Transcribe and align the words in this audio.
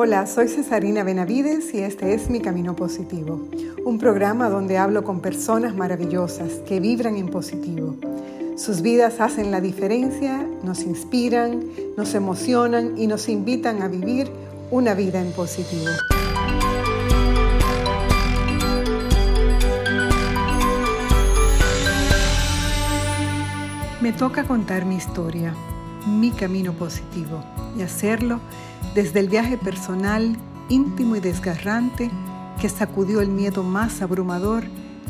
Hola, 0.00 0.28
soy 0.28 0.46
Cesarina 0.46 1.02
Benavides 1.02 1.74
y 1.74 1.78
este 1.78 2.14
es 2.14 2.30
Mi 2.30 2.38
Camino 2.38 2.76
Positivo, 2.76 3.48
un 3.84 3.98
programa 3.98 4.48
donde 4.48 4.78
hablo 4.78 5.02
con 5.02 5.18
personas 5.18 5.74
maravillosas 5.74 6.52
que 6.68 6.78
vibran 6.78 7.16
en 7.16 7.26
positivo. 7.26 7.96
Sus 8.56 8.80
vidas 8.80 9.18
hacen 9.18 9.50
la 9.50 9.60
diferencia, 9.60 10.46
nos 10.62 10.84
inspiran, 10.84 11.64
nos 11.96 12.14
emocionan 12.14 12.96
y 12.96 13.08
nos 13.08 13.28
invitan 13.28 13.82
a 13.82 13.88
vivir 13.88 14.30
una 14.70 14.94
vida 14.94 15.20
en 15.20 15.32
positivo. 15.32 15.90
Me 24.00 24.12
toca 24.12 24.44
contar 24.44 24.84
mi 24.84 24.94
historia, 24.94 25.56
mi 26.08 26.30
camino 26.30 26.72
positivo 26.72 27.44
y 27.76 27.82
hacerlo 27.82 28.40
desde 28.94 29.20
el 29.20 29.28
viaje 29.28 29.56
personal, 29.56 30.36
íntimo 30.68 31.16
y 31.16 31.20
desgarrante 31.20 32.10
que 32.60 32.68
sacudió 32.68 33.20
el 33.20 33.28
miedo 33.28 33.62
más 33.62 34.02
abrumador 34.02 34.64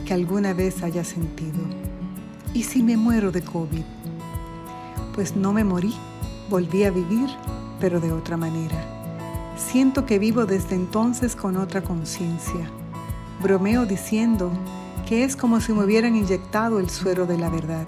que 0.04 0.14
alguna 0.14 0.52
vez 0.52 0.82
haya 0.82 1.04
sentido. 1.04 1.58
¿Y 2.52 2.64
si 2.64 2.82
me 2.82 2.96
muero 2.96 3.30
de 3.30 3.42
COVID? 3.42 3.84
Pues 5.14 5.36
no 5.36 5.52
me 5.52 5.64
morí, 5.64 5.94
volví 6.50 6.84
a 6.84 6.90
vivir, 6.90 7.28
pero 7.80 8.00
de 8.00 8.12
otra 8.12 8.36
manera. 8.36 8.76
Siento 9.56 10.06
que 10.06 10.18
vivo 10.18 10.46
desde 10.46 10.74
entonces 10.74 11.34
con 11.34 11.56
otra 11.56 11.82
conciencia. 11.82 12.70
Bromeo 13.42 13.86
diciendo 13.86 14.50
que 15.06 15.24
es 15.24 15.36
como 15.36 15.60
si 15.60 15.72
me 15.72 15.84
hubieran 15.84 16.16
inyectado 16.16 16.78
el 16.78 16.90
suero 16.90 17.26
de 17.26 17.38
la 17.38 17.48
verdad. 17.50 17.86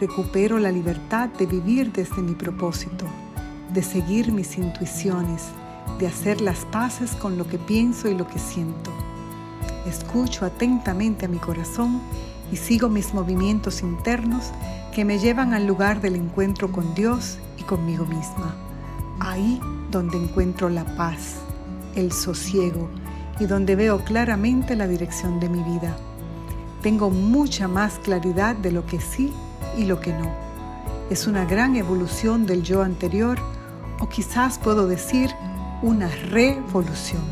Recupero 0.00 0.58
la 0.58 0.70
libertad 0.70 1.28
de 1.28 1.46
vivir 1.46 1.92
desde 1.92 2.22
mi 2.22 2.34
propósito 2.34 3.06
de 3.72 3.82
seguir 3.82 4.32
mis 4.32 4.56
intuiciones, 4.56 5.44
de 5.98 6.06
hacer 6.06 6.40
las 6.40 6.64
paces 6.66 7.12
con 7.12 7.36
lo 7.36 7.46
que 7.46 7.58
pienso 7.58 8.08
y 8.08 8.14
lo 8.14 8.26
que 8.26 8.38
siento. 8.38 8.90
Escucho 9.86 10.44
atentamente 10.44 11.26
a 11.26 11.28
mi 11.28 11.38
corazón 11.38 12.00
y 12.52 12.56
sigo 12.56 12.88
mis 12.88 13.14
movimientos 13.14 13.82
internos 13.82 14.50
que 14.94 15.04
me 15.04 15.18
llevan 15.18 15.52
al 15.52 15.66
lugar 15.66 16.00
del 16.00 16.16
encuentro 16.16 16.72
con 16.72 16.94
Dios 16.94 17.38
y 17.56 17.62
conmigo 17.62 18.06
misma. 18.06 18.54
Ahí 19.20 19.60
donde 19.90 20.16
encuentro 20.16 20.68
la 20.68 20.84
paz, 20.96 21.36
el 21.94 22.12
sosiego 22.12 22.88
y 23.38 23.46
donde 23.46 23.76
veo 23.76 24.04
claramente 24.04 24.76
la 24.76 24.88
dirección 24.88 25.40
de 25.40 25.48
mi 25.48 25.62
vida. 25.62 25.96
Tengo 26.82 27.10
mucha 27.10 27.68
más 27.68 27.98
claridad 27.98 28.56
de 28.56 28.72
lo 28.72 28.86
que 28.86 29.00
sí 29.00 29.32
y 29.78 29.84
lo 29.84 30.00
que 30.00 30.12
no. 30.12 30.30
Es 31.08 31.26
una 31.26 31.44
gran 31.46 31.76
evolución 31.76 32.44
del 32.44 32.62
yo 32.62 32.82
anterior 32.82 33.38
o 34.00 34.08
quizás 34.08 34.58
puedo 34.58 34.86
decir 34.86 35.30
una 35.80 36.08
revolución. 36.08 37.22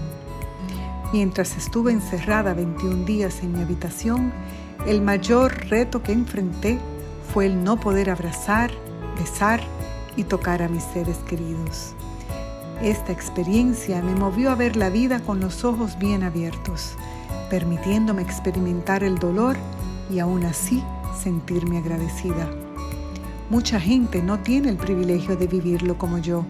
Mientras 1.13 1.57
estuve 1.57 1.93
encerrada 1.93 2.55
21 2.55 3.05
días 3.05 3.43
en 3.43 3.53
mi 3.53 3.63
habitación, 3.63 4.33
el 4.87 5.03
mayor 5.03 5.67
reto 5.69 6.03
que 6.03 6.13
enfrenté 6.13 6.79
fue 7.33 7.47
el 7.47 7.63
no 7.63 7.79
poder 7.79 8.09
abrazar, 8.09 8.71
besar 9.19 9.61
y 10.17 10.25
tocar 10.25 10.63
a 10.63 10.69
mis 10.69 10.85
seres 10.85 11.19
queridos. 11.29 11.95
Esta 12.83 13.13
experiencia 13.13 14.03
me 14.03 14.15
movió 14.15 14.51
a 14.51 14.55
ver 14.55 14.77
la 14.77 14.91
vida 14.91 15.21
con 15.21 15.41
los 15.41 15.65
ojos 15.65 15.99
bien 15.99 16.23
abiertos, 16.23 16.95
permitiéndome 17.51 18.23
experimentar 18.23 19.03
el 19.03 19.19
dolor 19.19 19.57
y 20.11 20.19
aún 20.19 20.45
así 20.45 20.83
sentirme 21.17 21.79
agradecida. 21.79 22.49
Mucha 23.51 23.81
gente 23.81 24.23
no 24.23 24.41
tiene 24.41 24.69
el 24.69 24.77
privilegio 24.77 25.37
de 25.37 25.47
vivirlo 25.47 25.99
como 25.99 26.19
yo, 26.19 26.45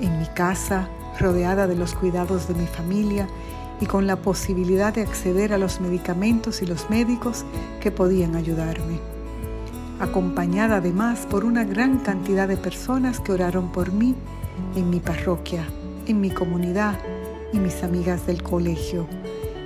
en 0.00 0.18
mi 0.18 0.26
casa, 0.26 0.88
rodeada 1.18 1.66
de 1.66 1.76
los 1.76 1.94
cuidados 1.94 2.48
de 2.48 2.54
mi 2.54 2.66
familia 2.66 3.28
y 3.80 3.86
con 3.86 4.06
la 4.06 4.16
posibilidad 4.16 4.94
de 4.94 5.02
acceder 5.02 5.52
a 5.52 5.58
los 5.58 5.80
medicamentos 5.80 6.62
y 6.62 6.66
los 6.66 6.88
médicos 6.90 7.44
que 7.80 7.90
podían 7.90 8.36
ayudarme. 8.36 9.00
Acompañada 10.00 10.76
además 10.76 11.26
por 11.30 11.44
una 11.44 11.64
gran 11.64 11.98
cantidad 11.98 12.48
de 12.48 12.56
personas 12.56 13.20
que 13.20 13.32
oraron 13.32 13.70
por 13.72 13.92
mí 13.92 14.14
en 14.76 14.90
mi 14.90 15.00
parroquia, 15.00 15.64
en 16.06 16.20
mi 16.20 16.30
comunidad 16.30 16.98
y 17.52 17.58
mis 17.58 17.82
amigas 17.82 18.26
del 18.26 18.42
colegio, 18.42 19.06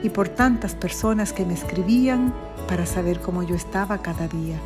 y 0.03 0.11
por 0.11 0.29
tantas 0.29 0.75
personas 0.75 1.33
que 1.33 1.45
me 1.45 1.55
escribían 1.55 2.35
para 2.67 2.87
saber 2.87 3.21
cómo 3.21 3.43
yo 3.43 3.55
estaba 3.55 3.99
cada 3.99 4.29
día. 4.29 4.59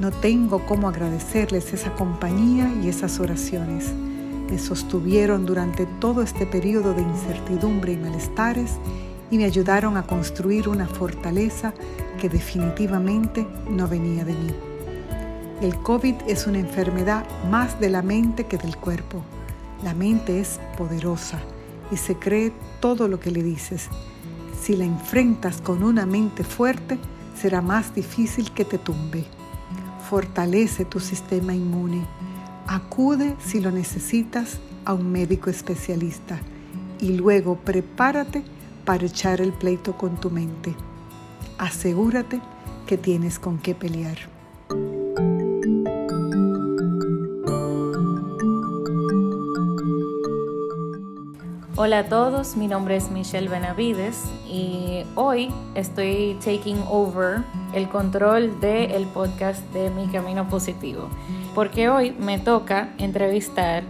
No 0.00 0.10
tengo 0.10 0.64
cómo 0.66 0.88
agradecerles 0.88 1.72
esa 1.72 1.92
compañía 1.94 2.72
y 2.82 2.88
esas 2.88 3.18
oraciones. 3.18 3.92
Me 4.50 4.58
sostuvieron 4.58 5.44
durante 5.44 5.86
todo 5.86 6.22
este 6.22 6.46
periodo 6.46 6.94
de 6.94 7.02
incertidumbre 7.02 7.92
y 7.92 7.96
malestares 7.96 8.72
y 9.30 9.38
me 9.38 9.44
ayudaron 9.44 9.96
a 9.96 10.04
construir 10.04 10.68
una 10.68 10.86
fortaleza 10.86 11.74
que 12.20 12.28
definitivamente 12.28 13.46
no 13.68 13.88
venía 13.88 14.24
de 14.24 14.32
mí. 14.32 14.54
El 15.60 15.74
COVID 15.76 16.14
es 16.28 16.46
una 16.46 16.60
enfermedad 16.60 17.26
más 17.50 17.80
de 17.80 17.90
la 17.90 18.00
mente 18.00 18.46
que 18.46 18.58
del 18.58 18.76
cuerpo. 18.76 19.22
La 19.82 19.92
mente 19.92 20.40
es 20.40 20.60
poderosa 20.76 21.40
y 21.90 21.96
se 21.96 22.14
cree 22.14 22.52
todo 22.80 23.08
lo 23.08 23.18
que 23.18 23.32
le 23.32 23.42
dices. 23.42 23.88
Si 24.60 24.76
la 24.76 24.84
enfrentas 24.84 25.60
con 25.60 25.82
una 25.82 26.06
mente 26.06 26.44
fuerte, 26.44 26.98
será 27.40 27.62
más 27.62 27.94
difícil 27.94 28.52
que 28.52 28.64
te 28.64 28.78
tumbe 28.78 29.24
fortalece 30.08 30.86
tu 30.86 31.00
sistema 31.00 31.54
inmune. 31.54 32.06
Acude 32.66 33.36
si 33.44 33.60
lo 33.60 33.70
necesitas 33.70 34.58
a 34.84 34.94
un 34.94 35.12
médico 35.12 35.50
especialista 35.50 36.38
y 36.98 37.12
luego 37.12 37.56
prepárate 37.56 38.42
para 38.84 39.04
echar 39.04 39.40
el 39.42 39.52
pleito 39.52 39.96
con 39.98 40.16
tu 40.16 40.30
mente. 40.30 40.74
Asegúrate 41.58 42.40
que 42.86 42.96
tienes 42.96 43.38
con 43.38 43.58
qué 43.58 43.74
pelear. 43.74 44.37
Hola 51.80 52.00
a 52.00 52.04
todos, 52.06 52.56
mi 52.56 52.66
nombre 52.66 52.96
es 52.96 53.08
Michelle 53.08 53.48
Benavides 53.48 54.24
y 54.50 55.04
hoy 55.14 55.48
estoy 55.76 56.36
taking 56.44 56.82
over 56.90 57.44
el 57.72 57.88
control 57.88 58.58
del 58.58 59.06
podcast 59.06 59.62
de 59.72 59.88
Mi 59.90 60.08
Camino 60.08 60.48
Positivo, 60.48 61.08
porque 61.54 61.88
hoy 61.88 62.10
me 62.18 62.40
toca 62.40 62.88
entrevistar 62.98 63.84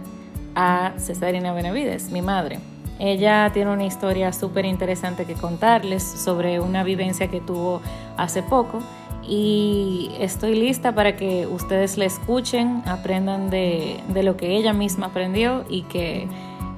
a 0.53 0.93
Cesarina 0.99 1.51
Benavides, 1.51 2.11
mi 2.11 2.21
madre. 2.21 2.59
Ella 2.99 3.49
tiene 3.55 3.71
una 3.71 3.85
historia 3.85 4.33
súper 4.33 4.65
interesante 4.65 5.25
que 5.25 5.33
contarles 5.33 6.03
sobre 6.03 6.59
una 6.59 6.83
vivencia 6.83 7.27
que 7.27 7.41
tuvo 7.41 7.81
hace 8.17 8.43
poco 8.43 8.81
y 9.27 10.11
estoy 10.19 10.53
lista 10.53 10.93
para 10.93 11.15
que 11.15 11.47
ustedes 11.47 11.97
la 11.97 12.05
escuchen, 12.05 12.83
aprendan 12.85 13.49
de, 13.49 13.99
de 14.09 14.21
lo 14.21 14.37
que 14.37 14.57
ella 14.57 14.73
misma 14.73 15.07
aprendió 15.07 15.65
y 15.67 15.81
que 15.83 16.27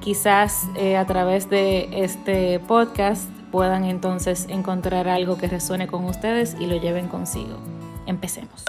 Quizás 0.02 0.66
eh, 0.74 0.96
a 0.96 1.06
través 1.06 1.48
de 1.48 1.88
este 2.02 2.58
podcast 2.58 3.30
puedan 3.52 3.84
entonces 3.84 4.46
encontrar 4.48 5.06
algo 5.06 5.38
que 5.38 5.46
resuene 5.46 5.86
con 5.86 6.04
ustedes 6.06 6.56
y 6.58 6.66
lo 6.66 6.74
lleven 6.74 7.06
consigo. 7.06 7.58
Empecemos. 8.06 8.64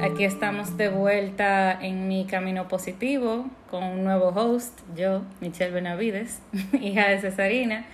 Aquí 0.00 0.22
estamos 0.22 0.76
de 0.76 0.90
vuelta 0.90 1.72
en 1.72 2.06
mi 2.06 2.24
camino 2.26 2.68
positivo 2.68 3.46
con 3.68 3.82
un 3.82 4.04
nuevo 4.04 4.28
host, 4.28 4.78
yo, 4.94 5.22
Michelle 5.40 5.72
Benavides, 5.72 6.40
hija 6.80 7.08
de 7.08 7.18
Cesarina. 7.18 7.84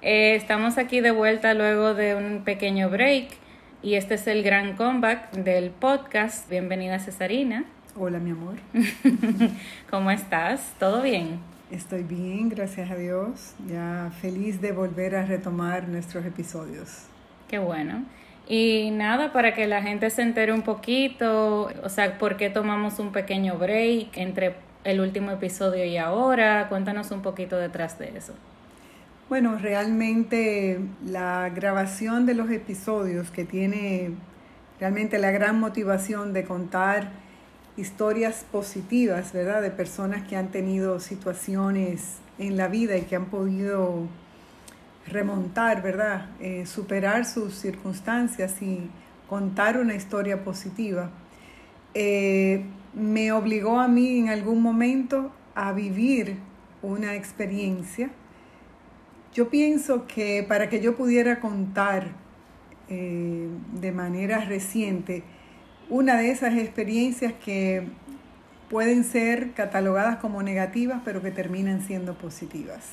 Eh, 0.00 0.36
estamos 0.36 0.78
aquí 0.78 1.00
de 1.00 1.10
vuelta 1.10 1.52
luego 1.52 1.92
de 1.92 2.14
un 2.14 2.44
pequeño 2.44 2.88
break 2.88 3.47
y 3.88 3.94
este 3.94 4.16
es 4.16 4.26
el 4.26 4.42
gran 4.42 4.76
comeback 4.76 5.32
del 5.32 5.70
podcast. 5.70 6.50
Bienvenida 6.50 6.98
Cesarina. 6.98 7.64
Hola 7.96 8.18
mi 8.18 8.32
amor. 8.32 8.56
¿Cómo 9.90 10.10
estás? 10.10 10.74
¿Todo 10.78 11.00
bien? 11.00 11.40
Estoy 11.70 12.02
bien, 12.02 12.50
gracias 12.50 12.90
a 12.90 12.96
Dios. 12.96 13.54
Ya 13.66 14.12
feliz 14.20 14.60
de 14.60 14.72
volver 14.72 15.16
a 15.16 15.24
retomar 15.24 15.88
nuestros 15.88 16.26
episodios. 16.26 17.04
Qué 17.48 17.58
bueno. 17.58 18.04
Y 18.46 18.90
nada, 18.90 19.32
para 19.32 19.54
que 19.54 19.66
la 19.66 19.80
gente 19.80 20.10
se 20.10 20.20
entere 20.20 20.52
un 20.52 20.60
poquito, 20.60 21.70
o 21.82 21.88
sea, 21.88 22.18
¿por 22.18 22.36
qué 22.36 22.50
tomamos 22.50 22.98
un 22.98 23.10
pequeño 23.10 23.56
break 23.56 24.18
entre 24.18 24.56
el 24.84 25.00
último 25.00 25.30
episodio 25.30 25.86
y 25.86 25.96
ahora? 25.96 26.68
Cuéntanos 26.68 27.10
un 27.10 27.22
poquito 27.22 27.56
detrás 27.56 27.98
de 27.98 28.18
eso. 28.18 28.34
Bueno, 29.28 29.58
realmente 29.58 30.80
la 31.04 31.50
grabación 31.50 32.24
de 32.24 32.32
los 32.32 32.50
episodios 32.50 33.30
que 33.30 33.44
tiene 33.44 34.12
realmente 34.80 35.18
la 35.18 35.30
gran 35.30 35.60
motivación 35.60 36.32
de 36.32 36.44
contar 36.44 37.10
historias 37.76 38.46
positivas, 38.50 39.34
¿verdad? 39.34 39.60
De 39.60 39.70
personas 39.70 40.26
que 40.26 40.36
han 40.36 40.48
tenido 40.50 40.98
situaciones 40.98 42.16
en 42.38 42.56
la 42.56 42.68
vida 42.68 42.96
y 42.96 43.02
que 43.02 43.16
han 43.16 43.26
podido 43.26 44.06
remontar, 45.06 45.82
¿verdad? 45.82 46.30
Eh, 46.40 46.64
superar 46.64 47.26
sus 47.26 47.54
circunstancias 47.54 48.62
y 48.62 48.88
contar 49.28 49.76
una 49.78 49.94
historia 49.94 50.42
positiva. 50.42 51.10
eh, 51.94 52.64
me 52.94 53.32
obligó 53.32 53.78
a 53.80 53.88
mí 53.88 54.18
en 54.20 54.28
algún 54.30 54.62
momento 54.62 55.30
a 55.54 55.72
vivir 55.72 56.36
una 56.82 57.14
experiencia. 57.14 58.10
Yo 59.34 59.48
pienso 59.48 60.06
que 60.06 60.44
para 60.46 60.68
que 60.68 60.80
yo 60.80 60.96
pudiera 60.96 61.40
contar 61.40 62.08
eh, 62.88 63.48
de 63.80 63.92
manera 63.92 64.44
reciente 64.44 65.22
una 65.90 66.16
de 66.16 66.30
esas 66.30 66.54
experiencias 66.56 67.32
que 67.44 67.86
pueden 68.70 69.04
ser 69.04 69.52
catalogadas 69.52 70.16
como 70.16 70.42
negativas, 70.42 71.00
pero 71.04 71.22
que 71.22 71.30
terminan 71.30 71.82
siendo 71.82 72.14
positivas. 72.14 72.92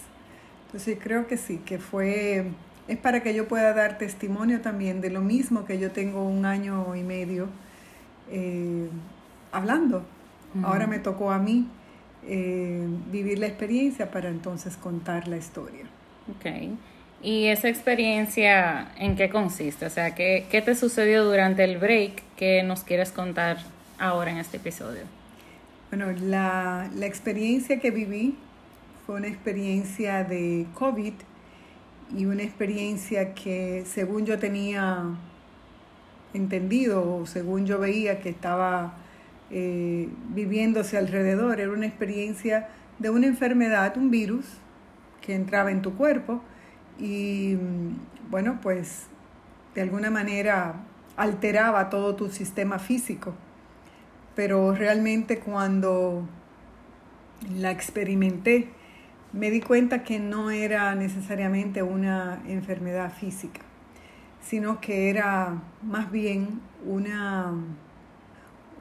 Entonces 0.68 0.98
creo 1.02 1.28
que 1.28 1.38
sí, 1.38 1.58
que 1.60 1.80
fue, 1.80 2.46
es 2.88 2.98
para 2.98 3.24
que 3.24 3.34
yo 3.34 3.48
pueda 3.48 3.74
dar 3.74 3.98
testimonio 3.98 4.62
también 4.62 5.02
de 5.02 5.10
lo 5.10 5.22
mismo 5.22 5.66
que 5.66 5.80
yo 5.80 5.92
tengo 5.92 6.26
un 6.26 6.46
año 6.46 6.96
y 6.96 7.04
medio 7.04 7.48
eh, 8.32 8.90
hablando. 9.52 10.06
Ahora 10.64 10.88
me 10.88 11.00
tocó 11.00 11.32
a 11.32 11.40
mí 11.40 11.68
eh, 12.24 12.88
vivir 13.12 13.40
la 13.40 13.48
experiencia 13.48 14.10
para 14.10 14.30
entonces 14.30 14.78
contar 14.78 15.28
la 15.28 15.36
historia. 15.36 15.86
Ok. 16.30 16.77
¿Y 17.22 17.48
esa 17.48 17.69
experiencia 17.69 18.92
en 18.98 19.16
qué 19.16 19.30
consiste? 19.30 19.86
O 19.86 19.89
sea, 19.89 20.13
¿qué, 20.13 20.45
¿qué, 20.50 20.62
te 20.62 20.75
sucedió 20.75 21.24
durante 21.24 21.63
el 21.63 21.77
break 21.77 22.22
que 22.36 22.62
nos 22.63 22.83
quieres 22.83 23.12
contar 23.12 23.57
ahora 23.98 24.31
en 24.31 24.38
este 24.38 24.57
episodio? 24.57 25.01
Bueno, 25.89 26.12
la, 26.12 26.89
la 26.95 27.06
experiencia 27.06 27.80
que 27.80 27.92
viví 27.92 28.36
fue 29.06 29.16
una 29.16 29.27
experiencia 29.27 30.24
de 30.24 30.66
COVID 30.74 31.13
y 32.16 32.25
una 32.25 32.44
experiencia 32.44 33.33
que 33.33 33.83
según 33.86 34.25
yo 34.25 34.38
tenía 34.38 35.06
entendido 36.33 37.18
o 37.18 37.25
según 37.25 37.66
yo 37.66 37.80
veía 37.80 38.19
que 38.19 38.30
estaba 38.30 38.94
eh, 39.51 40.10
viviéndose 40.30 40.98
alrededor, 40.98 41.60
era 41.60 41.72
una 41.72 41.86
experiencia 41.86 42.68
de 43.00 43.10
una 43.10 43.27
enfermedad, 43.27 43.95
un 43.98 44.12
virus 44.12 44.45
que 45.25 45.36
entraba 45.36 45.72
en 45.72 45.81
tu 45.81 45.95
cuerpo 45.95 46.42
y 47.00 47.56
mm, 47.56 48.30
bueno, 48.30 48.60
pues 48.62 49.07
de 49.74 49.81
alguna 49.81 50.10
manera 50.10 50.75
alteraba 51.18 51.89
todo 51.89 52.16
tu 52.16 52.30
sistema 52.30 52.80
físico. 52.80 53.33
Pero 54.36 54.74
realmente 54.74 55.39
cuando 55.39 56.27
la 57.57 57.72
experimenté, 57.72 58.69
me 59.33 59.50
di 59.50 59.62
cuenta 59.62 60.04
que 60.04 60.19
no 60.19 60.50
era 60.50 60.95
necesariamente 60.95 61.83
una 61.83 62.42
enfermedad 62.48 63.12
física, 63.12 63.62
sino 64.42 64.80
que 64.80 65.10
era 65.10 65.62
más 65.83 66.10
bien 66.12 66.62
una, 66.86 67.54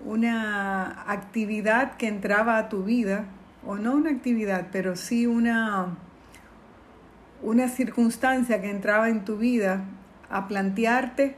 una 0.05 1.11
actividad 1.11 1.97
que 1.97 2.07
entraba 2.07 2.59
a 2.59 2.69
tu 2.69 2.85
vida, 2.85 3.25
o 3.67 3.77
no 3.77 3.95
una 3.95 4.11
actividad, 4.11 4.69
pero 4.71 4.95
sí 4.95 5.27
una, 5.27 5.97
una 7.45 7.69
circunstancia 7.69 8.61
que 8.61 8.71
entraba 8.71 9.09
en 9.09 9.25
tu 9.25 9.37
vida 9.37 9.85
a 10.31 10.49
plantearte 10.49 11.37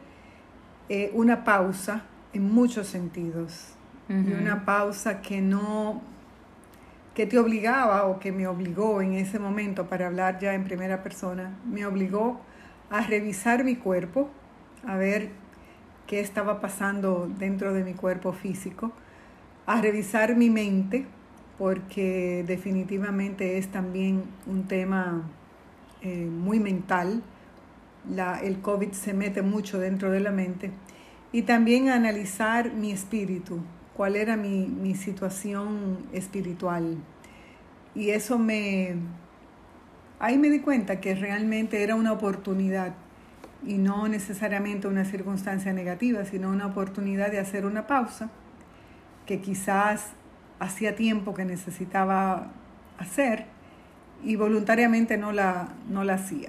eh, 0.88 1.10
una 1.14 1.44
pausa 1.44 2.04
en 2.32 2.50
muchos 2.52 2.86
sentidos. 2.86 3.72
Y 4.08 4.32
una 4.34 4.64
pausa 4.64 5.20
que 5.20 5.40
no 5.40 6.00
que 7.12 7.26
te 7.26 7.40
obligaba 7.40 8.04
o 8.04 8.20
que 8.20 8.30
me 8.30 8.46
obligó 8.46 9.02
en 9.02 9.14
ese 9.14 9.40
momento, 9.40 9.88
para 9.88 10.06
hablar 10.06 10.38
ya 10.38 10.54
en 10.54 10.62
primera 10.62 11.02
persona, 11.02 11.56
me 11.64 11.86
obligó 11.86 12.40
a 12.90 13.00
revisar 13.00 13.64
mi 13.64 13.74
cuerpo, 13.74 14.28
a 14.86 14.96
ver 14.96 15.30
qué 16.06 16.20
estaba 16.20 16.60
pasando 16.60 17.28
dentro 17.38 17.72
de 17.72 17.82
mi 17.82 17.94
cuerpo 17.94 18.32
físico, 18.32 18.92
a 19.64 19.80
revisar 19.80 20.36
mi 20.36 20.50
mente, 20.50 21.06
porque 21.58 22.44
definitivamente 22.46 23.58
es 23.58 23.68
también 23.68 24.22
un 24.46 24.68
tema 24.68 25.22
eh, 26.02 26.26
muy 26.26 26.60
mental. 26.60 27.22
El 28.42 28.60
COVID 28.60 28.92
se 28.92 29.14
mete 29.14 29.42
mucho 29.42 29.78
dentro 29.78 30.10
de 30.10 30.20
la 30.20 30.30
mente. 30.30 30.70
Y 31.32 31.42
también 31.42 31.88
analizar 31.88 32.72
mi 32.72 32.92
espíritu, 32.92 33.60
cuál 33.94 34.16
era 34.16 34.36
mi, 34.36 34.66
mi 34.66 34.94
situación 34.94 35.98
espiritual. 36.12 36.98
Y 37.94 38.10
eso 38.10 38.38
me... 38.38 38.94
Ahí 40.18 40.38
me 40.38 40.48
di 40.48 40.60
cuenta 40.60 41.00
que 41.00 41.14
realmente 41.14 41.82
era 41.82 41.94
una 41.94 42.12
oportunidad 42.12 42.94
y 43.66 43.78
no 43.78 44.08
necesariamente 44.08 44.88
una 44.88 45.04
circunstancia 45.04 45.72
negativa, 45.72 46.24
sino 46.24 46.50
una 46.50 46.66
oportunidad 46.66 47.30
de 47.30 47.38
hacer 47.38 47.66
una 47.66 47.86
pausa 47.86 48.30
que 49.26 49.40
quizás 49.40 50.12
hacía 50.58 50.94
tiempo 50.94 51.34
que 51.34 51.44
necesitaba 51.44 52.52
hacer 52.98 53.46
y 54.24 54.36
voluntariamente 54.36 55.16
no 55.16 55.32
la, 55.32 55.68
no 55.88 56.04
la 56.04 56.14
hacía. 56.14 56.48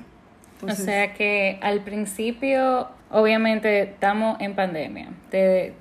o 0.62 0.72
sea 0.72 1.14
que 1.14 1.60
al 1.62 1.82
principio, 1.82 2.90
obviamente 3.12 3.82
estamos 3.82 4.40
en 4.42 4.56
pandemia, 4.56 5.10
te, 5.30 5.74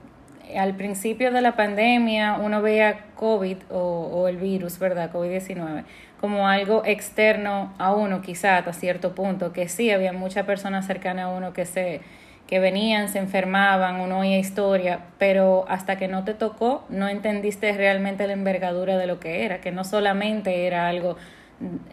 al 0.56 0.76
principio 0.76 1.32
de 1.32 1.40
la 1.40 1.56
pandemia 1.56 2.38
uno 2.40 2.62
veía 2.62 3.06
COVID 3.16 3.56
o, 3.70 4.28
el 4.28 4.36
virus, 4.36 4.78
¿verdad? 4.78 5.10
COVID-19 5.12 5.84
como 6.20 6.48
algo 6.48 6.82
externo 6.86 7.74
a 7.78 7.94
uno, 7.94 8.22
quizá 8.22 8.56
hasta 8.56 8.72
cierto 8.72 9.14
punto, 9.14 9.52
que 9.52 9.68
sí, 9.68 9.90
había 9.90 10.14
muchas 10.14 10.46
personas 10.46 10.86
cercanas 10.86 11.26
a 11.26 11.28
uno 11.28 11.52
que 11.52 11.66
se 11.66 12.00
que 12.46 12.60
venían, 12.60 13.08
se 13.08 13.18
enfermaban, 13.18 14.00
uno 14.00 14.20
oía 14.20 14.38
historia, 14.38 15.00
pero 15.18 15.64
hasta 15.68 15.96
que 15.96 16.06
no 16.06 16.24
te 16.24 16.32
tocó, 16.32 16.84
no 16.88 17.08
entendiste 17.08 17.72
realmente 17.72 18.26
la 18.26 18.34
envergadura 18.34 18.96
de 18.96 19.06
lo 19.06 19.18
que 19.18 19.44
era, 19.44 19.60
que 19.60 19.72
no 19.72 19.84
solamente 19.84 20.66
era 20.66 20.88
algo, 20.88 21.16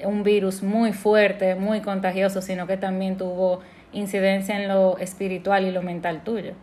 un 0.06 0.24
virus 0.24 0.64
muy 0.64 0.94
fuerte, 0.94 1.56
muy 1.56 1.82
contagioso, 1.82 2.42
sino 2.42 2.68
que 2.68 2.78
también 2.78 3.18
tuvo 3.18 3.62
incidencia 3.94 4.60
en 4.60 4.68
lo 4.68 4.98
espiritual 4.98 5.66
y 5.66 5.72
lo 5.72 5.82
mental 5.82 6.24
tuyo. 6.24 6.54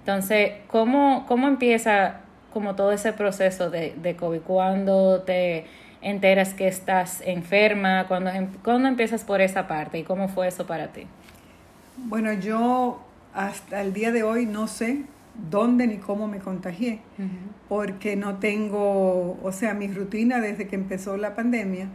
Entonces, 0.00 0.52
¿cómo, 0.66 1.24
cómo 1.26 1.48
empieza 1.48 2.20
como 2.52 2.74
todo 2.74 2.92
ese 2.92 3.12
proceso 3.12 3.70
de, 3.70 3.94
de 4.00 4.16
COVID? 4.16 4.40
¿Cuándo 4.40 5.22
te 5.22 5.64
enteras 6.02 6.54
que 6.54 6.68
estás 6.68 7.22
enferma? 7.24 8.06
¿Cuándo, 8.08 8.30
em, 8.30 8.48
¿Cuándo 8.64 8.88
empiezas 8.88 9.24
por 9.24 9.40
esa 9.40 9.68
parte? 9.68 9.98
¿Y 9.98 10.02
cómo 10.02 10.28
fue 10.28 10.48
eso 10.48 10.66
para 10.66 10.88
ti? 10.88 11.06
Bueno, 11.96 12.32
yo 12.32 13.00
hasta 13.34 13.82
el 13.82 13.92
día 13.92 14.10
de 14.10 14.22
hoy 14.22 14.46
no 14.46 14.66
sé 14.66 15.04
dónde 15.50 15.86
ni 15.86 15.98
cómo 15.98 16.26
me 16.26 16.38
contagié, 16.38 17.00
porque 17.68 18.16
no 18.16 18.38
tengo, 18.38 19.38
o 19.42 19.52
sea, 19.52 19.74
mi 19.74 19.88
rutina 19.88 20.40
desde 20.40 20.66
que 20.66 20.76
empezó 20.76 21.16
la 21.16 21.34
pandemia 21.34 21.88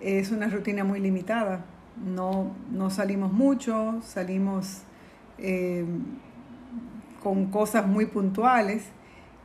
es 0.00 0.30
una 0.30 0.48
rutina 0.48 0.84
muy 0.84 1.00
limitada. 1.00 1.64
No, 2.04 2.54
no 2.70 2.90
salimos 2.90 3.32
mucho, 3.32 4.00
salimos 4.02 4.82
eh, 5.38 5.84
con 7.22 7.50
cosas 7.50 7.86
muy 7.86 8.06
puntuales 8.06 8.84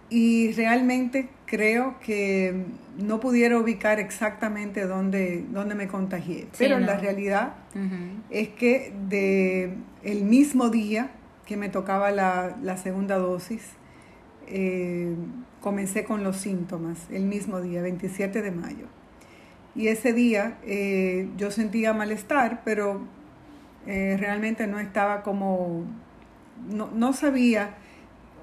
y 0.10 0.52
realmente 0.52 1.30
creo 1.46 2.00
que 2.00 2.66
no 2.98 3.20
pudiera 3.20 3.58
ubicar 3.58 4.00
exactamente 4.00 4.86
dónde, 4.86 5.44
dónde 5.50 5.74
me 5.74 5.88
contagié. 5.88 6.48
Pero 6.58 6.80
la 6.80 6.98
realidad 6.98 7.56
es 8.30 8.50
que 8.50 8.94
de 9.10 9.76
el 10.04 10.24
mismo 10.24 10.70
día 10.70 11.10
que 11.46 11.58
me 11.58 11.70
tocaba 11.70 12.12
la, 12.12 12.78
segunda 12.78 13.18
dosis, 13.18 13.64
eh, 14.48 15.16
comencé 15.62 16.04
con 16.04 16.24
los 16.24 16.38
síntomas, 16.38 17.00
el 17.12 17.24
mismo 17.24 17.62
día, 17.62 17.82
27 17.82 18.42
de 18.42 18.52
mayo. 18.52 18.86
Y 19.76 19.88
ese 19.88 20.14
día 20.14 20.58
eh, 20.64 21.30
yo 21.38 21.52
sentía 21.52 21.94
malestar, 21.94 22.62
pero 22.64 23.02
eh, 23.88 24.16
realmente 24.20 24.68
no 24.68 24.80
estaba 24.80 25.24
como 25.24 25.86
no, 26.68 27.14
sabía 27.14 27.76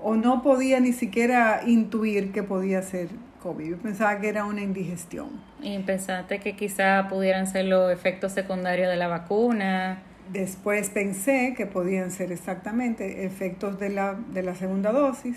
o 0.03 0.17
no 0.17 0.43
podía 0.43 0.81
ni 0.81 0.93
siquiera 0.93 1.63
intuir 1.67 2.33
que 2.33 2.43
podía 2.43 2.83
ser 2.83 3.09
COVID. 3.43 3.71
Yo 3.71 3.79
pensaba 3.79 4.21
que 4.21 4.29
era 4.29 4.45
una 4.45 4.63
indigestión. 4.63 5.29
¿Y 5.63 5.79
pensaste 5.81 6.41
que 6.41 6.57
quizá 6.57 7.09
pudieran 7.09 7.47
ser 7.47 7.67
los 7.67 7.93
efectos 7.93 8.33
secundarios 8.33 8.89
de 8.89 8.97
la 8.97 9.09
vacuna? 9.09 10.03
Después 10.33 10.91
pensé 10.91 11.55
que 11.57 11.67
podían 11.67 12.11
ser 12.11 12.33
exactamente 12.33 13.25
efectos 13.25 13.79
de 13.81 13.91
la, 13.91 14.15
de 14.15 14.43
la 14.43 14.55
segunda 14.55 14.93
dosis, 14.93 15.37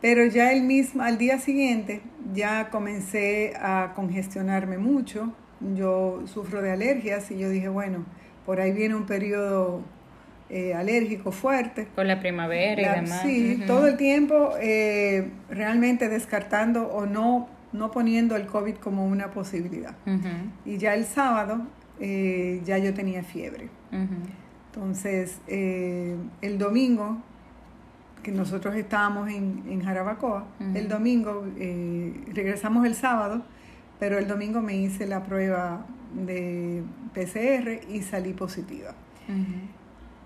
pero 0.00 0.24
ya 0.26 0.52
el 0.52 0.62
mismo, 0.62 1.02
al 1.02 1.18
día 1.18 1.38
siguiente 1.38 2.00
ya 2.32 2.70
comencé 2.70 3.54
a 3.60 3.92
congestionarme 3.94 4.78
mucho. 4.78 5.32
Yo 5.74 6.22
sufro 6.26 6.62
de 6.62 6.72
alergias 6.72 7.30
y 7.30 7.38
yo 7.38 7.50
dije, 7.50 7.68
bueno, 7.68 8.06
por 8.46 8.60
ahí 8.60 8.72
viene 8.72 8.94
un 8.94 9.04
periodo 9.04 9.82
eh, 10.48 10.74
alérgico 10.74 11.32
fuerte. 11.32 11.88
Con 11.94 12.08
la 12.08 12.18
primavera 12.18 12.82
y 12.82 13.00
demás. 13.02 13.22
Sí, 13.22 13.62
todo 13.66 13.86
el 13.86 13.96
tiempo 13.96 14.54
eh, 14.60 15.30
realmente 15.48 16.08
descartando 16.08 16.88
o 16.88 17.06
no, 17.06 17.48
no 17.72 17.90
poniendo 17.90 18.36
el 18.36 18.46
COVID 18.46 18.76
como 18.76 19.06
una 19.06 19.30
posibilidad. 19.30 19.94
Y 20.64 20.78
ya 20.78 20.94
el 20.94 21.04
sábado 21.04 21.66
eh, 22.00 22.62
ya 22.64 22.78
yo 22.78 22.94
tenía 22.94 23.22
fiebre. 23.22 23.68
Entonces, 24.72 25.40
el 25.46 26.58
domingo 26.58 27.22
que 28.22 28.32
nosotros 28.32 28.74
estábamos 28.74 29.28
en, 29.30 29.62
en 29.68 29.82
Jarabacoa, 29.82 30.46
el 30.74 30.88
domingo, 30.88 31.46
eh, 31.58 32.12
regresamos 32.32 32.86
el 32.86 32.94
sábado, 32.94 33.42
pero 33.98 34.18
el 34.18 34.26
domingo 34.26 34.60
me 34.60 34.76
hice 34.76 35.06
la 35.06 35.24
prueba 35.24 35.84
de 36.14 36.82
PCR 37.14 37.92
y 37.92 38.02
salí 38.02 38.32
positiva. 38.32 38.94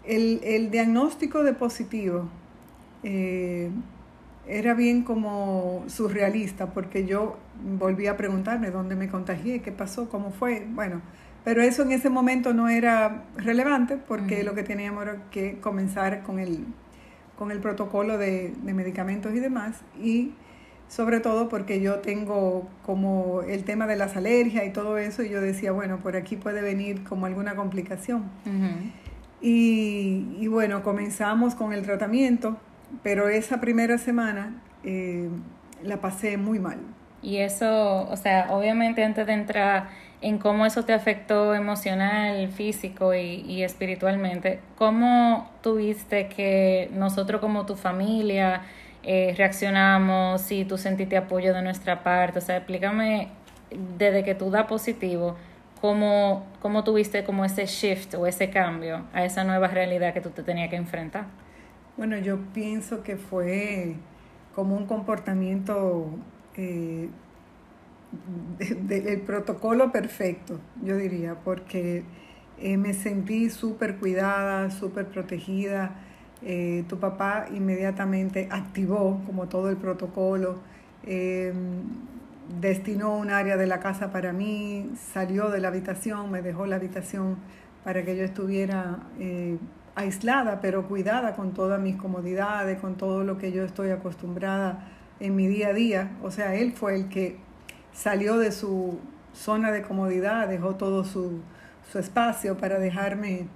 el, 0.04 0.40
el, 0.42 0.70
diagnóstico 0.70 1.42
de 1.42 1.52
positivo 1.52 2.28
eh, 3.02 3.70
era 4.46 4.74
bien 4.74 5.02
como 5.02 5.84
surrealista, 5.88 6.72
porque 6.72 7.06
yo 7.06 7.36
volví 7.78 8.06
a 8.06 8.16
preguntarme 8.16 8.70
dónde 8.70 8.94
me 8.96 9.08
contagié, 9.08 9.62
qué 9.62 9.72
pasó, 9.72 10.08
cómo 10.08 10.30
fue. 10.30 10.66
Bueno, 10.70 11.00
pero 11.44 11.62
eso 11.62 11.82
en 11.82 11.92
ese 11.92 12.10
momento 12.10 12.54
no 12.54 12.68
era 12.68 13.24
relevante 13.36 13.96
porque 13.96 14.42
lo 14.44 14.54
que 14.54 14.62
teníamos 14.62 15.02
era 15.02 15.16
que 15.30 15.58
comenzar 15.60 16.22
con 16.22 16.38
el, 16.38 16.64
con 17.36 17.50
el 17.50 17.60
protocolo 17.60 18.18
de, 18.18 18.54
de, 18.62 18.74
medicamentos 18.74 19.32
y 19.34 19.40
demás. 19.40 19.80
Y 20.00 20.32
sobre 20.88 21.20
todo 21.20 21.48
porque 21.48 21.80
yo 21.80 22.00
tengo 22.00 22.68
como 22.84 23.42
el 23.42 23.64
tema 23.64 23.86
de 23.86 23.96
las 23.96 24.16
alergias 24.16 24.64
y 24.66 24.70
todo 24.70 24.98
eso, 24.98 25.22
y 25.22 25.30
yo 25.30 25.40
decía, 25.40 25.72
bueno, 25.72 25.98
por 25.98 26.16
aquí 26.16 26.36
puede 26.36 26.62
venir 26.62 27.04
como 27.04 27.26
alguna 27.26 27.56
complicación. 27.56 28.24
y, 29.40 30.36
y, 30.38 30.46
bueno, 30.48 30.82
comenzamos 30.82 31.54
con 31.54 31.72
el 31.72 31.82
tratamiento, 31.82 32.56
pero 33.02 33.28
esa 33.28 33.60
primera 33.60 33.98
semana 33.98 34.62
eh, 34.84 35.28
la 35.82 36.00
pasé 36.00 36.36
muy 36.36 36.58
mal. 36.58 36.78
Y 37.22 37.38
eso, 37.38 38.08
o 38.08 38.16
sea, 38.16 38.48
obviamente 38.50 39.02
antes 39.02 39.26
de 39.26 39.32
entrar 39.32 39.88
en 40.24 40.38
cómo 40.38 40.64
eso 40.64 40.84
te 40.86 40.94
afectó 40.94 41.54
emocional, 41.54 42.48
físico 42.48 43.14
y, 43.14 43.62
espiritualmente, 43.62 44.58
¿cómo 44.76 45.50
tuviste 45.60 46.28
que 46.28 46.90
nosotros 46.94 47.42
como 47.42 47.66
tu 47.66 47.76
familia 47.76 48.62
eh, 49.02 49.34
reaccionamos, 49.36 50.40
si 50.40 50.64
tú 50.64 50.78
sentiste 50.78 51.18
apoyo 51.18 51.52
de 51.52 51.60
nuestra 51.60 52.02
parte? 52.02 52.38
O 52.38 52.42
sea, 52.42 52.56
explícame 52.56 53.28
desde 53.98 54.24
que 54.24 54.34
tú 54.34 54.50
da 54.50 54.66
positivo, 54.66 55.36
¿cómo, 55.82 56.46
cómo 56.62 56.84
tuviste 56.84 57.22
como 57.24 57.44
ese 57.44 57.66
shift 57.66 58.14
o 58.14 58.26
ese 58.26 58.48
cambio 58.48 59.04
a 59.12 59.26
esa 59.26 59.44
nueva 59.44 59.68
realidad 59.68 60.14
que 60.14 60.22
tú 60.22 60.30
te 60.30 60.42
tenías 60.42 60.70
que 60.70 60.76
enfrentar? 60.76 61.26
Bueno, 61.98 62.16
yo 62.16 62.38
pienso 62.54 63.02
que 63.02 63.16
fue 63.16 63.96
como 64.54 64.74
un 64.74 64.86
comportamiento 64.86 66.08
eh, 66.56 67.10
del 68.58 69.20
protocolo 69.22 69.92
perfecto, 69.92 70.60
yo 70.82 70.96
diría, 70.96 71.36
porque 71.44 72.04
eh, 72.58 72.76
me 72.76 72.94
sentí 72.94 73.50
súper 73.50 73.96
cuidada, 73.96 74.70
súper 74.70 75.06
protegida. 75.06 75.96
Eh, 76.42 76.84
tu 76.88 76.98
papá 76.98 77.46
inmediatamente 77.52 78.48
activó 78.50 79.22
como 79.26 79.48
todo 79.48 79.70
el 79.70 79.76
protocolo, 79.76 80.56
em, 81.04 81.82
destinó 82.60 83.16
un 83.16 83.30
área 83.30 83.56
de 83.56 83.66
la 83.66 83.80
casa 83.80 84.12
para 84.12 84.32
mí, 84.32 84.92
salió 85.12 85.50
de 85.50 85.60
la 85.60 85.68
habitación, 85.68 86.30
me 86.30 86.42
dejó 86.42 86.66
la 86.66 86.76
habitación 86.76 87.38
para 87.84 88.04
que 88.04 88.16
yo 88.16 88.24
estuviera 88.24 88.98
aislada, 89.94 90.60
pero 90.60 90.88
cuidada 90.88 91.34
con 91.34 91.52
todas 91.54 91.80
mis 91.80 91.96
comodidades, 91.96 92.78
con 92.80 92.96
todo 92.96 93.24
lo 93.24 93.38
que 93.38 93.52
yo 93.52 93.64
estoy 93.64 93.90
acostumbrada 93.90 94.88
en 95.20 95.36
mi 95.36 95.46
día 95.46 95.68
a 95.68 95.72
día. 95.72 96.16
O 96.22 96.30
sea, 96.30 96.54
él 96.54 96.72
fue 96.72 96.96
el 96.96 97.08
que 97.08 97.38
salió 97.94 98.36
de 98.36 98.52
su 98.52 98.98
zona 99.32 99.72
de 99.72 99.80
comodidad, 99.80 100.48
dejó 100.48 100.74
todo 100.74 101.04
su, 101.04 101.40
su 101.90 101.98
espacio 101.98 102.58
para 102.58 102.78
dejarme 102.78 103.46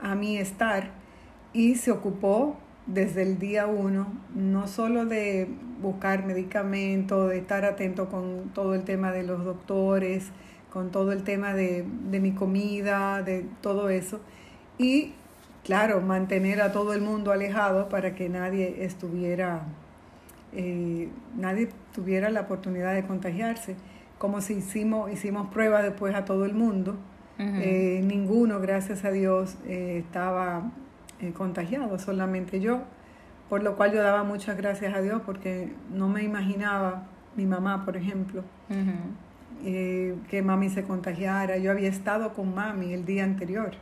a 0.00 0.14
mí 0.14 0.36
estar 0.36 0.90
y 1.52 1.74
se 1.74 1.90
ocupó 1.90 2.56
desde 2.86 3.22
el 3.22 3.38
día 3.38 3.66
uno, 3.66 4.06
no 4.34 4.68
solo 4.68 5.06
de 5.06 5.48
buscar 5.80 6.24
medicamentos, 6.24 7.30
de 7.30 7.38
estar 7.38 7.64
atento 7.64 8.08
con 8.08 8.50
todo 8.54 8.74
el 8.74 8.84
tema 8.84 9.12
de 9.12 9.22
los 9.22 9.44
doctores, 9.44 10.30
con 10.72 10.90
todo 10.90 11.12
el 11.12 11.22
tema 11.22 11.54
de, 11.54 11.84
de 12.10 12.20
mi 12.20 12.32
comida, 12.32 13.22
de 13.22 13.46
todo 13.60 13.90
eso, 13.90 14.20
y 14.78 15.12
claro, 15.64 16.00
mantener 16.00 16.60
a 16.60 16.72
todo 16.72 16.92
el 16.94 17.02
mundo 17.02 17.30
alejado 17.30 17.88
para 17.88 18.14
que 18.14 18.28
nadie 18.28 18.84
estuviera, 18.84 19.62
eh, 20.52 21.08
nadie 21.36 21.68
tuviera 21.94 22.30
la 22.30 22.42
oportunidad 22.42 22.94
de 22.94 23.04
contagiarse. 23.04 23.76
Como 24.18 24.40
si 24.40 24.54
hicimos, 24.54 25.10
hicimos 25.10 25.48
pruebas 25.48 25.82
después 25.82 26.14
a 26.14 26.24
todo 26.24 26.44
el 26.44 26.54
mundo, 26.54 26.96
eh, 27.38 28.00
ninguno, 28.04 28.60
gracias 28.60 29.04
a 29.04 29.10
Dios, 29.10 29.56
eh, 29.66 30.04
estaba 30.06 30.70
contagiado, 31.36 31.98
solamente 31.98 32.60
yo, 32.60 32.82
por 33.48 33.62
lo 33.62 33.76
cual 33.76 33.92
yo 33.92 34.02
daba 34.02 34.22
muchas 34.22 34.56
gracias 34.56 34.94
a 34.94 35.00
Dios 35.00 35.22
porque 35.26 35.72
no 35.92 36.08
me 36.08 36.22
imaginaba, 36.22 37.04
mi 37.36 37.46
mamá, 37.46 37.84
por 37.84 37.96
ejemplo, 37.96 38.44
eh, 39.64 40.16
que 40.28 40.42
mami 40.42 40.70
se 40.70 40.82
contagiara. 40.84 41.58
Yo 41.58 41.70
había 41.70 41.88
estado 41.88 42.32
con 42.32 42.54
mami 42.54 42.92
el 42.92 43.04
día 43.04 43.24
anterior. 43.24 43.72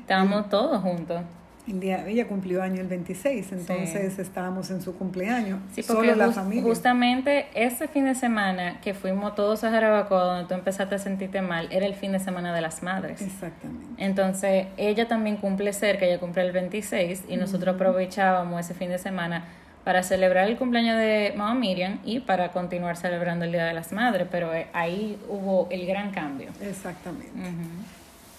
Estábamos 0.00 0.48
todos 0.48 0.80
juntos. 0.80 1.20
El 1.68 1.78
día, 1.78 2.08
ella 2.08 2.26
cumplió 2.26 2.60
año 2.60 2.80
el 2.80 2.88
26, 2.88 3.52
entonces 3.52 4.18
estábamos 4.18 4.68
en 4.70 4.82
su 4.82 4.96
cumpleaños. 4.96 5.60
Sí, 5.72 5.84
solo 5.84 6.12
la 6.16 6.32
familia. 6.32 6.64
Justamente 6.64 7.46
ese 7.54 7.86
fin 7.86 8.04
de 8.04 8.16
semana 8.16 8.80
que 8.80 8.94
fuimos 8.94 9.36
todos 9.36 9.62
a 9.62 9.70
Jarabacoa, 9.70 10.24
donde 10.24 10.48
tú 10.48 10.54
empezaste 10.54 10.96
a 10.96 10.98
sentirte 10.98 11.40
mal, 11.40 11.68
era 11.70 11.86
el 11.86 11.94
fin 11.94 12.10
de 12.10 12.18
semana 12.18 12.52
de 12.52 12.60
las 12.60 12.82
madres. 12.82 13.22
Exactamente. 13.22 14.02
Entonces, 14.02 14.66
ella 14.76 15.06
también 15.06 15.36
cumple 15.36 15.72
cerca, 15.72 16.04
ella 16.04 16.18
cumple 16.18 16.42
el 16.42 16.50
26, 16.50 17.26
y 17.28 17.36
nosotros 17.36 17.76
aprovechábamos 17.76 18.58
ese 18.60 18.74
fin 18.74 18.88
de 18.88 18.98
semana 18.98 19.44
para 19.84 20.02
celebrar 20.02 20.48
el 20.48 20.56
cumpleaños 20.56 20.96
de 20.98 21.32
mamá 21.36 21.54
Miriam 21.54 21.98
y 22.04 22.20
para 22.20 22.50
continuar 22.50 22.96
celebrando 22.96 23.44
el 23.44 23.52
Día 23.52 23.66
de 23.66 23.74
las 23.74 23.92
Madres, 23.92 24.26
pero 24.30 24.52
eh, 24.52 24.66
ahí 24.72 25.16
hubo 25.28 25.68
el 25.70 25.86
gran 25.86 26.10
cambio. 26.10 26.50
Exactamente. 26.60 27.30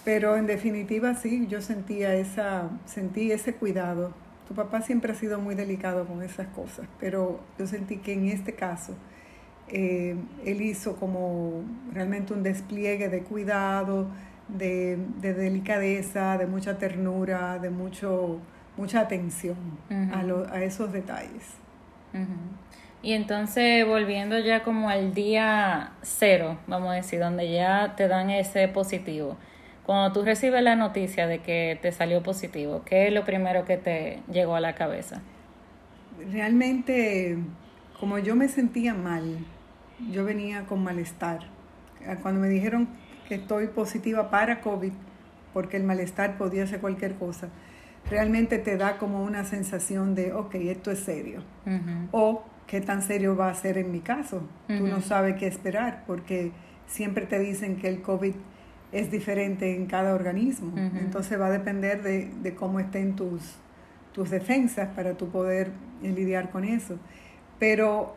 Pero 0.04 0.36
en 0.36 0.46
definitiva 0.46 1.14
sí, 1.14 1.46
yo 1.48 1.60
sentía 1.60 2.14
esa, 2.14 2.70
sentí 2.84 3.32
ese 3.32 3.54
cuidado. 3.54 4.12
Tu 4.46 4.54
papá 4.54 4.82
siempre 4.82 5.12
ha 5.12 5.14
sido 5.14 5.38
muy 5.38 5.54
delicado 5.54 6.06
con 6.06 6.22
esas 6.22 6.48
cosas, 6.48 6.86
pero 7.00 7.40
yo 7.58 7.66
sentí 7.66 7.96
que 7.96 8.12
en 8.12 8.28
este 8.28 8.52
caso 8.52 8.94
eh, 9.68 10.16
él 10.44 10.60
hizo 10.60 10.96
como 10.96 11.64
realmente 11.92 12.34
un 12.34 12.42
despliegue 12.42 13.08
de 13.08 13.22
cuidado, 13.22 14.08
de, 14.48 14.98
de 15.22 15.32
delicadeza, 15.32 16.36
de 16.36 16.46
mucha 16.46 16.76
ternura, 16.76 17.58
de 17.58 17.70
mucho 17.70 18.40
mucha 18.76 19.00
atención 19.00 19.56
a, 19.90 20.62
esos 20.62 20.92
detalles. 20.92 21.56
Y 23.02 23.12
entonces, 23.12 23.86
volviendo 23.86 24.38
ya 24.38 24.62
como 24.62 24.88
al 24.88 25.14
día 25.14 25.92
cero, 26.02 26.58
vamos 26.66 26.90
a 26.90 26.94
decir, 26.94 27.20
donde 27.20 27.50
ya 27.52 27.94
te 27.96 28.08
dan 28.08 28.30
ese 28.30 28.68
positivo, 28.68 29.36
cuando 29.86 30.12
tú 30.12 30.24
recibes 30.24 30.62
la 30.62 30.76
noticia 30.76 31.26
de 31.26 31.40
que 31.40 31.78
te 31.80 31.92
salió 31.92 32.22
positivo, 32.22 32.82
¿qué 32.86 33.06
es 33.06 33.12
lo 33.12 33.24
primero 33.24 33.64
que 33.64 33.76
te 33.76 34.20
llegó 34.32 34.56
a 34.56 34.60
la 34.60 34.74
cabeza? 34.74 35.20
Realmente, 36.32 37.36
como 38.00 38.18
yo 38.18 38.34
me 38.34 38.48
sentía 38.48 38.94
mal, 38.94 39.38
yo 40.10 40.24
venía 40.24 40.64
con 40.64 40.82
malestar. 40.82 41.40
Cuando 42.22 42.40
me 42.40 42.48
dijeron 42.48 42.88
que 43.28 43.36
estoy 43.36 43.68
positiva 43.68 44.30
para 44.30 44.60
COVID, 44.60 44.92
porque 45.52 45.76
el 45.76 45.84
malestar 45.84 46.36
podía 46.36 46.66
ser 46.66 46.80
cualquier 46.80 47.14
cosa, 47.14 47.48
realmente 48.10 48.58
te 48.58 48.76
da 48.76 48.98
como 48.98 49.22
una 49.22 49.44
sensación 49.44 50.14
de, 50.14 50.32
ok, 50.32 50.54
esto 50.56 50.90
es 50.90 51.00
serio. 51.00 51.42
O 52.10 52.44
qué 52.66 52.80
tan 52.80 53.02
serio 53.02 53.36
va 53.36 53.50
a 53.50 53.54
ser 53.54 53.76
en 53.76 53.92
mi 53.92 54.00
caso. 54.00 54.48
Tú 54.66 54.86
no 54.86 55.02
sabes 55.02 55.36
qué 55.36 55.46
esperar 55.46 56.04
porque 56.06 56.52
siempre 56.86 57.26
te 57.26 57.38
dicen 57.38 57.76
que 57.76 57.88
el 57.88 58.00
COVID 58.00 58.34
es 58.94 59.10
diferente 59.10 59.74
en 59.74 59.86
cada 59.86 60.14
organismo. 60.14 60.72
Entonces 60.76 61.38
va 61.38 61.46
a 61.46 61.50
depender 61.50 62.02
de, 62.02 62.30
de, 62.42 62.54
cómo 62.54 62.78
estén 62.78 63.16
tus, 63.16 63.56
tus 64.12 64.30
defensas 64.30 64.88
para 64.94 65.14
tú 65.14 65.28
poder 65.28 65.72
lidiar 66.00 66.50
con 66.50 66.64
eso. 66.64 66.96
Pero 67.58 68.14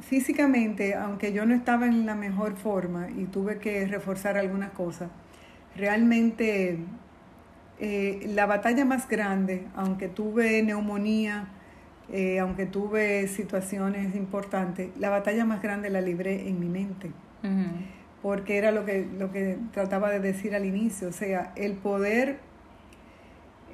físicamente, 0.00 0.94
aunque 0.94 1.32
yo 1.32 1.44
no 1.46 1.54
estaba 1.54 1.86
en 1.86 2.06
la 2.06 2.14
mejor 2.14 2.56
forma 2.56 3.08
y 3.10 3.24
tuve 3.24 3.58
que 3.58 3.86
reforzar 3.86 4.38
algunas 4.38 4.70
cosas, 4.70 5.10
realmente 5.76 6.78
eh, 7.80 8.30
la 8.34 8.46
batalla 8.46 8.84
más 8.84 9.08
grande, 9.08 9.66
aunque 9.74 10.06
tuve 10.06 10.62
neumonía, 10.62 11.48
eh, 12.12 12.38
aunque 12.38 12.66
tuve 12.66 13.26
situaciones 13.26 14.14
importantes, 14.14 14.90
la 14.96 15.10
batalla 15.10 15.44
más 15.44 15.60
grande 15.60 15.90
la 15.90 16.00
libré 16.00 16.48
en 16.48 16.60
mi 16.60 16.68
mente. 16.68 17.10
Porque 18.24 18.56
era 18.56 18.70
lo 18.72 18.86
que, 18.86 19.06
lo 19.18 19.30
que 19.30 19.58
trataba 19.72 20.08
de 20.08 20.18
decir 20.18 20.54
al 20.54 20.64
inicio, 20.64 21.08
o 21.08 21.12
sea, 21.12 21.52
el 21.56 21.74
poder, 21.74 22.38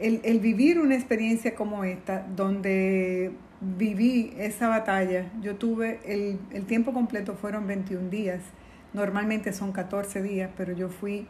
el, 0.00 0.20
el 0.24 0.40
vivir 0.40 0.80
una 0.80 0.96
experiencia 0.96 1.54
como 1.54 1.84
esta, 1.84 2.26
donde 2.34 3.30
viví 3.60 4.34
esa 4.38 4.66
batalla, 4.68 5.26
yo 5.40 5.54
tuve, 5.54 6.00
el, 6.04 6.40
el 6.52 6.64
tiempo 6.64 6.92
completo 6.92 7.34
fueron 7.34 7.68
21 7.68 8.10
días, 8.10 8.40
normalmente 8.92 9.52
son 9.52 9.70
14 9.70 10.20
días, 10.20 10.50
pero 10.56 10.72
yo 10.72 10.88
fui 10.88 11.28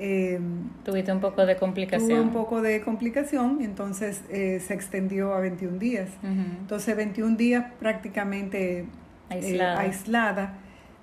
Eh, 0.00 0.38
Tuviste 0.84 1.10
un 1.12 1.20
poco 1.20 1.44
de 1.44 1.56
complicación. 1.56 2.08
Tuve 2.08 2.20
un 2.20 2.32
poco 2.32 2.62
de 2.62 2.82
complicación, 2.82 3.58
entonces 3.62 4.22
eh, 4.30 4.60
se 4.60 4.74
extendió 4.74 5.32
a 5.34 5.40
21 5.40 5.78
días. 5.78 6.08
Entonces 6.22 6.94
21 6.94 7.36
días 7.36 7.64
prácticamente 7.80 8.84
aislada. 9.28 9.80
aislada, 9.80 10.58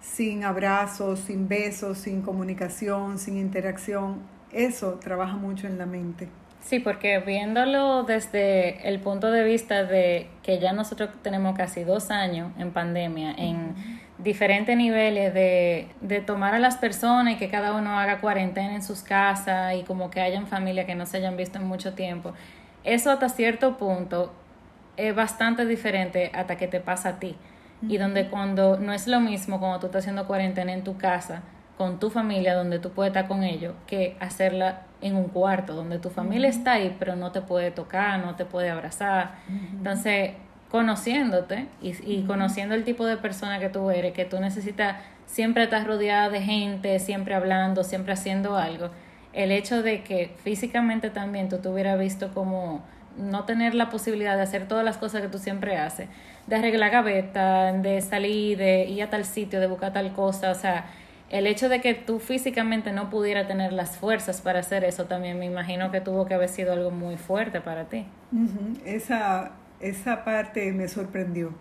sin 0.05 0.43
abrazos, 0.43 1.19
sin 1.19 1.47
besos, 1.47 1.97
sin 1.97 2.21
comunicación, 2.21 3.17
sin 3.17 3.37
interacción. 3.37 4.21
Eso 4.51 4.99
trabaja 5.03 5.35
mucho 5.35 5.67
en 5.67 5.77
la 5.77 5.85
mente. 5.85 6.29
Sí, 6.61 6.79
porque 6.79 7.19
viéndolo 7.19 8.03
desde 8.03 8.87
el 8.87 8.99
punto 8.99 9.29
de 9.31 9.43
vista 9.43 9.83
de 9.83 10.27
que 10.41 10.59
ya 10.59 10.73
nosotros 10.73 11.09
tenemos 11.21 11.55
casi 11.57 11.83
dos 11.83 12.11
años 12.11 12.51
en 12.57 12.71
pandemia, 12.71 13.33
en 13.37 13.75
diferentes 14.17 14.75
niveles 14.75 15.33
de, 15.33 15.89
de, 16.01 16.21
tomar 16.21 16.55
a 16.55 16.59
las 16.59 16.77
personas 16.77 17.33
y 17.33 17.37
que 17.37 17.49
cada 17.49 17.73
uno 17.73 17.99
haga 17.99 18.19
cuarentena 18.19 18.73
en 18.73 18.81
sus 18.81 19.01
casas 19.01 19.75
y 19.75 19.83
como 19.83 20.09
que 20.09 20.21
hayan 20.21 20.47
familia 20.47 20.85
que 20.85 20.95
no 20.95 21.05
se 21.05 21.17
hayan 21.17 21.37
visto 21.37 21.59
en 21.59 21.67
mucho 21.67 21.93
tiempo, 21.93 22.33
eso 22.83 23.11
hasta 23.11 23.29
cierto 23.29 23.77
punto 23.77 24.33
es 24.97 25.13
bastante 25.13 25.65
diferente 25.65 26.31
hasta 26.33 26.57
que 26.57 26.67
te 26.67 26.79
pasa 26.79 27.09
a 27.09 27.19
ti. 27.19 27.35
Y 27.87 27.97
donde 27.97 28.29
cuando 28.29 28.77
no 28.77 28.93
es 28.93 29.07
lo 29.07 29.19
mismo 29.19 29.59
cuando 29.59 29.79
tú 29.79 29.85
estás 29.87 30.03
haciendo 30.03 30.27
cuarentena 30.27 30.73
en 30.73 30.83
tu 30.83 30.97
casa, 30.97 31.41
con 31.77 31.99
tu 31.99 32.09
familia, 32.09 32.55
donde 32.55 32.79
tú 32.79 32.91
puedes 32.91 33.09
estar 33.09 33.27
con 33.27 33.43
ellos, 33.43 33.73
que 33.85 34.15
hacerla 34.19 34.83
en 35.01 35.15
un 35.15 35.25
cuarto, 35.25 35.73
donde 35.73 35.99
tu 35.99 36.09
familia 36.09 36.49
está 36.49 36.73
ahí, 36.73 36.95
pero 36.97 37.15
no 37.15 37.31
te 37.31 37.41
puede 37.41 37.71
tocar, 37.71 38.19
no 38.19 38.35
te 38.35 38.45
puede 38.45 38.69
abrazar. 38.69 39.35
Entonces, 39.73 40.31
conociéndote 40.71 41.67
y, 41.81 42.23
conociendo 42.23 42.75
el 42.75 42.83
tipo 42.83 43.05
de 43.05 43.17
persona 43.17 43.59
que 43.59 43.69
tú 43.69 43.89
eres, 43.89 44.13
que 44.13 44.25
tú 44.25 44.39
necesitas 44.39 44.97
siempre 45.25 45.63
estar 45.63 45.85
rodeada 45.85 46.29
de 46.29 46.41
gente, 46.41 46.99
siempre 46.99 47.35
hablando, 47.35 47.83
siempre 47.83 48.13
haciendo 48.13 48.57
algo, 48.57 48.89
el 49.33 49.51
hecho 49.51 49.83
de 49.83 50.03
que 50.03 50.33
físicamente 50.43 51.09
también 51.09 51.49
tú 51.49 51.57
te 51.57 51.67
hubieras 51.67 51.99
visto 51.99 52.33
como 52.33 52.81
no 53.17 53.45
tener 53.45 53.75
la 53.75 53.89
posibilidad 53.89 54.35
de 54.35 54.43
hacer 54.43 54.67
todas 54.67 54.83
las 54.83 54.97
cosas 54.97 55.21
que 55.21 55.27
tú 55.27 55.37
siempre 55.37 55.77
haces, 55.77 56.09
de 56.47 56.55
arreglar 56.55 56.91
gaveta, 56.91 57.71
de 57.73 58.01
salir, 58.01 58.57
de 58.57 58.85
ir 58.85 59.03
a 59.03 59.09
tal 59.09 59.25
sitio, 59.25 59.59
de 59.59 59.67
buscar 59.67 59.93
tal 59.93 60.13
cosa, 60.13 60.51
o 60.51 60.55
sea, 60.55 60.85
el 61.29 61.47
hecho 61.47 61.69
de 61.69 61.81
que 61.81 61.93
tú 61.95 62.19
físicamente 62.19 62.91
no 62.91 63.09
pudiera 63.09 63.47
tener 63.47 63.73
las 63.73 63.97
fuerzas 63.97 64.41
para 64.41 64.59
hacer 64.59 64.83
eso 64.83 65.05
también 65.05 65.39
me 65.39 65.45
imagino 65.45 65.91
que 65.91 65.99
tuvo 65.99 66.25
que 66.25 66.35
haber 66.35 66.49
sido 66.49 66.73
algo 66.73 66.91
muy 66.91 67.17
fuerte 67.17 67.61
para 67.61 67.85
ti. 67.85 68.05
Esa, 68.85 69.51
esa 69.79 70.23
parte 70.23 70.71
me 70.71 70.87
sorprendió, 70.87 71.53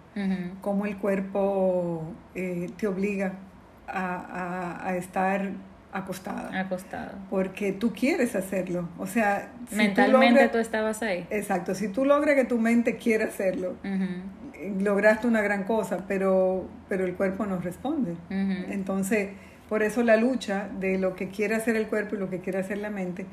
cómo 0.60 0.86
el 0.86 0.98
cuerpo 0.98 2.04
eh, 2.34 2.70
te 2.76 2.86
obliga 2.86 3.32
a, 3.88 4.86
a, 4.86 4.96
estar 4.96 5.52
acostada. 5.94 6.60
Acostada. 6.60 7.14
Porque 7.30 7.72
tú 7.72 7.92
quieres 7.92 8.34
hacerlo. 8.34 8.88
O 8.98 9.06
sea, 9.06 9.52
mentalmente 9.70 10.48
tú, 10.48 10.58
estabas 10.58 11.02
ahí. 11.02 11.26
Exacto, 11.30 11.74
si 11.74 11.88
tú 11.88 12.04
logras 12.04 12.34
que 12.34 12.44
tu 12.44 12.58
mente 12.58 12.96
quiera 12.96 13.26
hacerlo, 13.26 13.76
lograste 14.80 15.26
una 15.26 15.40
gran 15.40 15.64
cosa, 15.64 16.04
pero, 16.08 16.68
pero 16.88 17.04
el 17.04 17.14
cuerpo 17.14 17.46
no 17.46 17.58
responde. 17.58 18.16
Entonces, 18.28 19.30
por 19.68 19.82
eso 19.82 20.02
la 20.02 20.16
lucha 20.16 20.68
de 20.78 20.98
lo 20.98 21.14
que 21.14 21.28
quiere 21.28 21.54
hacer 21.54 21.76
el 21.76 21.86
cuerpo 21.86 22.16
y 22.16 22.18
lo 22.18 22.28
que 22.28 22.40
quiere 22.40 22.58
hacer 22.58 22.78
la 22.78 22.90
mente 22.90 23.24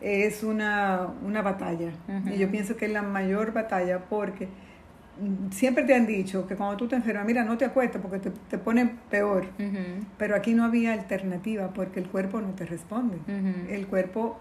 es 0.00 0.42
una, 0.42 1.08
una 1.24 1.42
batalla. 1.42 1.92
Y 2.26 2.38
yo 2.38 2.50
pienso 2.50 2.76
que 2.76 2.86
es 2.86 2.92
la 2.92 3.02
mayor 3.02 3.52
batalla 3.52 4.00
porque 4.10 4.48
siempre 5.50 5.84
te 5.84 5.94
han 5.94 6.06
dicho 6.06 6.46
que 6.46 6.56
cuando 6.56 6.76
tú 6.76 6.88
te 6.88 6.96
enfermas, 6.96 7.24
mira, 7.26 7.44
no 7.44 7.56
te 7.56 7.64
acuestes 7.64 8.00
porque 8.00 8.18
te, 8.18 8.30
te 8.30 8.58
pone 8.58 8.94
peor. 9.10 9.46
Pero 10.18 10.36
aquí 10.36 10.54
no 10.54 10.64
había 10.64 10.92
alternativa 10.92 11.72
porque 11.72 12.00
el 12.00 12.08
cuerpo 12.08 12.40
no 12.40 12.50
te 12.50 12.66
responde. 12.66 13.18
El 13.68 13.86
cuerpo 13.86 14.38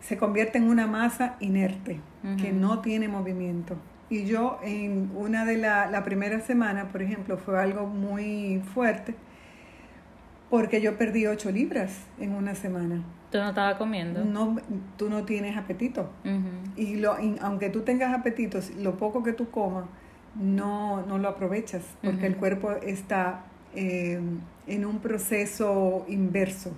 se 0.00 0.16
convierte 0.16 0.58
en 0.58 0.64
una 0.64 0.86
masa 0.86 1.36
inerte 1.40 2.00
que 2.40 2.52
no 2.52 2.80
tiene 2.80 3.08
movimiento. 3.08 3.76
Y 4.08 4.24
yo 4.24 4.58
en 4.64 5.12
una 5.14 5.44
de 5.44 5.56
las 5.56 5.90
la 5.90 6.02
primera 6.02 6.40
semana, 6.40 6.88
por 6.88 7.00
ejemplo, 7.00 7.38
fue 7.38 7.60
algo 7.62 7.86
muy 7.86 8.60
fuerte 8.74 9.14
porque 10.50 10.80
yo 10.80 10.98
perdí 10.98 11.26
8 11.26 11.52
libras 11.52 11.92
en 12.18 12.34
una 12.34 12.56
semana. 12.56 13.04
¿Tú 13.30 13.38
no 13.38 13.50
estabas 13.50 13.76
comiendo? 13.76 14.24
No, 14.24 14.56
tú 14.96 15.08
no 15.08 15.24
tienes 15.24 15.56
apetito. 15.56 16.10
Y, 16.76 16.96
lo, 16.96 17.16
aunque 17.40 17.70
tú 17.70 17.82
tengas 17.82 18.12
apetito, 18.12 18.58
lo 18.78 18.96
poco 18.96 19.22
que 19.22 19.32
tú 19.32 19.50
comas, 19.50 19.84
no, 20.34 21.02
no 21.06 21.18
lo 21.18 21.28
aprovechas, 21.28 21.82
porque 22.02 22.26
el 22.26 22.36
cuerpo 22.36 22.72
está 22.72 23.44
eh, 23.74 24.20
en 24.66 24.84
un 24.84 24.98
proceso 24.98 26.04
inverso. 26.08 26.72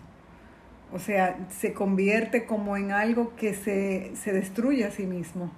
O 0.92 0.98
sea, 0.98 1.38
se 1.48 1.72
convierte 1.72 2.44
como 2.44 2.76
en 2.76 2.92
algo 2.92 3.34
que 3.36 3.54
se, 3.54 4.14
se 4.14 4.32
destruye 4.32 4.84
a 4.84 4.90
sí 4.90 5.06
mismo. 5.06 5.50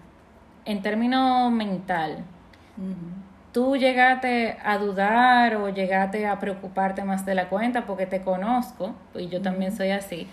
En 0.65 0.81
términos 0.81 1.51
mental, 1.53 2.25
tú 3.53 3.77
llegaste 3.77 4.57
a 4.65 4.79
dudar 4.79 5.57
o 5.57 5.69
llegaste 5.69 6.27
a 6.27 6.39
preocuparte 6.39 7.05
más 7.05 7.27
de 7.27 7.35
la 7.35 7.49
cuenta 7.49 7.85
porque 7.85 8.07
te 8.07 8.23
conozco, 8.23 8.95
y 9.15 9.29
yo 9.29 9.43
también 9.43 9.77
soy 9.77 9.91
así, 9.91 10.29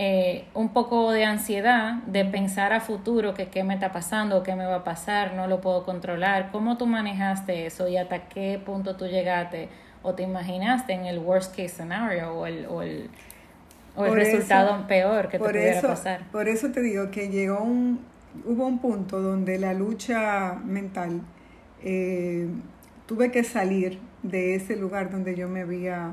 eh, 0.00 0.44
un 0.54 0.68
poco 0.68 1.10
de 1.10 1.24
ansiedad, 1.24 1.94
de 2.06 2.24
pensar 2.24 2.72
a 2.72 2.80
futuro 2.80 3.34
que 3.34 3.48
qué 3.48 3.64
me 3.64 3.74
está 3.74 3.90
pasando, 3.90 4.44
qué 4.44 4.54
me 4.54 4.64
va 4.64 4.76
a 4.76 4.84
pasar, 4.84 5.34
no 5.34 5.48
lo 5.48 5.60
puedo 5.60 5.84
controlar. 5.84 6.52
¿Cómo 6.52 6.76
tú 6.76 6.86
manejaste 6.86 7.66
eso 7.66 7.88
y 7.88 7.96
hasta 7.96 8.28
qué 8.28 8.62
punto 8.64 8.94
tú 8.94 9.06
llegaste 9.06 9.68
o 10.04 10.14
te 10.14 10.22
imaginaste 10.22 10.92
en 10.92 11.04
el 11.04 11.18
worst 11.18 11.50
case 11.50 11.70
scenario 11.70 12.32
o 12.32 12.46
el, 12.46 12.66
o 12.66 12.82
el, 12.82 13.10
o 13.96 14.06
el 14.06 14.14
resultado 14.14 14.86
peor 14.86 15.28
que 15.30 15.40
te 15.40 15.44
pudiera 15.44 15.82
pasar? 15.82 16.30
Por 16.30 16.46
eso 16.46 16.70
te 16.70 16.80
digo 16.80 17.10
que 17.10 17.28
llegó 17.28 17.60
un, 17.60 17.98
hubo 18.44 18.68
un 18.68 18.78
punto 18.78 19.20
donde 19.20 19.58
la 19.58 19.74
lucha 19.74 20.54
mental 20.64 21.22
eh, 21.82 22.46
tuve 23.06 23.32
que 23.32 23.42
salir 23.42 23.98
de 24.22 24.54
ese 24.54 24.76
lugar 24.76 25.10
donde 25.10 25.34
yo 25.34 25.48
me 25.48 25.62
había, 25.62 26.12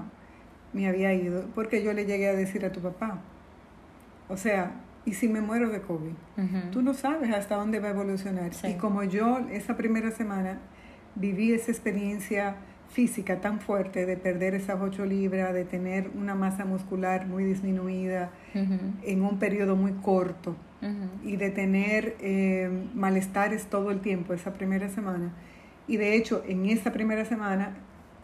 me 0.74 0.88
había 0.88 1.14
ido, 1.14 1.44
porque 1.54 1.84
yo 1.84 1.94
le 1.94 2.06
llegué 2.06 2.30
a 2.30 2.34
decir 2.34 2.66
a 2.66 2.72
tu 2.72 2.80
papá, 2.80 3.22
o 4.30 4.38
sea, 4.38 4.72
¿y 5.06 5.14
si 5.14 5.28
me 5.28 5.42
muero 5.42 5.70
de 5.70 5.82
COVID? 5.82 6.14
Tú 6.72 6.82
no 6.82 6.94
sabes 6.94 7.34
hasta 7.34 7.56
dónde 7.56 7.80
va 7.80 7.90
a 7.90 7.92
evolucionar. 7.92 8.52
Y 8.68 8.74
como 8.76 9.04
yo 9.04 9.40
esa 9.52 9.78
primera 9.78 10.12
semana 10.12 10.60
viví 11.16 11.54
esa 11.54 11.72
experiencia 11.72 12.56
física 12.90 13.42
tan 13.42 13.60
fuerte 13.60 14.06
de 14.06 14.16
perder 14.16 14.56
esas 14.56 14.80
ocho 14.82 15.06
libras, 15.06 15.54
de 15.54 15.66
tener 15.66 16.10
una 16.16 16.36
masa 16.36 16.66
muscular 16.66 17.28
muy 17.28 17.44
disminuida 17.44 18.32
en 18.54 19.22
un 19.22 19.38
periodo 19.40 19.76
muy 19.76 19.92
corto 19.94 20.56
y 21.24 21.36
de 21.36 21.50
tener 21.50 22.16
eh, 22.20 22.70
malestares 22.94 23.66
todo 23.66 23.90
el 23.92 24.02
tiempo 24.02 24.34
esa 24.34 24.54
primera 24.54 24.88
semana, 24.88 25.34
y 25.88 25.98
de 25.98 26.16
hecho, 26.16 26.44
en 26.48 26.66
esa 26.66 26.92
primera 26.92 27.26
semana 27.26 27.76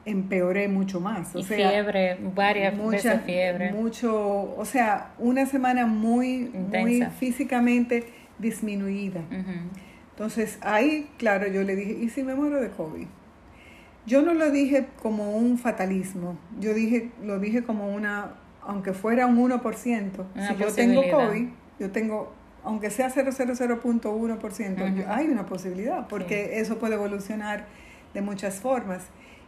empeoré 0.05 0.67
mucho 0.67 0.99
más. 0.99 1.35
O 1.35 1.39
y 1.39 1.43
fiebre, 1.43 2.17
varias 2.33 2.75
mucha, 2.75 3.19
fiebre. 3.19 3.71
Mucho, 3.71 4.55
o 4.55 4.65
sea, 4.65 5.13
una 5.19 5.45
semana 5.45 5.85
muy, 5.85 6.49
muy 6.49 7.03
físicamente 7.19 8.05
disminuida. 8.39 9.21
Entonces 10.11 10.57
ahí, 10.61 11.09
claro, 11.17 11.47
yo 11.47 11.63
le 11.63 11.75
dije, 11.75 11.97
¿y 12.01 12.09
si 12.09 12.23
me 12.23 12.35
muero 12.35 12.61
de 12.61 12.69
COVID? 12.69 13.07
Yo 14.05 14.21
no 14.23 14.33
lo 14.33 14.49
dije 14.49 14.87
como 15.01 15.35
un 15.35 15.59
fatalismo, 15.59 16.37
yo 16.59 16.73
dije, 16.73 17.11
lo 17.23 17.39
dije 17.39 17.61
como 17.63 17.93
una, 17.93 18.33
aunque 18.61 18.93
fuera 18.93 19.27
un 19.27 19.37
1%, 19.37 19.61
si 20.47 20.55
yo 20.55 20.73
tengo 20.73 21.03
COVID, 21.09 21.47
yo 21.79 21.91
tengo 21.91 22.33
aunque 22.63 22.89
sea 22.91 23.09
0,00.1%, 23.09 25.05
hay 25.07 25.27
una 25.27 25.45
posibilidad, 25.45 26.07
porque 26.07 26.59
eso 26.59 26.77
puede 26.77 26.95
evolucionar 26.95 27.65
de 28.13 28.21
muchas 28.21 28.59
formas. 28.59 29.03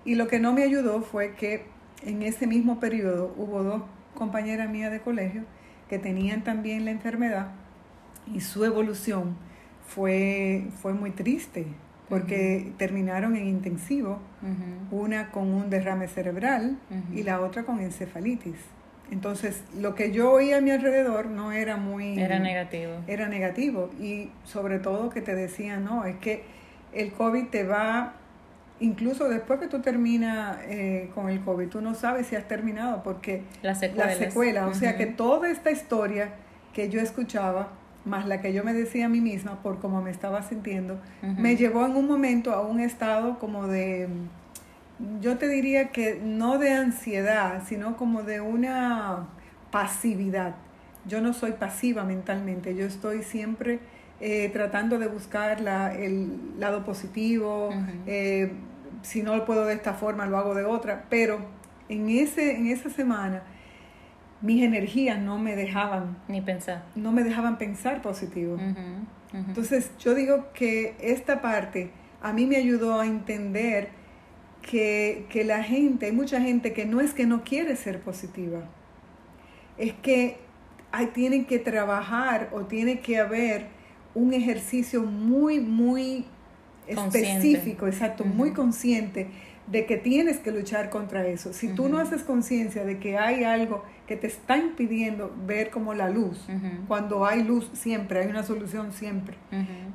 Y 0.05 0.15
lo 0.15 0.27
que 0.27 0.39
no 0.39 0.53
me 0.53 0.63
ayudó 0.63 1.01
fue 1.01 1.35
que 1.35 1.65
en 2.05 2.21
ese 2.21 2.47
mismo 2.47 2.79
periodo 2.79 3.33
hubo 3.37 3.63
dos 3.63 3.83
compañeras 4.15 4.69
mías 4.69 4.91
de 4.91 4.99
colegio 4.99 5.43
que 5.89 5.99
tenían 5.99 6.43
también 6.43 6.85
la 6.85 6.91
enfermedad 6.91 7.51
y 8.31 8.41
su 8.41 8.63
evolución 8.65 9.35
fue, 9.87 10.67
fue 10.81 10.93
muy 10.93 11.11
triste 11.11 11.67
porque 12.09 12.73
terminaron 12.77 13.35
en 13.35 13.47
intensivo, 13.47 14.19
una 14.91 15.31
con 15.31 15.51
un 15.51 15.69
derrame 15.69 16.07
cerebral 16.07 16.77
y 17.13 17.23
la 17.23 17.41
otra 17.41 17.63
con 17.63 17.79
encefalitis. 17.79 18.57
Entonces, 19.09 19.63
lo 19.79 19.95
que 19.95 20.11
yo 20.11 20.31
oía 20.31 20.57
a 20.57 20.61
mi 20.61 20.71
alrededor 20.71 21.27
no 21.27 21.51
era 21.51 21.77
muy... 21.77 22.19
Era 22.19 22.39
negativo. 22.39 22.93
Era 23.07 23.27
negativo. 23.27 23.89
Y 23.99 24.29
sobre 24.43 24.79
todo 24.79 25.09
que 25.09 25.21
te 25.21 25.35
decían, 25.35 25.85
no, 25.85 26.05
es 26.05 26.17
que 26.17 26.43
el 26.93 27.13
COVID 27.13 27.47
te 27.47 27.63
va, 27.63 28.13
incluso 28.79 29.29
después 29.29 29.59
que 29.59 29.67
tú 29.67 29.81
terminas 29.81 30.57
eh, 30.63 31.09
con 31.15 31.29
el 31.29 31.41
COVID, 31.41 31.69
tú 31.69 31.81
no 31.81 31.95
sabes 31.95 32.27
si 32.27 32.35
has 32.35 32.47
terminado 32.47 33.03
porque... 33.03 33.43
La 33.61 33.75
secuela. 33.75 34.05
La 34.07 34.15
secuela. 34.15 34.67
O 34.67 34.73
sea 34.73 34.97
que 34.97 35.05
toda 35.05 35.49
esta 35.49 35.71
historia 35.71 36.29
que 36.73 36.89
yo 36.89 36.99
escuchaba, 36.99 37.69
más 38.05 38.27
la 38.27 38.41
que 38.41 38.51
yo 38.53 38.63
me 38.63 38.73
decía 38.73 39.05
a 39.05 39.09
mí 39.09 39.21
misma 39.21 39.61
por 39.61 39.79
cómo 39.79 40.01
me 40.01 40.11
estaba 40.11 40.41
sintiendo, 40.43 40.99
me 41.21 41.55
llevó 41.55 41.85
en 41.85 41.95
un 41.95 42.07
momento 42.07 42.51
a 42.53 42.61
un 42.61 42.79
estado 42.79 43.39
como 43.39 43.67
de 43.67 44.09
yo 45.21 45.37
te 45.37 45.47
diría 45.47 45.89
que 45.89 46.19
no 46.23 46.57
de 46.57 46.71
ansiedad, 46.71 47.63
sino 47.65 47.97
como 47.97 48.23
de 48.23 48.41
una 48.41 49.27
pasividad, 49.71 50.55
yo 51.05 51.21
no 51.21 51.33
soy 51.33 51.53
pasiva 51.53 52.03
mentalmente, 52.03 52.75
yo 52.75 52.85
estoy 52.85 53.23
siempre 53.23 53.79
eh, 54.25 54.47
tratando 54.53 54.99
de 54.99 55.07
buscar 55.07 55.59
la, 55.59 55.93
el 55.93 56.57
lado 56.57 56.85
positivo, 56.85 57.71
eh, 58.07 58.53
si 59.01 59.21
no 59.21 59.35
lo 59.35 59.43
puedo 59.43 59.65
de 59.65 59.73
esta 59.73 59.95
forma, 59.95 60.25
lo 60.27 60.37
hago 60.37 60.55
de 60.55 60.63
otra, 60.63 61.07
pero 61.09 61.39
en, 61.89 62.07
ese, 62.07 62.55
en 62.55 62.67
esa 62.67 62.89
semana 62.89 63.43
mis 64.39 64.63
energías 64.63 65.19
no 65.19 65.39
me 65.39 65.57
dejaban 65.57 66.15
ni 66.29 66.39
pensar. 66.39 66.85
No 66.95 67.11
me 67.11 67.21
dejaban 67.25 67.57
pensar 67.57 68.01
positivo. 68.01 68.57
Entonces 69.33 69.91
yo 69.99 70.15
digo 70.15 70.53
que 70.53 70.95
esta 71.01 71.41
parte 71.41 71.91
a 72.21 72.31
mí 72.31 72.45
me 72.45 72.55
ayudó 72.55 73.01
a 73.01 73.05
entender 73.05 73.89
que, 74.61 75.25
que 75.27 75.43
la 75.43 75.63
gente, 75.63 76.05
hay 76.05 76.13
mucha 76.13 76.39
gente 76.39 76.71
que 76.71 76.85
no 76.85 77.01
es 77.01 77.13
que 77.13 77.25
no 77.25 77.43
quiere 77.43 77.75
ser 77.75 77.99
positiva, 77.99 78.61
es 79.77 79.91
que 79.91 80.37
hay, 80.93 81.07
tienen 81.07 81.43
que 81.43 81.59
trabajar 81.59 82.47
o 82.53 82.61
tiene 82.61 83.01
que 83.01 83.19
haber 83.19 83.82
un 84.15 84.33
ejercicio 84.33 85.03
muy, 85.03 85.59
muy 85.59 86.25
específico, 86.87 87.87
exacto, 87.87 88.25
muy 88.25 88.51
consciente 88.51 89.27
de 89.67 89.85
que 89.85 89.95
tienes 89.95 90.39
que 90.39 90.51
luchar 90.51 90.89
contra 90.89 91.25
eso. 91.25 91.53
Si 91.53 91.69
tú 91.69 91.87
no 91.87 91.97
haces 91.97 92.23
conciencia 92.23 92.83
de 92.83 92.99
que 92.99 93.17
hay 93.17 93.45
algo 93.45 93.83
que 94.07 94.17
te 94.17 94.27
está 94.27 94.57
impidiendo 94.57 95.33
ver 95.47 95.69
como 95.69 95.93
la 95.93 96.09
luz, 96.09 96.45
cuando 96.87 97.25
hay 97.25 97.43
luz 97.43 97.69
siempre, 97.73 98.19
hay 98.19 98.27
una 98.27 98.43
solución 98.43 98.91
siempre, 98.91 99.35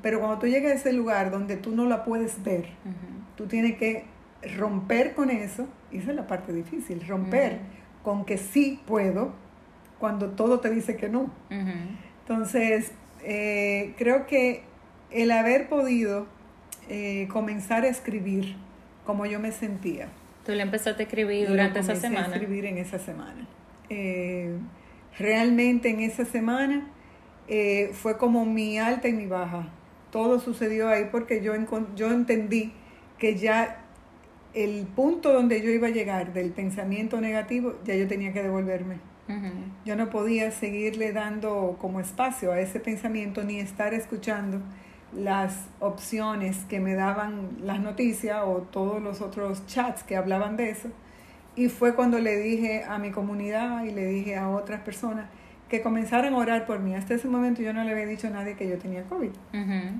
pero 0.03 0.21
cuando 0.21 0.39
tú 0.39 0.47
llegas 0.47 0.73
a 0.73 0.75
ese 0.77 0.93
lugar 0.93 1.31
donde 1.31 1.57
tú 1.57 1.77
no 1.77 1.87
la 1.87 2.05
puedes 2.05 2.43
ver, 2.43 2.71
tú 3.37 3.47
tienes 3.47 3.77
que 3.77 4.05
romper 4.57 5.15
con 5.15 5.31
eso, 5.31 5.69
y 5.93 5.99
esa 5.99 6.11
es 6.11 6.17
la 6.17 6.27
parte 6.27 6.53
difícil, 6.53 7.07
romper 7.07 7.59
con 8.03 8.25
que 8.25 8.39
sí 8.39 8.81
puedo, 8.87 9.33
cuando 9.99 10.31
todo 10.31 10.61
te 10.61 10.71
dice 10.71 10.97
que 10.97 11.11
no. 11.11 11.31
Entonces, 12.21 12.93
eh, 13.25 13.95
creo 13.97 14.27
que 14.27 14.63
el 15.11 15.31
haber 15.31 15.69
podido 15.69 16.27
eh, 16.89 17.29
comenzar 17.31 17.85
a 17.85 17.89
escribir 17.89 18.57
como 19.05 19.27
yo 19.27 19.41
me 19.41 19.53
sentía. 19.53 20.09
Tú 20.45 20.53
le 20.53 20.63
empezaste 20.63 21.03
a 21.03 21.07
escribir 21.07 21.49
durante 21.49 21.81
esa 21.81 21.97
semana. 21.97 22.29
A 22.29 22.31
escribir 22.31 22.67
en 22.67 22.79
esa 22.79 22.99
semana. 22.99 23.47
Eh, 23.91 24.57
realmente 25.19 25.91
en 25.91 26.01
esa 26.01 26.25
semana 26.25 26.89
fue 27.93 28.19
como 28.19 28.45
mi 28.45 28.79
alta 28.79 29.09
y 29.09 29.13
mi 29.13 29.27
baja. 29.27 29.69
Todo 30.11 30.39
sucedió 30.39 30.89
ahí 30.89 31.09
porque 31.11 31.43
yo, 31.43 31.53
yo 31.97 32.11
entendí 32.11 32.73
que 33.19 33.37
ya 33.37 33.85
el 34.55 34.87
punto 34.87 35.33
donde 35.33 35.63
yo 35.63 35.71
iba 35.71 35.89
a 35.89 35.91
llegar 35.91 36.33
del 36.33 36.51
pensamiento 36.51 37.21
negativo, 37.21 37.75
ya 37.85 37.95
yo 37.95 38.09
tenía 38.09 38.33
que 38.33 38.43
devolverme. 38.43 38.97
Yo 39.85 39.97
no 39.97 40.11
podía 40.11 40.51
seguirle 40.51 41.13
dando 41.13 41.77
como 41.81 42.01
espacio 42.01 42.53
a 42.53 42.61
ese 42.61 42.81
pensamiento 42.81 43.45
ni 43.45 43.61
estar 43.61 43.93
escuchando 43.95 44.61
las 45.13 45.69
opciones 45.81 46.65
que 46.69 46.81
me 46.81 46.95
daban 46.95 47.59
las 47.63 47.81
noticias 47.81 48.41
o 48.45 48.67
todos 48.71 49.03
los 49.03 49.21
otros 49.21 49.67
chats 49.67 50.03
que 50.03 50.17
hablaban 50.17 50.57
de 50.57 50.71
eso. 50.71 50.89
Y 51.57 51.69
fue 51.69 51.95
cuando 51.95 52.19
le 52.19 52.37
dije 52.39 52.85
a 52.85 52.99
mi 52.99 53.11
comunidad 53.11 53.85
y 53.85 53.91
le 53.91 54.07
dije 54.07 54.37
a 54.37 54.49
otras 54.49 54.81
personas 54.81 55.27
que 55.69 55.83
comenzaran 55.83 56.33
a 56.35 56.37
orar 56.37 56.67
por 56.67 56.79
mí. 56.81 56.95
Hasta 56.95 57.15
ese 57.15 57.29
momento 57.29 57.63
yo 57.63 57.73
no 57.73 57.85
le 57.85 57.93
había 57.93 58.07
dicho 58.07 58.29
a 58.29 58.31
nadie 58.31 58.55
que 58.55 58.69
yo 58.69 58.79
tenía 58.79 59.03
COVID, 59.05 59.31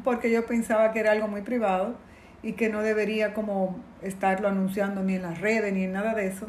porque 0.05 0.31
yo 0.31 0.47
pensaba 0.47 0.93
que 0.93 1.01
era 1.01 1.13
algo 1.13 1.29
muy 1.29 1.43
privado 1.43 1.97
y 2.43 2.53
que 2.53 2.69
no 2.69 2.81
debería 2.83 3.35
como 3.35 3.77
estarlo 4.03 4.49
anunciando 4.49 5.03
ni 5.03 5.17
en 5.17 5.23
las 5.23 5.41
redes 5.41 5.73
ni 5.73 5.85
en 5.85 5.93
nada 5.93 6.15
de 6.15 6.29
eso. 6.29 6.47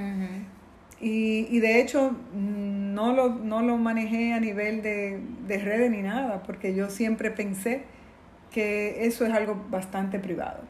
Y, 1.01 1.47
y 1.49 1.59
de 1.59 1.79
hecho 1.79 2.15
no 2.33 3.13
lo, 3.13 3.29
no 3.29 3.61
lo 3.61 3.77
manejé 3.77 4.33
a 4.33 4.39
nivel 4.39 4.81
de, 4.81 5.19
de 5.47 5.57
redes 5.57 5.89
ni 5.91 6.01
nada, 6.01 6.43
porque 6.43 6.75
yo 6.75 6.89
siempre 6.89 7.31
pensé 7.31 7.83
que 8.51 9.05
eso 9.05 9.25
es 9.25 9.33
algo 9.33 9.63
bastante 9.69 10.19
privado. 10.19 10.63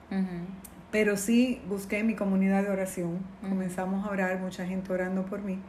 Pero 0.91 1.17
sí 1.17 1.61
busqué 1.67 2.03
mi 2.03 2.15
comunidad 2.15 2.63
de 2.63 2.69
oración, 2.69 3.19
comenzamos 3.47 4.05
a 4.05 4.11
orar, 4.11 4.39
mucha 4.39 4.65
gente 4.65 4.91
orando 4.91 5.25
por 5.25 5.41
mí, 5.41 5.59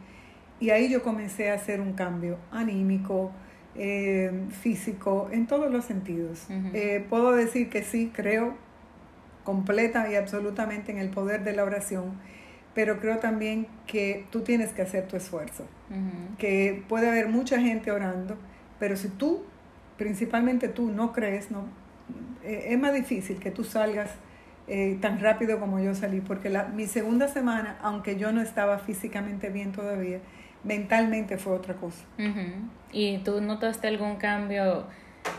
y 0.61 0.71
ahí 0.71 0.91
yo 0.91 1.03
comencé 1.03 1.51
a 1.51 1.55
hacer 1.55 1.81
un 1.81 1.93
cambio 1.93 2.39
anímico, 2.51 3.31
eh, 3.77 4.33
físico, 4.63 5.29
en 5.31 5.47
todos 5.47 5.71
los 5.71 5.85
sentidos. 5.85 6.47
Eh, 6.75 7.05
puedo 7.09 7.33
decir 7.33 7.69
que 7.69 7.83
sí, 7.83 8.11
creo 8.15 8.55
completa 9.45 10.11
y 10.11 10.17
absolutamente 10.17 10.93
en 10.93 10.99
el 10.99 11.11
poder 11.11 11.45
de 11.45 11.53
la 11.53 11.65
oración 11.65 12.13
pero 12.75 13.01
creo 13.01 13.19
también 13.19 13.67
que 13.87 14.27
tú 14.31 14.41
tienes 14.43 14.73
que 14.73 14.83
hacer 14.83 15.09
tu 15.09 15.17
esfuerzo, 15.17 15.67
que 16.39 16.85
puede 16.89 17.09
haber 17.09 17.29
mucha 17.29 17.61
gente 17.61 17.91
orando, 17.91 18.37
pero 18.79 18.97
si 18.97 19.09
tú, 19.09 19.43
principalmente 19.97 20.69
tú, 20.69 20.91
no 20.91 21.13
crees, 21.13 21.51
no, 21.51 21.65
eh, 22.45 22.67
es 22.69 22.79
más 22.79 22.95
difícil 22.95 23.39
que 23.39 23.51
tú 23.51 23.65
salgas 23.65 24.11
eh, 24.69 24.99
tan 25.01 25.19
rápido 25.21 25.59
como 25.59 25.81
yo 25.81 25.95
salí, 25.95 26.21
porque 26.21 26.49
la, 26.49 26.65
mi 26.65 26.87
segunda 26.87 27.27
semana, 27.27 27.77
aunque 27.83 28.17
yo 28.17 28.31
no 28.31 28.41
estaba 28.41 28.79
físicamente 28.79 29.49
bien 29.51 29.73
todavía, 29.73 30.21
mentalmente 30.63 31.39
fue 31.39 31.55
otra 31.55 31.75
cosa. 31.75 32.05
¿Y 32.93 33.19
tú 33.19 33.41
notaste 33.41 33.89
algún 33.89 34.17
cambio? 34.17 34.87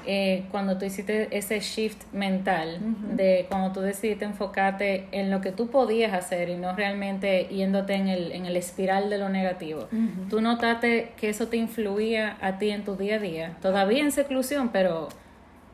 Eh, 0.06 0.46
cuando 0.50 0.78
tú 0.78 0.86
hiciste 0.86 1.28
ese 1.36 1.60
shift 1.60 2.12
mental, 2.12 2.80
de 3.15 3.46
cuando 3.50 3.72
tú 3.72 3.82
decidiste 3.82 4.26
enfocarte 4.26 5.08
en 5.12 5.30
lo 5.30 5.41
que 5.41 5.52
tú 5.52 5.70
podías 5.70 6.13
hacer 6.13 6.50
y 6.50 6.58
no 6.58 6.76
realmente 6.76 7.46
yéndote 7.46 7.94
en 7.94 8.08
el, 8.08 8.32
en 8.32 8.46
el 8.46 8.58
espiral 8.58 9.10
de 9.10 9.20
lo 9.20 9.30
negativo, 9.30 9.88
tú 10.30 10.41
notaste 10.41 11.12
que 11.17 11.30
eso 11.30 11.48
te 11.48 11.58
influía 11.58 12.38
a 12.41 12.58
ti 12.58 12.72
en 12.72 12.84
tu 12.84 12.96
día 12.96 13.15
a 13.15 13.20
día, 13.20 13.58
todavía 13.62 14.02
en 14.02 14.12
seclusión, 14.12 14.70
pero, 14.70 15.10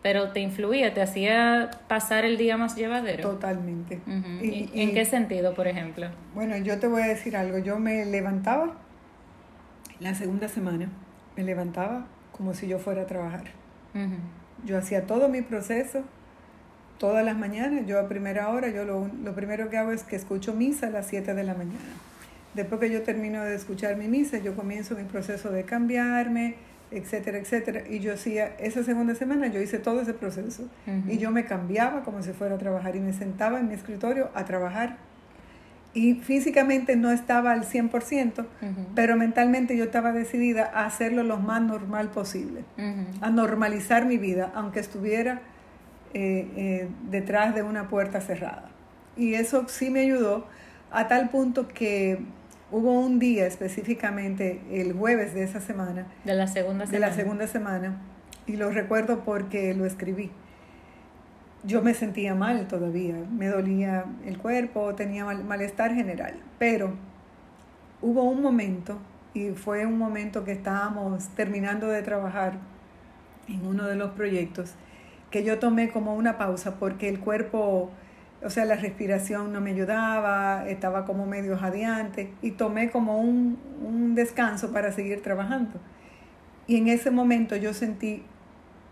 pero 0.02 0.32
te 0.32 0.42
influía, 0.42 0.94
te 0.94 1.02
hacía 1.02 1.72
pasar 1.88 2.26
el 2.26 2.38
día 2.38 2.58
más 2.58 2.76
llevadero. 2.76 3.30
Totalmente. 3.30 4.02
¿En 4.06 4.94
qué 4.94 5.06
sentido, 5.06 5.54
por 5.54 5.68
ejemplo? 5.68 6.08
Bueno, 6.36 6.58
yo 6.58 6.80
te 6.80 6.88
voy 6.88 7.02
a 7.02 7.08
decir 7.08 7.38
algo, 7.38 7.60
yo 7.60 7.80
me 7.80 8.06
levantaba 8.06 8.76
la 10.02 10.14
segunda 10.16 10.50
semana, 10.50 10.90
me 11.38 11.44
levantaba 11.44 12.08
como 12.34 12.54
si 12.54 12.68
yo 12.68 12.78
fuera 12.78 13.04
a 13.04 13.08
trabajar 13.08 13.46
yo 14.66 14.78
hacía 14.78 15.06
todo 15.06 15.30
mi 15.30 15.42
proceso 15.42 16.04
todas 16.98 17.24
las 17.24 17.38
mañanas, 17.38 17.86
yo 17.86 18.00
a 18.00 18.08
primera 18.08 18.50
hora, 18.50 18.70
yo 18.70 18.84
lo, 18.84 19.10
lo, 19.24 19.36
primero 19.36 19.70
que 19.70 19.78
hago 19.78 19.92
es 19.92 20.04
que 20.04 20.16
escucho 20.16 20.54
misa 20.54 20.88
a 20.88 20.90
las 20.90 21.08
7 21.08 21.34
de 21.34 21.44
la 21.44 21.54
mañana. 21.54 21.78
Después 22.54 22.82
que 22.82 22.90
yo 22.90 23.04
termino 23.04 23.44
de 23.44 23.56
escuchar 23.56 23.98
mi 23.98 24.08
misa, 24.08 24.40
yo 24.40 24.56
comienzo 24.56 24.96
mi 24.96 25.04
proceso 25.04 25.52
de 25.52 25.64
cambiarme, 25.64 26.56
etcétera, 26.92 27.38
etcétera. 27.38 27.84
Y 27.88 28.00
yo 28.00 28.14
hacía, 28.14 28.56
esa 28.60 28.84
segunda 28.84 29.14
semana 29.16 29.48
yo 29.48 29.62
hice 29.62 29.78
todo 29.78 30.02
ese 30.02 30.14
proceso. 30.14 30.68
Y 31.08 31.18
yo 31.18 31.32
me 31.32 31.46
cambiaba 31.46 32.04
como 32.04 32.24
si 32.24 32.32
fuera 32.32 32.56
a 32.56 32.58
trabajar 32.58 32.96
y 32.96 33.00
me 33.00 33.14
sentaba 33.14 33.60
en 33.60 33.68
mi 33.68 33.76
escritorio 33.76 34.30
a 34.34 34.46
trabajar 34.46 34.98
y 35.98 36.14
físicamente 36.14 36.96
no 36.96 37.10
estaba 37.10 37.52
al 37.52 37.64
100%, 37.64 38.46
pero 38.94 39.18
mentalmente 39.18 39.76
yo 39.76 39.86
estaba 39.86 40.12
decidida 40.12 40.70
a 40.72 40.86
hacerlo 40.86 41.24
lo 41.24 41.38
más 41.38 41.60
normal 41.62 42.10
posible, 42.10 42.64
a 43.20 43.30
normalizar 43.32 44.06
mi 44.06 44.18
vida, 44.18 44.52
aunque 44.54 44.80
estuviera 44.80 45.42
eh, 46.14 46.48
eh, 46.56 46.88
detrás 47.10 47.56
de 47.56 47.64
una 47.64 47.88
puerta 47.90 48.22
cerrada. 48.22 48.70
Y 49.16 49.34
eso 49.34 49.68
sí 49.68 49.90
me 49.90 50.02
ayudó 50.02 50.46
a 50.92 51.08
tal 51.08 51.30
punto 51.30 51.68
que 51.68 52.20
hubo 52.70 52.92
un 52.92 53.18
día 53.18 53.48
específicamente, 53.48 54.62
el 54.72 54.94
jueves 54.94 55.34
de 55.34 55.44
esa 55.44 55.62
semana, 55.62 56.06
de 56.24 56.36
la 56.36 56.46
segunda 56.46 56.86
semana, 56.86 56.92
de 56.92 57.00
la 57.00 57.16
segunda 57.16 57.48
semana 57.48 58.02
y 58.46 58.56
lo 58.56 58.70
recuerdo 58.70 59.24
porque 59.24 59.74
lo 59.74 59.86
escribí 59.86 60.30
yo 61.68 61.82
me 61.82 61.94
sentía 61.94 62.34
mal 62.34 62.68
todavía, 62.68 63.16
me 63.30 63.48
dolía 63.48 64.06
el 64.26 64.38
cuerpo, 64.38 64.96
tenía 64.96 65.26
malestar 65.26 65.94
general, 65.94 66.36
pero 66.58 66.94
hubo 68.02 68.24
un 68.24 68.42
momento, 68.42 68.98
y 69.34 69.50
fue 69.50 69.86
un 69.86 69.98
momento 69.98 70.46
que 70.46 70.54
estábamos 70.54 71.28
terminando 71.36 71.88
de 71.88 72.02
trabajar 72.02 72.54
en 73.50 73.68
uno 73.68 73.86
de 73.86 73.96
los 73.96 74.12
proyectos, 74.12 74.76
que 75.30 75.44
yo 75.44 75.60
tomé 75.60 75.90
como 75.90 76.16
una 76.16 76.38
pausa 76.38 76.80
porque 76.80 77.10
el 77.10 77.20
cuerpo, 77.20 77.92
o 78.42 78.50
sea, 78.50 78.64
la 78.64 78.76
respiración 78.76 79.52
no 79.52 79.60
me 79.60 79.72
ayudaba, 79.72 80.70
estaba 80.70 81.04
como 81.04 81.26
medio 81.26 81.58
jadeante, 81.58 82.32
y 82.42 82.52
tomé 82.52 82.90
como 82.92 83.20
un, 83.20 83.60
un 83.86 84.16
descanso 84.16 84.72
para 84.72 84.94
seguir 84.94 85.22
trabajando. 85.22 85.82
Y 86.66 86.78
en 86.78 86.88
ese 86.88 87.12
momento 87.12 87.58
yo 87.58 87.74
sentí 87.74 88.24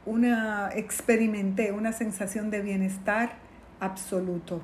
una, 0.05 0.69
experimenté 0.73 1.71
una 1.71 1.91
sensación 1.91 2.49
de 2.51 2.61
bienestar 2.61 3.33
absoluto. 3.79 4.61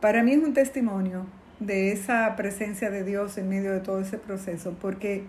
Para 0.00 0.22
mí 0.22 0.32
es 0.32 0.42
un 0.42 0.54
testimonio 0.54 1.26
de 1.60 1.92
esa 1.92 2.34
presencia 2.36 2.90
de 2.90 3.04
Dios 3.04 3.38
en 3.38 3.48
medio 3.48 3.72
de 3.72 3.80
todo 3.80 4.00
ese 4.00 4.18
proceso, 4.18 4.76
porque 4.80 5.24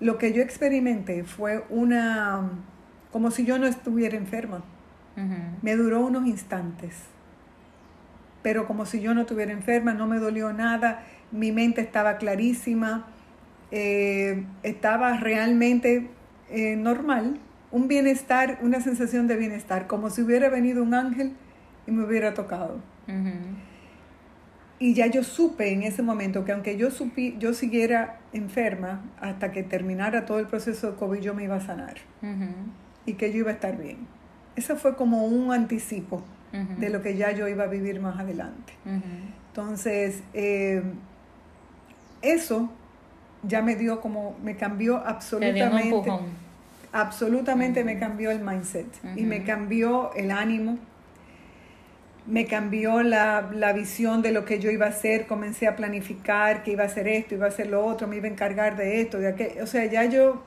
lo 0.00 0.18
que 0.18 0.32
yo 0.32 0.42
experimenté 0.42 1.24
fue 1.24 1.64
una, 1.70 2.50
como 3.12 3.30
si 3.30 3.44
yo 3.44 3.58
no 3.58 3.66
estuviera 3.66 4.16
enferma. 4.16 4.62
Me 5.60 5.76
duró 5.76 6.00
unos 6.00 6.26
instantes, 6.26 6.94
pero 8.42 8.66
como 8.66 8.86
si 8.86 9.02
yo 9.02 9.12
no 9.12 9.22
estuviera 9.22 9.52
enferma, 9.52 9.92
no 9.92 10.06
me 10.06 10.18
dolió 10.18 10.54
nada, 10.54 11.02
mi 11.30 11.52
mente 11.52 11.82
estaba 11.82 12.16
clarísima, 12.16 13.06
eh, 13.70 14.46
estaba 14.62 15.18
realmente 15.18 16.08
eh, 16.50 16.76
normal, 16.76 17.38
un 17.70 17.88
bienestar, 17.88 18.58
una 18.62 18.80
sensación 18.80 19.26
de 19.28 19.36
bienestar, 19.36 19.86
como 19.86 20.10
si 20.10 20.22
hubiera 20.22 20.48
venido 20.48 20.82
un 20.82 20.94
ángel 20.94 21.32
y 21.86 21.92
me 21.92 22.04
hubiera 22.04 22.34
tocado. 22.34 22.80
Y 24.78 24.94
ya 24.94 25.06
yo 25.08 25.22
supe 25.22 25.72
en 25.72 25.82
ese 25.82 26.02
momento 26.02 26.44
que 26.44 26.52
aunque 26.52 26.76
yo, 26.76 26.90
supi, 26.90 27.36
yo 27.38 27.52
siguiera 27.52 28.18
enferma 28.32 29.02
hasta 29.20 29.52
que 29.52 29.62
terminara 29.62 30.24
todo 30.24 30.38
el 30.38 30.46
proceso 30.46 30.92
de 30.92 30.96
COVID, 30.96 31.20
yo 31.20 31.34
me 31.34 31.44
iba 31.44 31.56
a 31.56 31.60
sanar 31.60 31.96
y 33.04 33.14
que 33.14 33.32
yo 33.32 33.40
iba 33.40 33.50
a 33.50 33.54
estar 33.54 33.76
bien. 33.76 33.98
Eso 34.56 34.76
fue 34.76 34.96
como 34.96 35.26
un 35.26 35.52
anticipo 35.52 36.22
de 36.78 36.90
lo 36.90 37.02
que 37.02 37.16
ya 37.16 37.30
yo 37.30 37.46
iba 37.46 37.64
a 37.64 37.68
vivir 37.68 38.00
más 38.00 38.18
adelante. 38.18 38.72
Entonces, 39.50 40.22
eh, 40.34 40.82
eso 42.22 42.70
ya 43.42 43.62
me 43.62 43.76
dio 43.76 44.00
como, 44.00 44.36
me 44.42 44.56
cambió 44.56 44.96
absolutamente. 44.96 46.10
Absolutamente 46.92 47.84
me 47.84 47.98
cambió 47.98 48.30
el 48.30 48.40
mindset 48.40 48.86
y 49.16 49.22
me 49.22 49.44
cambió 49.44 50.12
el 50.14 50.30
ánimo, 50.30 50.78
me 52.26 52.46
cambió 52.46 53.02
la, 53.02 53.50
la, 53.54 53.72
visión 53.72 54.22
de 54.22 54.32
lo 54.32 54.44
que 54.44 54.58
yo 54.58 54.70
iba 54.70 54.86
a 54.86 54.88
hacer, 54.90 55.26
comencé 55.26 55.68
a 55.68 55.76
planificar 55.76 56.62
que 56.62 56.72
iba 56.72 56.82
a 56.82 56.86
hacer 56.86 57.06
esto, 57.06 57.34
iba 57.34 57.46
a 57.46 57.48
hacer 57.48 57.68
lo 57.68 57.84
otro, 57.84 58.08
me 58.08 58.16
iba 58.16 58.26
a 58.26 58.30
encargar 58.30 58.76
de 58.76 59.00
esto, 59.00 59.18
de 59.18 59.28
aquello. 59.28 59.62
O 59.62 59.66
sea, 59.66 59.84
ya 59.86 60.04
yo 60.04 60.42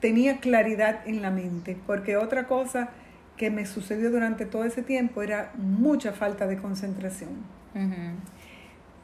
tenía 0.00 0.38
claridad 0.38 1.00
en 1.06 1.22
la 1.22 1.30
mente, 1.30 1.76
porque 1.86 2.16
otra 2.16 2.46
cosa 2.46 2.90
que 3.36 3.50
me 3.50 3.66
sucedió 3.66 4.10
durante 4.10 4.46
todo 4.46 4.64
ese 4.64 4.82
tiempo 4.82 5.22
era 5.22 5.52
mucha 5.56 6.12
falta 6.12 6.46
de 6.46 6.56
concentración. 6.56 7.30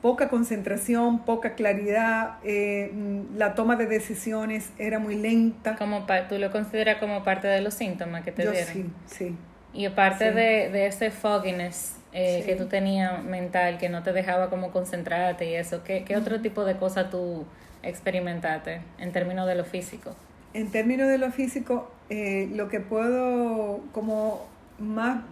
Poca 0.02 0.28
concentración, 0.28 1.24
poca 1.24 1.54
claridad, 1.54 2.38
eh, 2.42 2.90
la 3.36 3.54
toma 3.54 3.76
de 3.76 3.86
decisiones 3.86 4.70
era 4.78 4.98
muy 4.98 5.14
lenta. 5.14 5.76
Como 5.76 6.06
¿Tú 6.28 6.38
lo 6.38 6.50
consideras 6.50 6.96
como 6.98 7.22
parte 7.22 7.48
de 7.48 7.60
los 7.60 7.74
síntomas 7.74 8.24
que 8.24 8.32
te 8.32 8.44
Yo 8.44 8.52
dieron? 8.52 8.72
Sí, 8.72 8.86
sí. 9.06 9.36
Y 9.72 9.84
aparte 9.84 10.32
de, 10.32 10.70
de, 10.70 10.86
ese 10.86 11.10
fogginess 11.10 11.96
eh, 12.12 12.42
que 12.44 12.56
tú 12.56 12.66
tenías 12.66 13.22
mental, 13.22 13.78
que 13.78 13.88
no 13.88 14.02
te 14.02 14.12
dejaba 14.12 14.50
como 14.50 14.72
concentrarte 14.72 15.48
y 15.48 15.54
eso, 15.54 15.84
¿qué, 15.84 16.04
qué 16.04 16.16
otro 16.16 16.40
tipo 16.40 16.64
de 16.64 16.76
cosas 16.76 17.10
tú 17.10 17.44
experimentaste 17.82 18.80
en 18.98 19.12
términos 19.12 19.46
de 19.46 19.54
lo 19.54 19.64
físico? 19.64 20.16
En 20.54 20.70
términos 20.70 21.08
de 21.08 21.18
lo 21.18 21.30
físico, 21.30 21.90
eh, 22.08 22.48
lo 22.52 22.68
que 22.68 22.80
puedo 22.80 23.80
como 23.92 24.46
más 24.78 25.22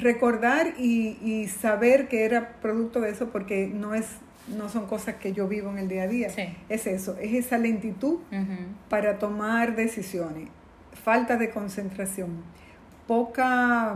recordar 0.00 0.74
y, 0.78 1.18
y, 1.22 1.48
saber 1.48 2.08
que 2.08 2.24
era 2.24 2.54
producto 2.60 3.00
de 3.00 3.10
eso, 3.10 3.30
porque 3.30 3.66
no 3.66 3.94
es 3.94 4.06
no 4.48 4.68
son 4.68 4.86
cosas 4.86 5.14
que 5.14 5.32
yo 5.32 5.48
vivo 5.48 5.70
en 5.70 5.78
el 5.78 5.88
día 5.88 6.02
a 6.02 6.06
día, 6.06 6.28
es 6.68 6.86
eso, 6.86 7.16
es 7.18 7.32
esa 7.32 7.56
lentitud 7.56 8.18
para 8.90 9.18
tomar 9.18 9.74
decisiones, 9.74 10.48
falta 11.02 11.36
de 11.36 11.50
concentración, 11.50 12.42
poca, 13.06 13.94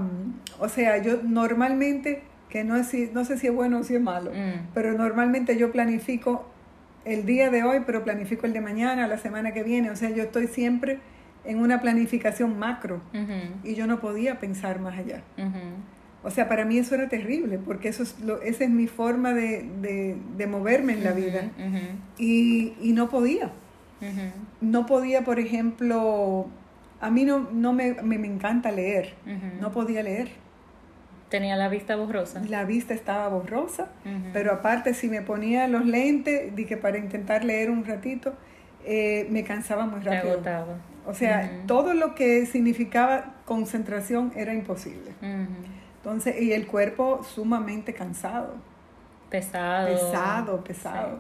o 0.58 0.68
sea, 0.68 0.98
yo 1.02 1.22
normalmente, 1.22 2.22
que 2.48 2.64
no, 2.64 2.76
es, 2.76 2.94
no 3.12 3.24
sé 3.24 3.36
si 3.38 3.48
es 3.48 3.54
bueno 3.54 3.80
o 3.80 3.84
si 3.84 3.94
es 3.96 4.00
malo, 4.00 4.30
mm. 4.30 4.68
pero 4.72 4.94
normalmente 4.94 5.58
yo 5.58 5.70
planifico 5.70 6.46
el 7.04 7.24
día 7.24 7.50
de 7.50 7.62
hoy, 7.62 7.82
pero 7.86 8.04
planifico 8.04 8.46
el 8.46 8.52
de 8.52 8.60
mañana, 8.60 9.06
la 9.06 9.18
semana 9.18 9.52
que 9.52 9.62
viene. 9.62 9.90
O 9.90 9.96
sea, 9.96 10.10
yo 10.10 10.24
estoy 10.24 10.46
siempre 10.46 10.98
en 11.48 11.58
una 11.60 11.80
planificación 11.80 12.58
macro 12.58 13.00
y 13.64 13.74
yo 13.74 13.86
no 13.86 14.00
podía 14.00 14.38
pensar 14.38 14.80
más 14.80 14.98
allá. 14.98 15.22
O 16.22 16.30
sea, 16.30 16.48
para 16.48 16.64
mí 16.64 16.78
eso 16.78 16.94
era 16.94 17.08
terrible, 17.08 17.58
porque 17.58 17.88
eso 17.88 18.02
es 18.02 18.20
lo, 18.20 18.42
esa 18.42 18.64
es 18.64 18.70
mi 18.70 18.86
forma 18.86 19.32
de, 19.32 20.16
de, 20.36 20.46
moverme 20.46 20.92
en 20.94 21.04
la 21.04 21.12
vida. 21.12 21.50
Y, 22.18 22.74
y, 22.80 22.92
no 22.92 23.08
podía. 23.08 23.50
No 24.60 24.86
podía, 24.86 25.24
por 25.24 25.40
ejemplo, 25.40 26.46
a 27.00 27.10
mí 27.10 27.24
no, 27.24 27.48
no 27.52 27.72
me, 27.72 27.94
me, 28.02 28.18
me 28.18 28.26
encanta 28.28 28.70
leer, 28.70 29.14
no 29.60 29.72
podía 29.72 30.02
leer 30.02 30.28
Tenía 31.28 31.56
la 31.56 31.68
vista 31.68 31.96
borrosa. 31.96 32.40
La 32.48 32.64
vista 32.64 32.94
estaba 32.94 33.28
borrosa, 33.28 33.88
pero 34.32 34.52
aparte 34.52 34.94
si 34.94 35.08
me 35.08 35.20
ponía 35.20 35.68
los 35.68 35.84
lentes, 35.84 36.54
dije 36.56 36.76
para 36.76 36.98
intentar 36.98 37.44
leer 37.44 37.70
un 37.70 37.84
ratito, 37.84 38.34
eh, 38.84 39.26
me 39.30 39.44
cansaba 39.44 39.84
muy 39.84 40.00
rápido. 40.00 40.32
agotaba. 40.34 40.76
O 41.08 41.14
sea, 41.14 41.62
todo 41.66 41.94
lo 41.94 42.14
que 42.14 42.44
significaba 42.44 43.36
concentración 43.46 44.30
era 44.36 44.52
imposible. 44.52 45.14
Entonces, 45.96 46.38
y 46.38 46.52
el 46.52 46.66
cuerpo 46.66 47.24
sumamente 47.24 47.94
cansado. 47.94 48.56
Pesado. 49.30 49.88
Pesado, 49.88 50.64
pesado. 50.64 51.18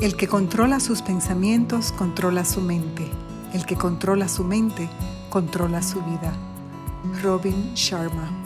El 0.00 0.16
que 0.16 0.28
controla 0.28 0.78
sus 0.78 1.02
pensamientos 1.02 1.90
controla 1.90 2.44
su 2.44 2.60
mente. 2.60 3.08
El 3.52 3.66
que 3.66 3.74
controla 3.74 4.28
su 4.28 4.44
mente, 4.44 4.88
controla 5.30 5.82
su 5.82 6.00
vida. 6.02 6.32
Robin 7.24 7.74
Sharma. 7.74 8.39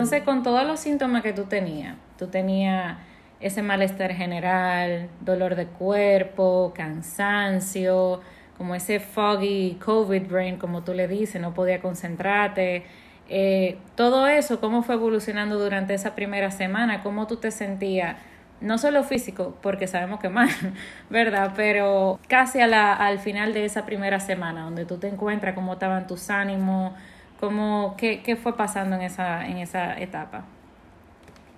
Entonces, 0.00 0.22
con 0.22 0.42
todos 0.42 0.66
los 0.66 0.80
síntomas 0.80 1.22
que 1.22 1.34
tú 1.34 1.44
tenías, 1.44 1.94
tú 2.18 2.28
tenías 2.28 2.96
ese 3.38 3.60
malestar 3.60 4.14
general, 4.14 5.10
dolor 5.20 5.56
de 5.56 5.66
cuerpo, 5.66 6.72
cansancio, 6.74 8.22
como 8.56 8.74
ese 8.74 8.98
foggy 8.98 9.78
COVID 9.84 10.22
brain, 10.26 10.56
como 10.56 10.84
tú 10.84 10.94
le 10.94 11.06
dices, 11.06 11.38
no 11.38 11.52
podía 11.52 11.82
concentrarte. 11.82 12.84
Eh, 13.28 13.76
todo 13.94 14.26
eso, 14.26 14.58
¿cómo 14.58 14.82
fue 14.82 14.94
evolucionando 14.94 15.58
durante 15.58 15.92
esa 15.92 16.14
primera 16.14 16.50
semana? 16.50 17.02
¿Cómo 17.02 17.26
tú 17.26 17.36
te 17.36 17.50
sentías? 17.50 18.16
no 18.62 18.76
solo 18.76 19.04
físico, 19.04 19.56
porque 19.62 19.86
sabemos 19.86 20.20
que 20.20 20.28
mal, 20.28 20.48
¿verdad? 21.10 21.52
Pero 21.56 22.18
casi 22.28 22.60
a 22.60 22.66
la, 22.66 22.94
al 22.94 23.18
final 23.18 23.54
de 23.54 23.64
esa 23.64 23.86
primera 23.86 24.20
semana, 24.20 24.64
donde 24.64 24.84
tú 24.84 24.98
te 24.98 25.08
encuentras, 25.08 25.54
cómo 25.54 25.74
estaban 25.74 26.06
tus 26.06 26.30
ánimos, 26.30 26.92
cómo, 27.40 27.94
qué, 27.96 28.22
qué 28.22 28.36
fue 28.36 28.56
pasando 28.56 28.94
en 28.96 29.02
esa, 29.02 29.48
en 29.48 29.56
esa 29.56 29.98
etapa. 29.98 30.44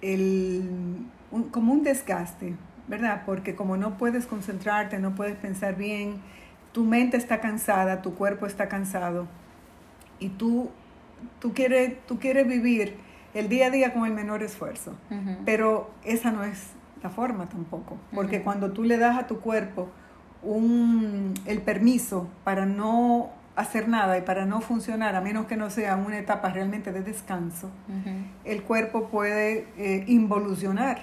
El, 0.01 1.07
como 1.51 1.73
un 1.73 1.83
desgaste, 1.83 2.55
¿verdad? 2.87 3.23
Porque 3.27 3.57
como 3.57 3.77
no 3.77 3.99
puedes 3.99 4.27
concentrarte, 4.27 5.01
no 5.01 5.15
puedes 5.15 5.37
pensar 5.37 5.77
bien, 5.77 6.21
tu 6.73 6.85
mente 6.85 7.17
está 7.17 7.41
cansada, 7.41 8.01
tu 8.01 8.15
cuerpo 8.15 8.47
está 8.47 8.69
cansado 8.69 9.27
y 10.19 10.29
tú, 10.29 10.71
tú, 11.41 11.53
quieres, 11.53 11.95
tú 12.07 12.19
quieres 12.19 12.47
vivir 12.47 12.97
el 13.35 13.49
día 13.49 13.67
a 13.67 13.71
día 13.71 13.93
con 13.93 14.07
el 14.07 14.13
menor 14.13 14.43
esfuerzo, 14.43 14.95
pero 15.45 15.91
esa 16.05 16.31
no 16.31 16.45
es 16.45 16.71
la 17.03 17.11
forma 17.11 17.49
tampoco, 17.49 17.97
porque 18.15 18.43
cuando 18.43 18.73
tú 18.73 18.85
le 18.85 18.99
das 18.99 19.19
a 19.19 19.27
tu 19.27 19.41
cuerpo 19.41 19.89
un, 20.43 21.35
el 21.47 21.63
permiso 21.63 22.29
para 22.45 22.67
no 22.67 23.31
hacer 23.55 23.89
nada 23.89 24.17
y 24.17 24.23
para 24.23 24.47
no 24.47 24.61
funcionar, 24.61 25.15
a 25.15 25.21
menos 25.21 25.47
que 25.47 25.57
no 25.57 25.69
sea 25.71 25.97
una 25.97 26.19
etapa 26.19 26.49
realmente 26.51 26.93
de 26.93 27.03
descanso, 27.03 27.71
el 28.45 28.63
cuerpo 28.63 29.09
puede 29.09 29.67
eh, 29.77 30.05
involucionar 30.07 31.03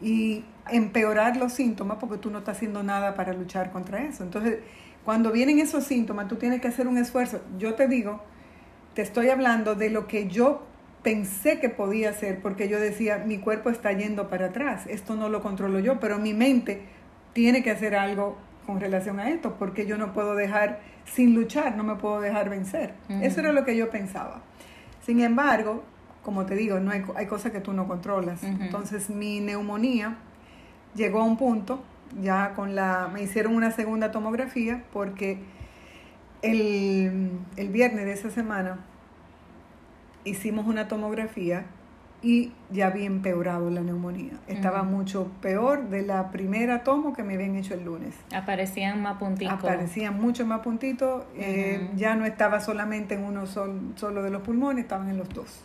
y 0.00 0.44
empeorar 0.70 1.36
los 1.36 1.52
síntomas 1.52 1.98
porque 1.98 2.16
tú 2.16 2.30
no 2.30 2.38
estás 2.38 2.56
haciendo 2.56 2.82
nada 2.82 3.14
para 3.14 3.32
luchar 3.32 3.72
contra 3.72 4.02
eso. 4.02 4.24
Entonces, 4.24 4.60
cuando 5.04 5.32
vienen 5.32 5.58
esos 5.58 5.84
síntomas, 5.84 6.28
tú 6.28 6.36
tienes 6.36 6.60
que 6.60 6.68
hacer 6.68 6.86
un 6.86 6.96
esfuerzo. 6.96 7.40
Yo 7.58 7.74
te 7.74 7.88
digo, 7.88 8.22
te 8.94 9.02
estoy 9.02 9.28
hablando 9.28 9.74
de 9.74 9.90
lo 9.90 10.06
que 10.06 10.28
yo 10.28 10.62
pensé 11.02 11.60
que 11.60 11.68
podía 11.68 12.10
hacer 12.10 12.40
porque 12.40 12.68
yo 12.68 12.78
decía, 12.78 13.18
mi 13.18 13.38
cuerpo 13.38 13.70
está 13.70 13.92
yendo 13.92 14.28
para 14.28 14.46
atrás, 14.46 14.86
esto 14.86 15.14
no 15.14 15.28
lo 15.28 15.42
controlo 15.42 15.80
yo, 15.80 15.98
pero 16.00 16.18
mi 16.18 16.34
mente 16.34 16.82
tiene 17.32 17.62
que 17.62 17.70
hacer 17.70 17.94
algo 17.94 18.36
con 18.70 18.78
relación 18.78 19.18
a 19.18 19.28
esto, 19.28 19.56
porque 19.58 19.84
yo 19.84 19.98
no 19.98 20.12
puedo 20.12 20.36
dejar 20.36 20.78
sin 21.04 21.34
luchar, 21.34 21.76
no 21.76 21.82
me 21.82 21.96
puedo 21.96 22.20
dejar 22.20 22.48
vencer. 22.48 22.94
Eso 23.08 23.40
era 23.40 23.50
lo 23.50 23.64
que 23.64 23.76
yo 23.76 23.90
pensaba. 23.90 24.42
Sin 25.04 25.20
embargo, 25.20 25.82
como 26.22 26.46
te 26.46 26.54
digo, 26.54 26.78
no 26.78 26.92
hay, 26.92 27.02
hay 27.16 27.26
cosas 27.26 27.50
que 27.50 27.58
tú 27.58 27.72
no 27.72 27.88
controlas. 27.88 28.44
Entonces 28.44 29.10
mi 29.10 29.40
neumonía 29.40 30.18
llegó 30.94 31.20
a 31.20 31.24
un 31.24 31.36
punto, 31.36 31.82
ya 32.22 32.52
con 32.54 32.76
la, 32.76 33.10
me 33.12 33.22
hicieron 33.22 33.56
una 33.56 33.72
segunda 33.72 34.12
tomografía 34.12 34.84
porque 34.92 35.38
el, 36.42 37.32
el 37.56 37.68
viernes 37.70 38.04
de 38.04 38.12
esa 38.12 38.30
semana 38.30 38.78
hicimos 40.22 40.68
una 40.68 40.86
tomografía 40.86 41.64
y 42.22 42.52
ya 42.70 42.88
había 42.88 43.06
empeorado 43.06 43.70
la 43.70 43.80
neumonía. 43.80 44.32
Estaba 44.46 44.82
mucho 44.82 45.30
peor 45.40 45.88
de 45.88 46.02
la 46.02 46.30
primera 46.30 46.82
tomo 46.82 47.14
que 47.14 47.22
me 47.22 47.34
habían 47.34 47.56
hecho 47.56 47.74
el 47.74 47.84
lunes. 47.84 48.14
Aparecían 48.34 49.00
más 49.02 49.16
puntitos. 49.16 49.54
Aparecían 49.54 50.20
mucho 50.20 50.46
más 50.46 50.60
puntitos. 50.60 51.24
Eh, 51.36 51.90
ya 51.96 52.14
no 52.16 52.26
estaba 52.26 52.60
solamente 52.60 53.14
en 53.14 53.24
uno 53.24 53.46
solo 53.46 54.22
de 54.22 54.30
los 54.30 54.42
pulmones, 54.42 54.84
estaban 54.84 55.08
en 55.08 55.16
los 55.16 55.28
dos. 55.30 55.64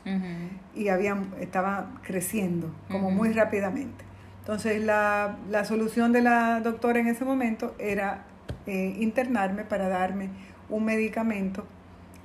Y 0.74 0.88
habían, 0.88 1.34
estaba 1.40 1.88
creciendo 2.04 2.74
como 2.90 3.12
muy 3.12 3.34
rápidamente. 3.34 4.06
Entonces 4.40 4.82
la, 4.82 5.38
la, 5.50 5.66
solución 5.66 6.12
de 6.12 6.22
la 6.22 6.62
doctora 6.62 7.00
en 7.00 7.08
ese 7.08 7.26
momento 7.26 7.76
era 7.80 8.26
eh, 8.68 8.96
internarme 9.00 9.64
para 9.64 9.90
darme 9.90 10.30
un 10.70 10.86
medicamento 10.86 11.66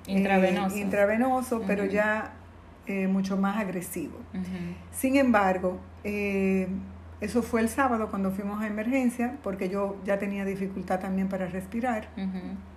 intravenoso, 0.06 0.76
intravenoso 0.76 1.62
pero 1.66 1.86
ya 1.86 2.32
mucho 2.86 3.36
más 3.36 3.56
agresivo. 3.58 4.18
Sin 4.92 5.16
embargo, 5.16 5.78
eso 6.02 7.42
fue 7.42 7.60
el 7.60 7.68
sábado 7.68 8.08
cuando 8.10 8.30
fuimos 8.30 8.62
a 8.62 8.66
emergencia, 8.66 9.36
porque 9.42 9.68
yo 9.68 9.96
ya 10.04 10.18
tenía 10.18 10.44
dificultad 10.44 11.00
también 11.00 11.28
para 11.28 11.46
respirar. 11.46 12.08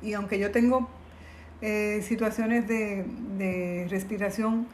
Y 0.01 0.13
aunque 0.13 0.37
yo 0.39 0.51
tengo 0.51 0.89
situaciones 2.01 2.67
de, 2.67 3.05
de 3.37 3.87
respiración, 3.89 4.67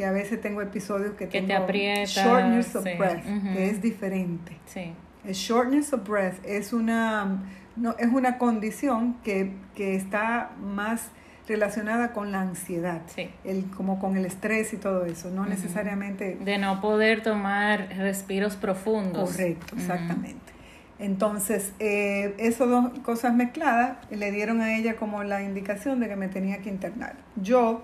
que 0.00 0.06
a 0.06 0.12
veces 0.12 0.40
tengo 0.40 0.62
episodios 0.62 1.12
que, 1.12 1.28
que 1.28 1.42
tengo 1.42 1.48
te 1.48 1.54
aprieta, 1.54 2.04
shortness 2.06 2.74
of 2.74 2.84
breath, 2.84 3.22
que 3.52 3.68
es 3.68 3.82
diferente. 3.82 4.56
Sí. 4.64 4.94
El 5.26 5.34
shortness 5.34 5.92
of 5.92 6.08
breath 6.08 6.42
es 6.42 6.72
una, 6.72 7.42
no, 7.76 7.94
es 7.98 8.08
una 8.08 8.38
condición 8.38 9.16
que, 9.22 9.52
que 9.74 9.94
está 9.96 10.52
más 10.58 11.10
relacionada 11.50 12.12
con 12.12 12.32
la 12.32 12.40
ansiedad, 12.40 13.02
el, 13.44 13.64
como 13.76 13.98
con 13.98 14.16
el 14.16 14.24
estrés 14.24 14.72
y 14.72 14.76
todo 14.76 15.04
eso, 15.04 15.30
no 15.30 15.44
necesariamente... 15.44 16.38
De 16.44 16.58
no 16.58 16.80
poder 16.80 17.22
tomar 17.22 17.88
respiros 17.96 18.56
profundos. 18.56 19.30
Correcto, 19.30 19.76
exactamente. 19.76 20.52
Entonces, 20.98 21.72
eh, 21.78 22.34
esas 22.38 22.68
dos 22.68 22.98
cosas 23.00 23.34
mezcladas 23.34 23.96
le 24.10 24.30
dieron 24.32 24.60
a 24.60 24.76
ella 24.76 24.96
como 24.96 25.24
la 25.24 25.42
indicación 25.42 25.98
de 26.00 26.08
que 26.08 26.16
me 26.16 26.28
tenía 26.28 26.58
que 26.58 26.68
internar. 26.68 27.16
Yo 27.36 27.82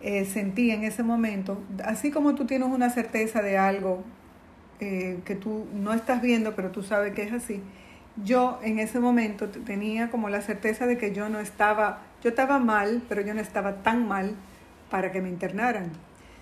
eh, 0.00 0.24
sentí 0.24 0.70
en 0.70 0.84
ese 0.84 1.02
momento, 1.02 1.62
así 1.84 2.10
como 2.10 2.34
tú 2.34 2.44
tienes 2.44 2.68
una 2.68 2.90
certeza 2.90 3.42
de 3.42 3.58
algo 3.58 4.04
eh, 4.80 5.20
que 5.24 5.34
tú 5.34 5.66
no 5.74 5.92
estás 5.92 6.22
viendo, 6.22 6.54
pero 6.54 6.70
tú 6.70 6.82
sabes 6.82 7.14
que 7.14 7.22
es 7.22 7.32
así, 7.32 7.62
yo 8.22 8.58
en 8.62 8.78
ese 8.78 9.00
momento 9.00 9.48
tenía 9.48 10.10
como 10.10 10.28
la 10.28 10.42
certeza 10.42 10.86
de 10.86 10.98
que 10.98 11.14
yo 11.14 11.28
no 11.28 11.40
estaba, 11.40 12.02
yo 12.22 12.30
estaba 12.30 12.58
mal, 12.58 13.02
pero 13.08 13.20
yo 13.22 13.34
no 13.34 13.40
estaba 13.40 13.82
tan 13.82 14.06
mal 14.06 14.34
para 14.90 15.10
que 15.12 15.20
me 15.20 15.28
internaran. 15.28 15.90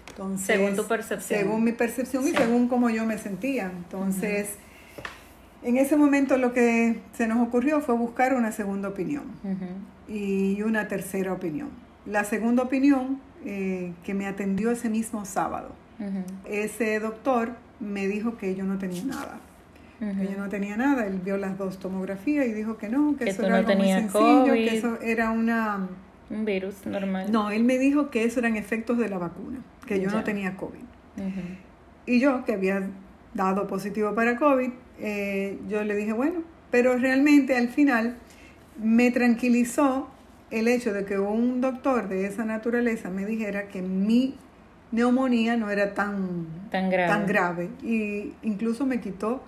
Entonces, 0.09 0.47
según 0.47 0.77
tu 0.77 0.87
percepción. 0.87 1.41
Según 1.41 1.65
mi 1.65 1.73
percepción 1.73 2.27
y 2.27 2.33
según 2.33 2.69
cómo 2.69 2.91
yo 2.91 3.07
me 3.07 3.17
sentía. 3.17 3.71
Entonces, 3.75 4.57
en 5.63 5.77
ese 5.77 5.97
momento 5.97 6.37
lo 6.37 6.53
que 6.53 7.01
se 7.13 7.27
nos 7.27 7.47
ocurrió 7.47 7.81
fue 7.81 7.95
buscar 7.95 8.35
una 8.35 8.53
segunda 8.53 8.89
opinión 8.89 9.25
y 10.09 10.63
una 10.63 10.89
tercera 10.89 11.33
opinión. 11.33 11.69
La 12.07 12.25
segunda 12.25 12.63
opinión 12.63 13.21
eh, 13.45 13.93
que 14.05 14.15
me 14.15 14.27
atendió 14.27 14.71
ese 14.71 14.89
mismo 14.89 15.25
sábado. 15.25 15.73
Ese 16.47 16.99
doctor 16.99 17.53
me 17.79 18.09
dijo 18.09 18.39
que 18.39 18.55
yo 18.55 18.65
no 18.65 18.79
tenía 18.79 19.05
nada. 19.05 19.39
Que 20.01 20.33
yo 20.33 20.39
no 20.39 20.49
tenía 20.49 20.77
nada. 20.77 21.07
Él 21.07 21.21
vio 21.23 21.37
las 21.37 21.59
dos 21.59 21.79
tomografías 21.79 22.47
y 22.47 22.53
dijo 22.53 22.79
que 22.79 22.89
no, 22.89 23.17
que, 23.17 23.29
eso 23.29 23.45
era 23.45 23.59
algo 23.59 23.77
muy 23.77 23.89
sencillo, 23.89 24.53
que 24.53 24.77
eso 24.77 24.99
era 25.03 25.31
una... 25.31 25.89
Un 26.31 26.45
virus 26.45 26.87
normal. 26.87 27.31
No, 27.31 27.51
él 27.51 27.65
me 27.65 27.79
dijo 27.79 28.11
que 28.11 28.25
eso 28.25 28.41
eran 28.41 28.57
efectos 28.57 28.97
de 28.99 29.09
la 29.09 29.19
vacuna, 29.19 29.59
que 29.87 30.01
yo 30.01 30.11
no 30.11 30.25
tenía 30.25 30.57
COVID. 30.57 30.81
Y 32.07 32.19
yo, 32.19 32.45
que 32.45 32.55
había 32.55 32.89
dado 33.35 33.67
positivo 33.67 34.15
para 34.15 34.37
COVID, 34.37 34.71
eh, 35.01 35.59
yo 35.69 35.85
le 35.85 35.95
dije, 35.95 36.13
bueno, 36.13 36.43
pero 36.71 36.97
realmente 36.97 37.57
al 37.57 37.69
final 37.69 38.17
me 38.83 39.11
tranquilizó 39.11 40.09
el 40.51 40.69
hecho 40.69 40.93
de 40.93 41.05
que 41.05 41.19
un 41.19 41.61
doctor 41.61 42.09
de 42.09 42.27
esa 42.27 42.45
naturaleza 42.45 43.11
me 43.11 43.25
dijera 43.25 43.69
que 43.69 43.83
mi 43.83 44.37
neumonía 44.93 45.57
no 45.57 45.71
era 45.71 45.95
tan, 45.95 46.47
tan 46.71 46.91
grave. 46.91 47.09
Tan 47.09 47.27
grave. 47.27 47.69
Y 47.83 48.33
incluso 48.43 48.87
me 48.87 49.01
quitó, 49.01 49.45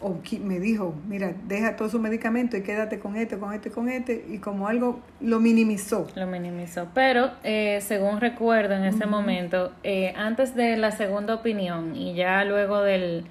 o 0.00 0.20
me 0.40 0.60
dijo, 0.60 0.94
mira, 1.08 1.32
deja 1.46 1.76
todo 1.76 1.88
su 1.88 1.98
medicamento 1.98 2.56
y 2.56 2.62
quédate 2.62 2.98
con 2.98 3.16
este, 3.16 3.38
con 3.38 3.54
este, 3.54 3.70
con 3.70 3.88
este, 3.88 4.24
y 4.28 4.38
como 4.38 4.68
algo 4.68 5.00
lo 5.20 5.40
minimizó. 5.40 6.06
Lo 6.14 6.26
minimizó. 6.26 6.88
Pero, 6.94 7.30
eh, 7.44 7.78
según 7.80 8.20
recuerdo 8.20 8.74
en 8.74 8.84
ese 8.84 9.06
momento, 9.06 9.72
eh, 9.82 10.12
antes 10.16 10.54
de 10.54 10.76
la 10.76 10.90
segunda 10.90 11.34
opinión 11.34 11.96
y 11.96 12.14
ya 12.14 12.44
luego 12.44 12.82
del 12.82 13.24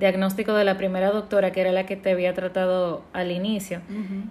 diagnóstico 0.00 0.54
de 0.54 0.64
la 0.64 0.76
primera 0.76 1.12
doctora, 1.12 1.52
que 1.52 1.60
era 1.60 1.70
la 1.70 1.84
que 1.84 1.94
te 1.94 2.10
había 2.10 2.34
tratado 2.34 3.02
al 3.12 3.30
inicio, 3.30 3.80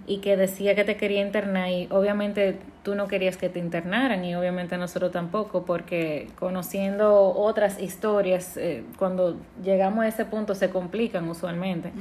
y 0.06 0.18
que 0.18 0.36
decía 0.36 0.74
que 0.74 0.84
te 0.84 0.96
quería 0.96 1.22
internar, 1.22 1.70
y 1.70 1.86
obviamente 1.90 2.58
tú 2.82 2.94
no 2.94 3.06
querías 3.08 3.36
que 3.36 3.48
te 3.48 3.60
internaran, 3.60 4.24
y 4.24 4.34
obviamente 4.34 4.76
nosotros 4.76 5.12
tampoco, 5.12 5.64
porque 5.64 6.28
conociendo 6.38 7.32
otras 7.34 7.80
historias, 7.80 8.56
eh, 8.56 8.82
cuando 8.98 9.38
llegamos 9.62 10.04
a 10.04 10.08
ese 10.08 10.24
punto 10.24 10.54
se 10.54 10.70
complican 10.70 11.28
usualmente. 11.28 11.92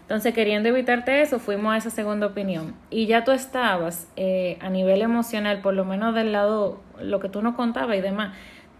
Entonces, 0.00 0.34
queriendo 0.34 0.68
evitarte 0.68 1.22
eso, 1.22 1.38
fuimos 1.38 1.72
a 1.72 1.78
esa 1.78 1.90
segunda 1.90 2.26
opinión. 2.26 2.74
Y 2.90 3.06
ya 3.06 3.24
tú 3.24 3.32
estabas 3.32 4.06
eh, 4.16 4.58
a 4.60 4.68
nivel 4.68 5.00
emocional, 5.00 5.62
por 5.62 5.72
lo 5.72 5.86
menos 5.86 6.14
del 6.14 6.32
lado, 6.32 6.80
lo 7.00 7.20
que 7.20 7.30
tú 7.30 7.40
nos 7.40 7.54
contabas 7.54 7.96
y 7.96 8.02
demás, 8.02 8.34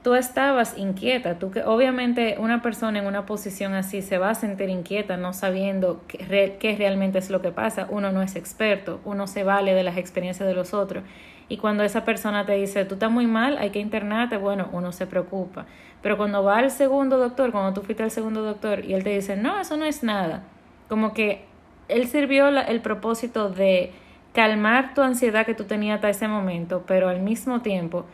tú 0.04 0.14
estabas 0.14 0.76
inquieta, 0.76 1.38
tú 1.38 1.50
que 1.50 1.64
obviamente 1.64 2.36
una 2.38 2.60
persona 2.60 2.98
en 2.98 3.06
una 3.06 3.24
posición 3.24 3.72
así 3.72 4.02
se 4.02 4.18
va 4.18 4.30
a 4.30 4.34
sentir 4.34 4.68
inquieta 4.68 5.16
no 5.16 5.32
sabiendo 5.32 6.02
qué, 6.06 6.76
realmente 6.78 7.18
es 7.18 7.30
lo 7.30 7.40
que 7.40 7.52
pasa, 7.52 7.86
uno 7.88 8.12
no 8.12 8.20
es 8.20 8.36
experto, 8.36 9.00
uno 9.06 9.26
se 9.26 9.44
vale 9.44 9.72
de 9.72 9.82
las 9.82 9.96
experiencias 9.96 10.46
de 10.46 10.54
los 10.54 10.74
otros. 10.74 11.04
Y 11.48 11.56
cuando 11.56 11.84
esa 11.84 12.04
persona 12.04 12.44
te 12.44 12.52
dice 12.52 12.84
tú 12.84 12.94
estás 12.94 13.10
muy 13.10 13.26
mal, 13.26 13.56
hay 13.56 13.70
que 13.70 13.78
internarte, 13.78 14.36
bueno, 14.36 14.68
uno 14.72 14.92
se 14.92 15.06
preocupa, 15.06 15.64
pero 16.02 16.18
cuando 16.18 16.44
va 16.44 16.58
al 16.58 16.70
segundo 16.70 17.16
doctor, 17.16 17.50
cuando 17.50 17.72
tú 17.72 17.80
fuiste 17.80 18.02
al 18.02 18.10
segundo 18.10 18.42
doctor 18.42 18.84
y 18.84 18.92
él 18.92 19.04
te 19.04 19.10
dice 19.10 19.36
no, 19.36 19.58
eso 19.58 19.78
no 19.78 19.86
es 19.86 20.02
nada, 20.02 20.42
como 20.90 21.14
que 21.14 21.46
él 21.88 22.08
sirvió 22.08 22.48
el 22.48 22.80
propósito 22.82 23.48
de 23.48 23.90
calmar 24.34 24.92
tu 24.92 25.00
ansiedad 25.00 25.46
que 25.46 25.54
tú 25.54 25.64
tenías 25.64 25.94
hasta 25.94 26.10
ese 26.10 26.28
momento, 26.28 26.84
pero 26.86 27.08
al 27.08 27.22
mismo 27.22 27.62
tiempo 27.62 28.04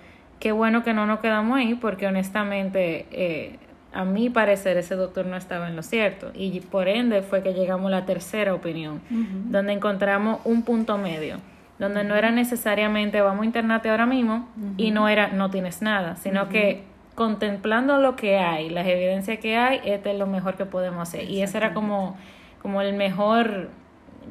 Qué 0.41 0.53
bueno 0.53 0.83
que 0.83 0.95
no 0.95 1.07
nos 1.07 1.21
quedamos 1.21 1.59
ahí 1.59 1.75
porque 1.75 2.07
honestamente, 2.07 3.07
eh, 3.13 3.59
a 3.93 4.05
mi 4.05 4.31
parecer, 4.31 4.79
ese 4.79 4.97
doctor 4.97 5.27
no 5.27 5.37
estaba 5.37 5.69
en 5.69 5.77
lo 5.77 5.83
cierto. 5.83 6.31
Y 6.35 6.61
por 6.61 6.89
ende 6.89 7.23
fue 7.23 7.43
que 7.43 7.53
llegamos 7.53 7.89
a 7.89 7.91
la 7.91 8.07
tercera 8.07 8.55
opinión, 8.55 9.03
donde 9.11 9.75
encontramos 9.75 10.41
un 10.45 10.63
punto 10.63 10.97
medio, 10.97 11.39
donde 11.79 12.05
no 12.05 12.17
era 12.17 12.31
necesariamente 12.31 13.21
vamos 13.21 13.43
a 13.43 13.47
internarte 13.47 13.91
ahora 13.91 14.07
mismo 14.07 14.49
y 14.77 14.91
no 14.91 15.09
era 15.09 15.29
no 15.29 15.51
tienes 15.51 15.83
nada, 15.83 16.17
sino 16.17 16.49
que 16.49 16.85
contemplando 17.15 17.99
lo 17.99 18.17
que 18.17 18.39
hay, 18.39 18.71
las 18.71 18.87
evidencias 18.87 19.39
que 19.41 19.59
hay, 19.59 19.81
este 19.85 20.13
es 20.13 20.19
lo 20.19 20.27
mejor 20.27 20.55
que 20.55 20.65
podemos 20.65 21.07
hacer. 21.07 21.29
Y 21.29 21.43
ese 21.43 21.59
era 21.59 21.75
como, 21.75 22.17
como 22.63 22.81
el 22.81 22.95
mejor 22.95 23.69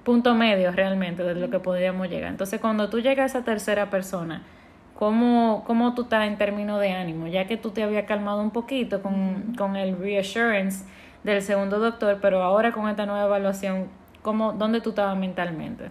punto 0.03 0.33
medio 0.33 0.71
realmente 0.71 1.21
de 1.23 1.35
lo 1.35 1.51
que 1.51 1.59
podíamos 1.59 2.09
llegar. 2.09 2.31
Entonces, 2.31 2.59
cuando 2.59 2.89
tú 2.89 2.99
llegas 2.99 3.35
a 3.35 3.37
esa 3.37 3.45
tercera 3.45 3.91
persona, 3.91 4.41
¿Cómo, 4.99 5.63
¿Cómo 5.65 5.93
tú 5.93 6.01
estás 6.01 6.27
en 6.27 6.38
términos 6.38 6.81
de 6.81 6.91
ánimo? 6.91 7.27
Ya 7.27 7.47
que 7.47 7.55
tú 7.55 7.71
te 7.71 7.83
habías 7.83 8.03
calmado 8.03 8.41
un 8.41 8.51
poquito 8.51 9.01
con, 9.01 9.55
con 9.57 9.77
el 9.77 9.97
reassurance 9.97 10.83
del 11.23 11.41
segundo 11.41 11.79
doctor, 11.79 12.17
pero 12.21 12.43
ahora 12.43 12.73
con 12.73 12.89
esta 12.89 13.05
nueva 13.05 13.23
evaluación, 13.23 13.85
¿cómo, 14.21 14.51
¿dónde 14.51 14.81
tú 14.81 14.89
estabas 14.89 15.17
mentalmente? 15.17 15.85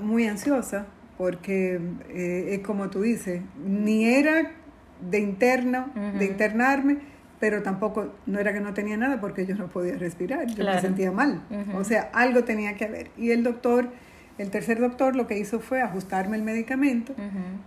Muy 0.00 0.26
ansiosa, 0.26 0.86
porque 1.18 1.78
eh, 2.08 2.54
es 2.54 2.60
como 2.60 2.88
tú 2.88 3.02
dices, 3.02 3.42
ni 3.62 4.06
era 4.06 4.50
de 4.98 5.18
interno, 5.18 5.90
de 6.18 6.24
internarme, 6.24 6.96
pero 7.38 7.62
tampoco 7.62 8.14
no 8.24 8.38
era 8.38 8.54
que 8.54 8.60
no 8.60 8.72
tenía 8.72 8.96
nada 8.96 9.20
porque 9.20 9.44
yo 9.44 9.56
no 9.56 9.66
podía 9.66 9.98
respirar, 9.98 10.46
yo 10.46 10.64
me 10.64 10.80
sentía 10.80 11.12
mal. 11.12 11.42
O 11.74 11.84
sea, 11.84 12.08
algo 12.14 12.44
tenía 12.44 12.76
que 12.76 12.86
haber. 12.86 13.10
Y 13.18 13.32
el 13.32 13.42
doctor 13.42 13.90
el 14.38 14.50
tercer 14.50 14.80
doctor 14.80 15.16
lo 15.16 15.26
que 15.26 15.38
hizo 15.38 15.60
fue 15.60 15.80
ajustarme 15.80 16.36
el 16.36 16.42
medicamento, 16.42 17.14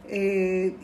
eh, 0.07 0.75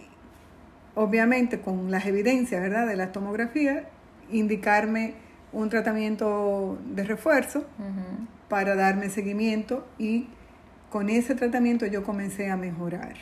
obviamente 0.95 1.59
con 1.59 1.91
las 1.91 2.05
evidencias 2.05 2.61
¿verdad? 2.61 2.87
de 2.87 2.95
la 2.95 3.11
tomografía, 3.11 3.89
indicarme 4.31 5.13
un 5.53 5.69
tratamiento 5.69 6.77
de 6.85 7.03
refuerzo 7.03 7.65
para 8.49 8.75
darme 8.75 9.09
seguimiento 9.09 9.85
y 9.97 10.27
con 10.89 11.09
ese 11.09 11.35
tratamiento 11.35 11.85
yo 11.85 12.03
comencé 12.03 12.49
a 12.49 12.57
mejorar. 12.57 13.15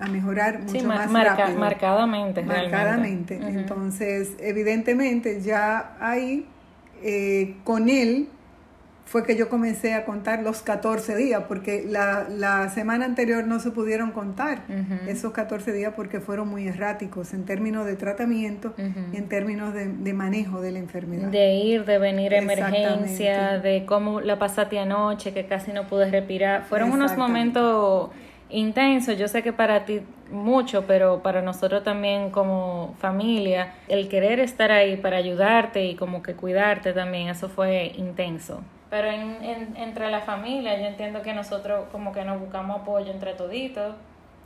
A 0.00 0.08
mejorar 0.08 0.60
mucho 0.60 0.86
más 0.86 1.12
rápido. 1.12 1.58
Marcadamente. 1.58 2.42
Marcadamente. 2.42 3.36
Entonces, 3.36 4.32
evidentemente, 4.40 5.40
ya 5.40 5.96
ahí, 6.00 6.46
eh, 7.02 7.56
con 7.62 7.88
él, 7.88 8.28
fue 9.04 9.24
que 9.24 9.36
yo 9.36 9.48
comencé 9.48 9.94
a 9.94 10.04
contar 10.04 10.42
los 10.42 10.62
14 10.62 11.14
días, 11.16 11.44
porque 11.46 11.84
la, 11.86 12.26
la 12.28 12.68
semana 12.70 13.04
anterior 13.04 13.46
no 13.46 13.60
se 13.60 13.70
pudieron 13.70 14.12
contar 14.12 14.62
esos 15.06 15.32
14 15.32 15.72
días 15.72 15.92
porque 15.94 16.20
fueron 16.20 16.48
muy 16.48 16.66
erráticos 16.66 17.34
en 17.34 17.44
términos 17.44 17.86
de 17.86 17.96
tratamiento 17.96 18.74
y 19.12 19.16
en 19.16 19.28
términos 19.28 19.74
de, 19.74 19.88
de, 19.88 20.12
manejo 20.14 20.60
de 20.60 20.72
la 20.72 20.78
enfermedad. 20.78 21.28
De 21.28 21.54
ir, 21.54 21.84
de 21.84 21.98
venir 21.98 22.34
a 22.34 22.38
emergencia, 22.38 23.58
de 23.58 23.84
cómo 23.84 24.20
la 24.20 24.38
pasaste 24.38 24.78
anoche, 24.78 25.32
que 25.32 25.46
casi 25.46 25.72
no 25.72 25.86
pude 25.86 26.10
respirar. 26.10 26.64
Fueron 26.64 26.92
unos 26.92 27.16
momentos 27.16 28.10
intensos, 28.50 29.18
yo 29.18 29.28
sé 29.28 29.42
que 29.42 29.52
para 29.52 29.84
ti 29.84 30.00
mucho, 30.30 30.84
pero 30.86 31.22
para 31.22 31.42
nosotros 31.42 31.82
también 31.82 32.30
como 32.30 32.94
familia, 32.98 33.74
el 33.88 34.08
querer 34.08 34.40
estar 34.40 34.72
ahí 34.72 34.96
para 34.96 35.18
ayudarte 35.18 35.84
y 35.84 35.94
como 35.94 36.22
que 36.22 36.34
cuidarte 36.34 36.92
también, 36.92 37.28
eso 37.28 37.48
fue 37.48 37.92
intenso. 37.96 38.62
Pero 38.94 39.08
en, 39.08 39.74
entre 39.76 40.08
la 40.08 40.20
familia, 40.20 40.78
yo 40.78 40.86
entiendo 40.86 41.20
que 41.20 41.34
nosotros 41.34 41.86
como 41.90 42.12
que 42.12 42.24
nos 42.24 42.38
buscamos 42.38 42.82
apoyo 42.82 43.10
entre 43.10 43.34
toditos 43.34 43.96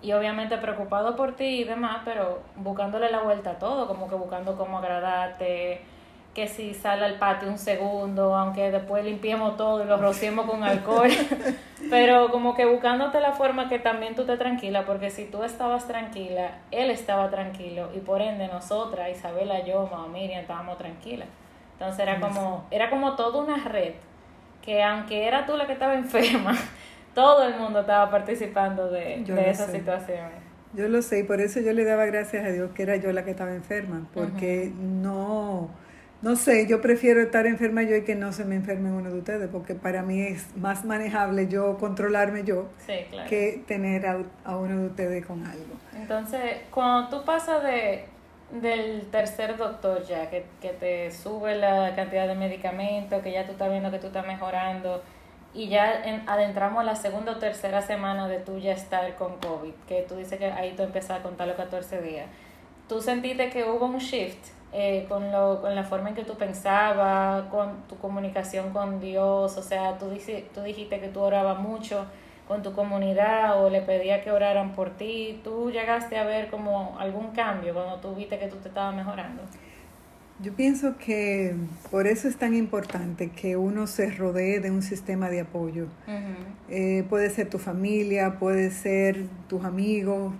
y 0.01 0.12
obviamente 0.12 0.57
preocupado 0.57 1.16
por 1.16 1.36
ti 1.36 1.44
y 1.44 1.64
demás, 1.64 1.99
pero 2.03 2.38
buscándole 2.57 3.11
la 3.11 3.20
vuelta 3.20 3.51
a 3.51 3.59
todo, 3.59 3.86
como 3.86 4.09
que 4.09 4.14
buscando 4.14 4.57
cómo 4.57 4.78
agradarte, 4.78 5.82
que 6.34 6.49
si 6.49 6.72
sale 6.72 7.05
al 7.05 7.16
patio 7.16 7.46
un 7.46 7.59
segundo, 7.59 8.34
aunque 8.34 8.70
después 8.70 9.05
limpiemos 9.05 9.59
todo 9.59 9.84
y 9.84 9.86
lo 9.86 9.99
rociemos 9.99 10.46
con 10.46 10.64
alcohol, 10.64 11.11
pero 11.90 12.30
como 12.30 12.55
que 12.55 12.64
buscándote 12.64 13.20
la 13.20 13.32
forma 13.32 13.68
que 13.68 13.78
también 13.78 14.14
tú 14.14 14.24
te 14.24 14.38
tranquila, 14.38 14.86
porque 14.86 15.11
si 15.11 15.26
tú 15.26 15.44
estabas 15.44 15.86
tranquila, 15.86 16.53
él 16.70 16.90
estaba 16.90 17.28
tranquilo 17.28 17.90
y 17.94 17.99
por 17.99 18.22
ende 18.22 18.49
nosotras, 18.49 19.11
Isabela, 19.11 19.62
yo, 19.62 19.86
mamá 19.92 20.09
Miriam, 20.09 20.40
estábamos 20.40 20.78
tranquilas. 20.78 21.28
Entonces 21.74 22.01
era 22.01 22.18
como, 22.18 22.64
era 22.70 22.88
como 22.88 23.14
toda 23.14 23.42
una 23.42 23.62
red, 23.62 23.92
que 24.68 24.82
aunque 24.82 25.26
era 25.26 25.46
tú 25.46 25.56
la 25.56 25.66
que 25.66 25.72
estaba 25.72 25.94
enferma, 26.04 26.54
todo 27.14 27.48
el 27.48 27.58
mundo 27.58 27.80
estaba 27.80 28.10
participando 28.10 28.90
de, 28.90 29.24
de 29.24 29.50
esa 29.50 29.66
situación. 29.66 30.28
Yo 30.74 30.86
lo 30.88 31.00
sé 31.00 31.20
y 31.20 31.22
por 31.22 31.40
eso 31.40 31.60
yo 31.60 31.72
le 31.72 31.84
daba 31.84 32.04
gracias 32.04 32.44
a 32.44 32.50
Dios 32.50 32.72
que 32.74 32.82
era 32.82 32.96
yo 32.96 33.10
la 33.12 33.24
que 33.24 33.30
estaba 33.30 33.54
enferma, 33.54 34.06
porque 34.12 34.70
no 34.78 35.70
no 36.20 36.36
sé, 36.36 36.66
yo 36.66 36.82
prefiero 36.82 37.22
estar 37.22 37.46
enferma 37.46 37.84
yo 37.84 37.96
y 37.96 38.02
que 38.02 38.14
no 38.16 38.32
se 38.32 38.44
me 38.44 38.56
enferme 38.56 38.90
uno 38.90 39.10
de 39.10 39.18
ustedes, 39.18 39.48
porque 39.48 39.74
para 39.74 40.02
mí 40.02 40.20
es 40.20 40.54
más 40.56 40.84
manejable 40.84 41.46
yo 41.48 41.78
controlarme 41.78 42.42
yo 42.44 42.68
que 43.28 43.62
tener 43.66 44.04
a, 44.04 44.56
uno 44.56 44.80
de 44.80 44.86
ustedes 44.88 45.24
con 45.24 45.46
algo. 45.46 45.76
Entonces, 45.96 46.58
cuando 46.70 47.08
tú 47.08 47.24
pasas 47.24 47.62
de, 47.62 48.04
del 48.51 49.03
tercer 49.11 49.57
doctor 49.57 50.03
ya, 50.05 50.30
que, 50.30 50.46
que 50.61 50.70
te 50.70 51.11
sube 51.11 51.57
la 51.57 51.94
cantidad 51.94 52.26
de 52.26 52.34
medicamentos, 52.34 53.22
que 53.22 53.32
ya 53.32 53.44
tú 53.44 53.53
estás 53.53 53.70
viendo 53.70 53.90
que 53.90 53.99
tú 53.99 54.09
estás 54.09 54.26
mejorando, 54.26 55.03
y 55.55 55.68
ya 55.68 56.03
adentramos 56.26 56.80
a 56.80 56.84
la 56.84 56.94
segunda 56.94 57.32
o 57.32 57.36
tercera 57.36 57.82
semana 57.82 58.28
de 58.28 58.38
tú 58.38 58.59
ya 58.59 58.72
estar 58.72 59.16
con 59.16 59.38
COVID, 59.38 59.72
que 59.86 60.03
tú 60.09 60.16
dices 60.16 60.38
que 60.38 60.46
ahí 60.46 60.74
tú 60.76 60.82
empezaste 60.82 61.20
a 61.20 61.22
contar 61.22 61.49
los 61.49 61.57
14 61.57 62.03
días, 62.03 62.26
¿tú 62.88 63.01
sentiste 63.01 63.51
que 63.51 63.64
hubo 63.64 63.86
un 63.86 63.99
shift? 63.99 64.59
eh, 64.72 65.07
con, 65.09 65.32
lo, 65.32 65.61
con 65.61 65.74
la 65.74 65.84
forma 65.84 66.11
en 66.11 66.14
que 66.14 66.24
tú 66.24 66.34
pensabas, 66.34 67.44
con 67.51 67.82
tu 67.88 67.96
comunicación 67.99 68.70
con 68.72 69.01
Dios, 69.01 69.57
o 69.57 69.62
sea, 69.62 69.99
tú, 69.99 70.11
tú 70.55 70.61
dijiste 70.62 71.01
que 71.01 71.09
tú 71.09 71.20
orabas 71.20 71.59
mucho 71.59 72.05
con 72.49 72.62
tu 72.62 72.72
comunidad 72.72 73.62
o 73.62 73.70
le 73.70 73.82
pedías 73.82 74.24
que 74.24 74.32
oraran 74.32 74.72
por 74.72 74.90
ti, 74.96 75.40
¿tú 75.44 75.70
llegaste 75.70 76.16
a 76.16 76.24
ver 76.24 76.49
como 76.51 76.99
algún 76.99 77.32
cambio 77.32 77.74
cuando 77.74 77.96
tú 78.01 78.14
viste 78.14 78.38
que 78.38 78.49
tú 78.49 78.57
te 78.57 78.68
estabas 78.68 78.96
mejorando? 78.96 79.42
Yo 80.40 80.55
pienso 80.55 80.96
que 80.96 81.55
por 81.90 82.07
eso 82.07 82.26
es 82.26 82.36
tan 82.36 82.55
importante 82.55 83.30
que 83.30 83.57
uno 83.57 83.86
se 83.86 84.11
rodee 84.11 84.61
de 84.61 84.70
un 84.70 84.82
sistema 84.82 85.28
de 85.30 85.40
apoyo. 85.40 85.86
Eh, 86.68 87.05
puede 87.09 87.28
ser 87.30 87.51
tu 87.51 87.59
familia, 87.59 88.38
puede 88.38 88.70
ser 88.70 89.26
tus 89.49 89.64
amigos, 89.64 90.32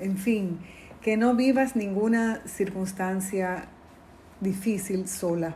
en 0.00 0.16
fin 0.18 0.58
que 1.06 1.16
no 1.16 1.36
vivas 1.36 1.76
ninguna 1.76 2.42
circunstancia 2.46 3.66
difícil 4.40 5.06
sola. 5.06 5.54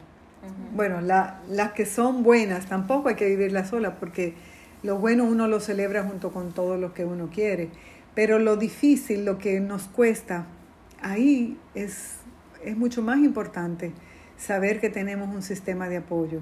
Bueno, 0.77 1.01
las 1.01 1.73
que 1.73 1.87
son 1.87 2.23
buenas 2.23 2.67
tampoco 2.67 3.09
hay 3.09 3.17
que 3.17 3.27
vivirlas 3.27 3.71
sola 3.71 3.97
porque 3.99 4.35
lo 4.83 4.99
bueno 4.99 5.25
uno 5.25 5.47
lo 5.47 5.61
celebra 5.61 6.03
junto 6.03 6.33
con 6.33 6.53
todo 6.53 6.77
lo 6.77 6.95
que 6.95 7.05
uno 7.05 7.31
quiere, 7.33 7.69
pero 8.15 8.39
lo 8.39 8.57
difícil, 8.57 9.25
lo 9.25 9.39
que 9.39 9.61
nos 9.61 9.85
cuesta, 9.85 10.47
ahí 11.01 11.59
es, 11.75 12.17
es 12.65 12.77
mucho 12.77 13.03
más 13.03 13.19
importante 13.19 13.93
saber 14.37 14.81
que 14.81 14.91
tenemos 14.91 15.35
un 15.35 15.43
sistema 15.43 15.89
de 15.89 15.99
apoyo. 15.99 16.41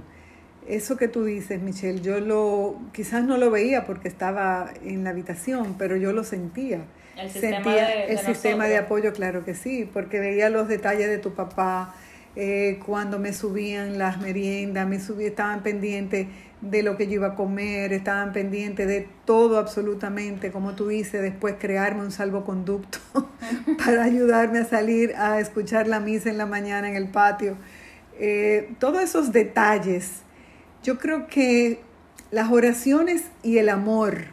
Eso 0.67 0.97
que 0.97 1.09
tú 1.09 1.25
dices, 1.25 1.63
Michelle, 1.63 2.01
yo 2.01 2.21
lo 2.21 2.79
quizás 2.93 3.25
no 3.25 3.39
lo 3.39 3.51
veía 3.51 3.87
porque 3.87 4.09
estaba 4.09 4.71
en 4.85 5.03
la 5.03 5.11
habitación, 5.11 5.77
pero 5.79 5.97
yo 5.97 6.13
lo 6.13 6.25
sentía 6.25 6.85
el 7.17 7.31
sistema, 7.31 7.73
de, 7.73 8.05
el 8.05 8.19
sistema 8.19 8.67
de 8.67 8.77
apoyo, 8.77 9.13
claro 9.13 9.45
que 9.45 9.55
sí, 9.55 9.89
porque 9.93 10.21
veía 10.21 10.51
los 10.51 10.69
detalles 10.69 11.09
de 11.09 11.19
tu 11.19 11.35
papá, 11.35 11.95
eh, 12.37 12.79
cuando 12.87 13.19
me 13.19 13.33
subían 13.33 13.99
las 13.99 14.21
meriendas, 14.21 14.87
me 14.87 15.01
subí, 15.01 15.27
estaban 15.27 15.65
pendientes 15.65 16.29
de 16.61 16.83
lo 16.83 16.97
que 16.97 17.07
yo 17.07 17.15
iba 17.15 17.29
a 17.29 17.35
comer, 17.35 17.93
estaban 17.93 18.33
pendientes 18.33 18.89
de 18.89 19.09
todo 19.25 19.59
absolutamente, 19.59 20.51
como 20.51 20.75
tú 20.75 20.89
dices, 20.89 21.23
después 21.23 21.55
crearme 21.59 22.03
un 22.03 22.11
salvoconducto 22.11 22.99
para 23.85 24.05
ayudarme 24.05 24.61
a 24.61 24.65
salir 24.65 25.15
a 25.17 25.39
escuchar 25.39 25.87
la 25.87 26.01
misa 26.01 26.31
en 26.31 26.39
la 26.39 26.47
mañana 26.47 26.89
en 26.89 26.97
el 26.97 27.09
patio. 27.09 27.57
Eh, 28.19 28.75
todos 28.81 29.03
esos 29.03 29.33
detalles, 29.33 30.23
yo 30.83 30.99
creo 30.99 31.29
que 31.29 31.81
las 32.31 32.51
oraciones 32.51 33.25
y 33.43 33.59
el 33.59 33.69
amor 33.69 34.25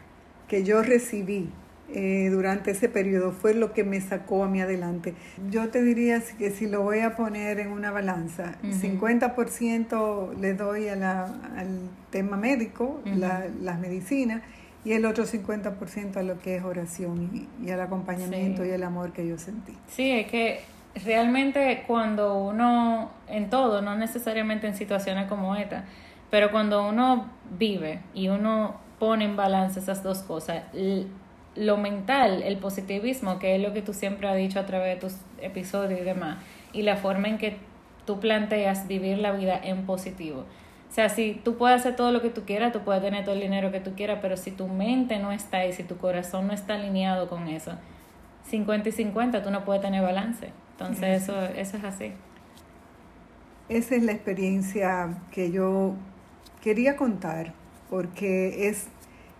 que 0.48 0.64
yo 0.64 0.82
recibí 0.82 1.50
eh, 1.88 2.28
durante 2.30 2.72
ese 2.72 2.88
periodo 2.88 3.32
fue 3.32 3.54
lo 3.54 3.72
que 3.72 3.84
me 3.84 4.00
sacó 4.00 4.44
a 4.44 4.48
mí 4.48 4.60
adelante. 4.60 5.14
Yo 5.50 5.68
te 5.68 5.82
diría 5.82 6.20
que 6.38 6.50
si 6.50 6.66
lo 6.66 6.82
voy 6.82 7.00
a 7.00 7.16
poner 7.16 7.60
en 7.60 7.68
una 7.68 7.90
balanza, 7.90 8.56
50% 8.62 10.36
le 10.38 10.54
doy 10.54 10.88
a 10.88 10.96
la, 10.96 11.24
al 11.56 11.90
tema 12.10 12.36
médico, 12.36 13.00
las 13.04 13.78
medicinas, 13.78 14.42
y 14.84 14.92
el 14.92 15.04
otro 15.04 15.24
50% 15.24 16.16
a 16.16 16.22
lo 16.22 16.38
que 16.38 16.56
es 16.56 16.64
oración 16.64 17.48
y, 17.60 17.70
al 17.70 17.80
acompañamiento 17.80 18.64
y 18.64 18.70
el 18.70 18.84
amor 18.84 19.12
que 19.12 19.26
yo 19.26 19.36
sentí. 19.36 19.76
Sí, 19.88 20.12
es 20.12 20.28
que 20.28 20.60
realmente 21.04 21.82
cuando 21.88 22.38
uno, 22.38 23.10
en 23.26 23.50
todo, 23.50 23.82
no 23.82 23.96
necesariamente 23.96 24.68
en 24.68 24.76
situaciones 24.76 25.26
como 25.28 25.56
esta, 25.56 25.84
pero 26.30 26.52
cuando 26.52 26.88
uno 26.88 27.30
vive 27.58 28.00
y 28.14 28.28
uno 28.28 28.76
pone 29.00 29.24
en 29.24 29.36
balance 29.36 29.80
esas 29.80 30.04
dos 30.04 30.18
cosas, 30.22 30.62
lo 31.56 31.76
mental, 31.76 32.42
el 32.42 32.58
positivismo, 32.58 33.38
que 33.38 33.56
es 33.56 33.62
lo 33.62 33.72
que 33.72 33.82
tú 33.82 33.92
siempre 33.92 34.28
has 34.28 34.36
dicho 34.36 34.60
a 34.60 34.66
través 34.66 34.94
de 34.94 35.00
tus 35.00 35.18
episodios 35.40 36.00
y 36.00 36.04
demás, 36.04 36.38
y 36.72 36.82
la 36.82 36.96
forma 36.96 37.28
en 37.28 37.38
que 37.38 37.56
tú 38.04 38.20
planteas 38.20 38.86
vivir 38.86 39.18
la 39.18 39.32
vida 39.32 39.58
en 39.62 39.86
positivo. 39.86 40.44
O 40.88 40.92
sea, 40.96 41.08
si 41.08 41.40
tú 41.44 41.56
puedes 41.56 41.80
hacer 41.80 41.96
todo 41.96 42.12
lo 42.12 42.22
que 42.22 42.30
tú 42.30 42.44
quieras, 42.44 42.72
tú 42.72 42.80
puedes 42.80 43.02
tener 43.02 43.24
todo 43.24 43.34
el 43.34 43.40
dinero 43.40 43.72
que 43.72 43.80
tú 43.80 43.94
quieras, 43.94 44.20
pero 44.22 44.36
si 44.36 44.50
tu 44.50 44.68
mente 44.68 45.18
no 45.18 45.32
está 45.32 45.58
ahí, 45.58 45.72
si 45.72 45.82
tu 45.82 45.96
corazón 45.96 46.46
no 46.46 46.52
está 46.52 46.74
alineado 46.74 47.28
con 47.28 47.48
eso, 47.48 47.72
50 48.44 48.88
y 48.88 48.92
50, 48.92 49.42
tú 49.42 49.50
no 49.50 49.64
puedes 49.64 49.82
tener 49.82 50.02
balance. 50.02 50.52
Entonces, 50.72 51.22
eso, 51.22 51.38
eso 51.42 51.76
es 51.76 51.84
así. 51.84 52.12
Esa 53.68 53.96
es 53.96 54.02
la 54.04 54.12
experiencia 54.12 55.18
que 55.32 55.50
yo 55.50 55.94
quería 56.62 56.96
contar, 56.96 57.52
porque 57.90 58.68
es 58.68 58.88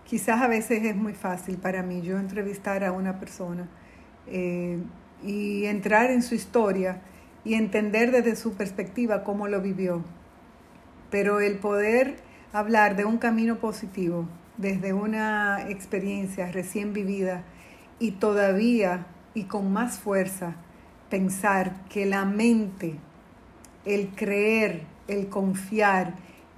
quizás 0.06 0.40
a 0.40 0.48
veces 0.48 0.84
es 0.84 0.96
muy 0.96 1.12
fácil 1.12 1.58
para 1.58 1.82
mí 1.82 2.00
yo 2.00 2.18
entrevistar 2.18 2.84
a 2.84 2.92
una 2.92 3.18
persona 3.18 3.68
eh, 4.28 4.78
y 5.22 5.66
entrar 5.66 6.10
en 6.10 6.22
su 6.22 6.34
historia 6.34 7.02
y 7.44 7.54
entender 7.54 8.12
desde 8.12 8.36
su 8.36 8.54
perspectiva 8.54 9.24
cómo 9.24 9.48
lo 9.48 9.60
vivió. 9.60 10.04
Pero 11.10 11.40
el 11.40 11.58
poder 11.58 12.16
hablar 12.52 12.96
de 12.96 13.04
un 13.04 13.18
camino 13.18 13.56
positivo, 13.58 14.26
desde 14.56 14.92
una 14.92 15.68
experiencia 15.68 16.50
recién 16.50 16.92
vivida 16.92 17.44
y 17.98 18.12
todavía 18.12 19.06
y 19.34 19.44
con 19.44 19.72
más 19.72 19.98
fuerza 19.98 20.56
pensar 21.10 21.84
que 21.88 22.06
la 22.06 22.24
mente, 22.24 22.96
el 23.84 24.08
creer, 24.08 24.82
el 25.08 25.28
confiar, 25.28 26.14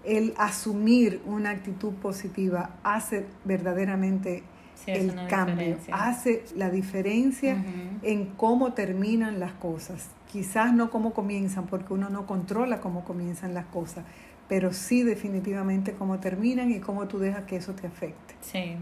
el 0.08 0.34
asumir 0.38 1.20
una 1.26 1.50
actitud 1.50 1.92
positiva 1.94 2.70
hace 2.82 3.26
verdaderamente 3.44 4.42
el 4.86 5.14
cambio, 5.28 5.76
hace 5.92 6.44
la 6.56 6.70
diferencia 6.70 7.62
en 8.02 8.26
cómo 8.36 8.72
terminan 8.72 9.38
las 9.38 9.52
cosas. 9.52 10.08
Quizás 10.32 10.72
no 10.72 10.90
cómo 10.90 11.12
comienzan, 11.12 11.66
porque 11.66 11.92
uno 11.92 12.08
no 12.08 12.26
controla 12.26 12.80
cómo 12.80 13.04
comienzan 13.04 13.52
las 13.54 13.66
cosas, 13.66 14.04
pero 14.48 14.72
sí 14.72 15.02
definitivamente 15.02 15.92
cómo 15.92 16.20
terminan 16.20 16.70
y 16.70 16.80
cómo 16.80 17.06
tú 17.06 17.18
dejas 17.18 17.44
que 17.44 17.56
eso 17.56 17.74
te 17.74 17.86
afecte. 17.86 18.34
Sí. 18.40 18.76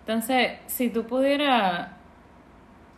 Entonces, 0.00 0.58
si 0.66 0.90
tú 0.90 1.06
pudieras 1.06 1.88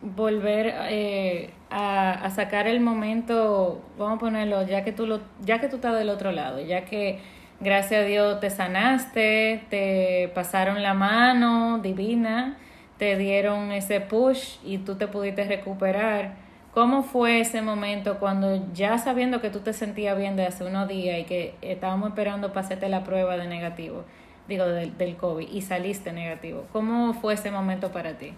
volver 0.01 0.73
eh, 0.89 1.51
a, 1.69 2.11
a, 2.25 2.29
sacar 2.31 2.67
el 2.67 2.81
momento, 2.81 3.81
vamos 3.97 4.17
a 4.17 4.19
ponerlo, 4.19 4.67
ya 4.67 4.83
que 4.83 4.91
tú 4.91 5.05
lo, 5.05 5.21
ya 5.41 5.59
que 5.59 5.67
tú 5.67 5.77
estás 5.77 5.97
del 5.97 6.09
otro 6.09 6.31
lado, 6.31 6.59
ya 6.59 6.85
que 6.85 7.19
Gracias 7.61 8.01
a 8.01 8.05
Dios 8.05 8.41
te 8.41 8.49
sanaste, 8.49 9.63
te 9.69 10.29
pasaron 10.35 10.83
la 10.83 10.93
mano 10.93 11.79
divina, 11.79 12.57
te 12.97 13.15
dieron 13.15 13.71
ese 13.71 14.01
push 14.01 14.57
y 14.65 14.79
tú 14.79 14.95
te 14.95 15.07
pudiste 15.07 15.45
recuperar. 15.45 16.33
¿Cómo 16.73 17.03
fue 17.03 17.39
ese 17.39 17.61
momento 17.61 18.19
cuando 18.19 18.73
ya 18.73 18.97
sabiendo 18.97 19.39
que 19.39 19.49
tú 19.49 19.59
te 19.61 19.71
sentías 19.71 20.17
bien 20.17 20.35
de 20.35 20.45
hace 20.45 20.65
unos 20.65 20.89
días 20.89 21.17
y 21.19 21.23
que 21.23 21.55
estábamos 21.61 22.09
esperando 22.09 22.51
para 22.51 22.89
la 22.89 23.05
prueba 23.05 23.37
de 23.37 23.47
negativo, 23.47 24.03
digo, 24.49 24.65
del, 24.65 24.97
del 24.97 25.15
COVID, 25.15 25.47
y 25.47 25.61
saliste 25.61 26.11
negativo? 26.11 26.65
¿Cómo 26.73 27.13
fue 27.13 27.35
ese 27.35 27.51
momento 27.51 27.93
para 27.93 28.17
ti? 28.17 28.33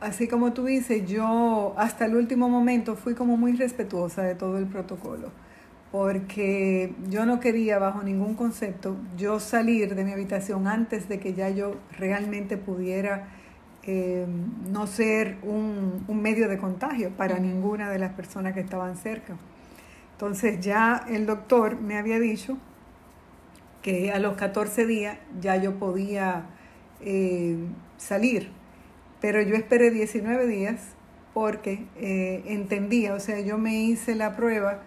Así 0.00 0.28
como 0.28 0.52
tú 0.52 0.66
dices, 0.66 1.04
yo 1.10 1.74
hasta 1.76 2.06
el 2.06 2.14
último 2.14 2.48
momento 2.48 2.94
fui 2.94 3.16
como 3.16 3.36
muy 3.36 3.56
respetuosa 3.56 4.22
de 4.22 4.36
todo 4.36 4.58
el 4.58 4.66
protocolo 4.66 5.32
porque 5.92 6.94
yo 7.10 7.26
no 7.26 7.38
quería 7.38 7.78
bajo 7.78 8.02
ningún 8.02 8.34
concepto 8.34 8.96
yo 9.18 9.38
salir 9.38 9.94
de 9.94 10.04
mi 10.04 10.12
habitación 10.12 10.66
antes 10.66 11.06
de 11.06 11.20
que 11.20 11.34
ya 11.34 11.50
yo 11.50 11.76
realmente 11.98 12.56
pudiera 12.56 13.28
eh, 13.82 14.26
no 14.70 14.86
ser 14.86 15.36
un, 15.42 16.04
medio 16.08 16.48
de 16.48 16.56
contagio 16.56 17.10
para 17.10 17.38
ninguna 17.38 17.90
de 17.90 17.98
las 17.98 18.14
personas 18.14 18.54
que 18.54 18.60
estaban 18.60 18.96
cerca. 18.96 19.36
Entonces 20.12 20.60
ya 20.60 21.04
el 21.10 21.26
doctor 21.26 21.78
me 21.78 21.98
había 21.98 22.18
dicho 22.18 22.56
que 23.82 24.12
a 24.12 24.18
los 24.18 24.34
14 24.34 24.86
días 24.86 25.18
ya 25.42 25.56
yo 25.56 25.74
podía 25.78 26.46
eh, 27.02 27.56
salir, 27.98 28.50
pero 29.20 29.42
yo 29.42 29.56
esperé 29.56 29.90
19 29.90 30.46
días 30.46 30.80
porque 31.34 31.84
eh, 31.96 32.44
entendía, 32.46 33.12
o 33.12 33.20
sea, 33.20 33.40
yo 33.40 33.58
me 33.58 33.74
hice 33.74 34.14
la 34.14 34.36
prueba 34.36 34.82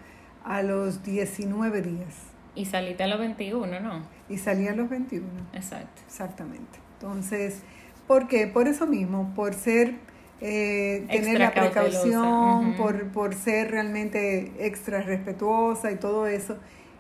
a 0.46 0.64
los 0.64 1.04
19 1.04 1.82
días. 1.82 2.16
Y 2.56 2.66
saliste 2.66 3.04
a 3.04 3.08
los 3.08 3.20
21, 3.20 3.82
¿no? 3.82 4.08
Y 4.30 4.38
salí 4.38 4.68
a 4.70 4.74
los 4.74 4.90
21. 4.90 5.28
Exacto. 5.54 6.02
Exactamente. 6.08 6.80
Entonces, 6.94 7.64
¿Por 8.08 8.28
qué? 8.28 8.48
Por 8.48 8.68
eso 8.68 8.86
mismo, 8.86 9.34
por 9.36 9.56
ser, 9.56 9.96
eh, 10.40 11.06
tener 11.10 11.40
la 11.40 11.54
precaución, 11.54 12.76
por, 12.76 13.08
por 13.08 13.34
ser 13.34 13.72
realmente 13.72 14.54
extra 14.60 15.02
respetuosa 15.02 15.92
y 15.92 15.96
todo 15.96 16.28
eso. 16.28 16.58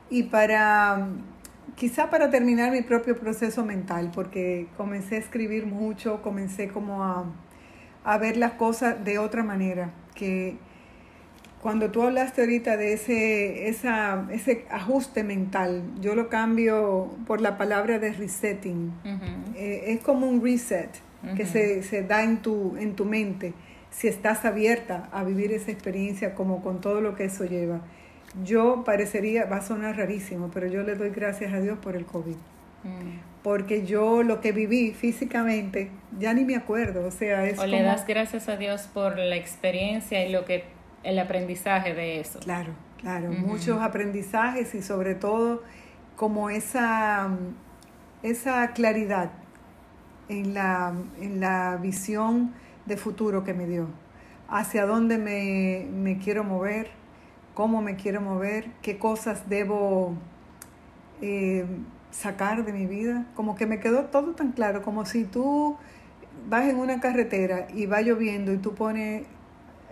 Y 0.10 0.24
para, 0.24 1.10
quizá 1.76 2.10
para 2.10 2.32
terminar 2.32 2.72
mi 2.72 2.82
propio 2.82 3.16
proceso 3.20 3.64
mental, 3.64 4.12
porque 4.14 4.68
comencé 4.78 5.18
a 5.18 5.20
escribir 5.20 5.68
mucho, 5.68 6.24
comencé 6.24 6.70
como 6.70 7.04
a, 7.04 7.26
a 8.04 8.18
ver 8.18 8.38
las 8.38 8.54
cosas 8.54 9.04
de 9.04 9.20
otra 9.20 9.44
manera, 9.44 9.92
que 10.16 10.58
cuando 11.66 11.90
tú 11.90 12.04
hablaste 12.04 12.42
ahorita 12.42 12.78
de 12.78 12.94
ese, 12.94 13.70
esa, 13.70 14.28
ese 14.30 14.66
ajuste 14.70 15.24
mental, 15.24 15.82
yo 16.00 16.14
lo 16.14 16.30
cambio 16.30 17.10
por 17.26 17.42
la 17.42 17.58
palabra 17.58 17.98
de 17.98 18.14
resetting. 18.14 18.94
Eh, 19.56 19.86
es 19.88 20.02
como 20.02 20.28
un 20.28 20.44
reset 20.44 20.92
que 21.36 21.48
se, 21.48 21.82
se, 21.82 22.04
da 22.04 22.22
en 22.22 22.44
tu, 22.44 22.78
en 22.78 22.96
tu 22.96 23.04
mente 23.06 23.54
si 23.90 24.08
estás 24.08 24.46
abierta 24.46 25.10
a 25.12 25.24
vivir 25.24 25.54
esa 25.54 25.72
experiencia 25.72 26.36
como 26.36 26.62
con 26.62 26.82
todo 26.82 27.02
lo 27.02 27.16
que 27.16 27.26
eso 27.26 27.46
lleva. 27.46 27.82
Yo 28.44 28.84
parecería, 28.86 29.46
va 29.46 29.58
a 29.58 29.62
sonar 29.64 29.98
rarísimo, 29.98 30.52
pero 30.54 30.68
yo 30.68 30.84
le 30.84 30.94
doy 30.94 31.10
gracias 31.10 31.52
a 31.52 31.60
Dios 31.60 31.80
por 31.80 31.96
el 31.96 32.06
COVID. 32.06 32.36
Mm. 32.84 33.42
Porque 33.42 33.88
yo 33.88 34.22
lo 34.22 34.40
que 34.40 34.52
viví 34.52 34.92
físicamente, 34.92 35.90
ya 36.20 36.32
ni 36.36 36.46
me 36.46 36.56
acuerdo. 36.56 37.08
O 37.08 37.12
sea, 37.12 37.44
es. 37.48 37.58
O 37.58 37.66
le 37.66 37.82
das 37.82 38.06
gracias 38.06 38.50
a 38.50 38.56
Dios 38.56 38.88
por 38.94 39.18
la 39.18 39.36
experiencia 39.36 40.24
y 40.24 40.32
lo 40.32 40.46
que 40.46 40.75
el 41.06 41.20
aprendizaje 41.20 41.94
de 41.94 42.20
eso. 42.20 42.40
Claro, 42.40 42.74
claro, 42.98 43.32
muchos 43.32 43.82
aprendizajes 43.82 44.74
y 44.76 44.82
sobre 44.82 45.16
todo 45.16 45.64
como 46.16 46.50
esa, 46.50 47.30
esa 48.24 48.72
claridad 48.74 49.32
en 50.28 50.54
la, 50.54 50.94
en 51.22 51.40
la 51.40 51.78
visión 51.82 52.54
de 52.86 52.98
futuro 52.98 53.44
que 53.44 53.54
me 53.54 53.68
dio, 53.68 53.88
hacia 54.50 54.86
dónde 54.86 55.18
me, 55.18 55.88
me 55.94 56.18
quiero 56.18 56.44
mover, 56.44 56.90
cómo 57.54 57.82
me 57.82 57.96
quiero 57.96 58.22
mover, 58.22 58.72
qué 58.82 58.98
cosas 58.98 59.48
debo 59.48 60.16
eh, 61.22 61.66
sacar 62.10 62.66
de 62.66 62.74
mi 62.74 62.88
vida, 62.88 63.26
como 63.36 63.56
que 63.56 63.68
me 63.68 63.80
quedó 63.80 64.06
todo 64.06 64.34
tan 64.34 64.54
claro, 64.54 64.82
como 64.82 65.06
si 65.06 65.26
tú 65.26 65.78
vas 66.50 66.66
en 66.66 66.78
una 66.78 67.00
carretera 67.00 67.68
y 67.74 67.86
va 67.86 68.02
lloviendo 68.02 68.54
y 68.54 68.58
tú 68.58 68.74
pones 68.74 69.24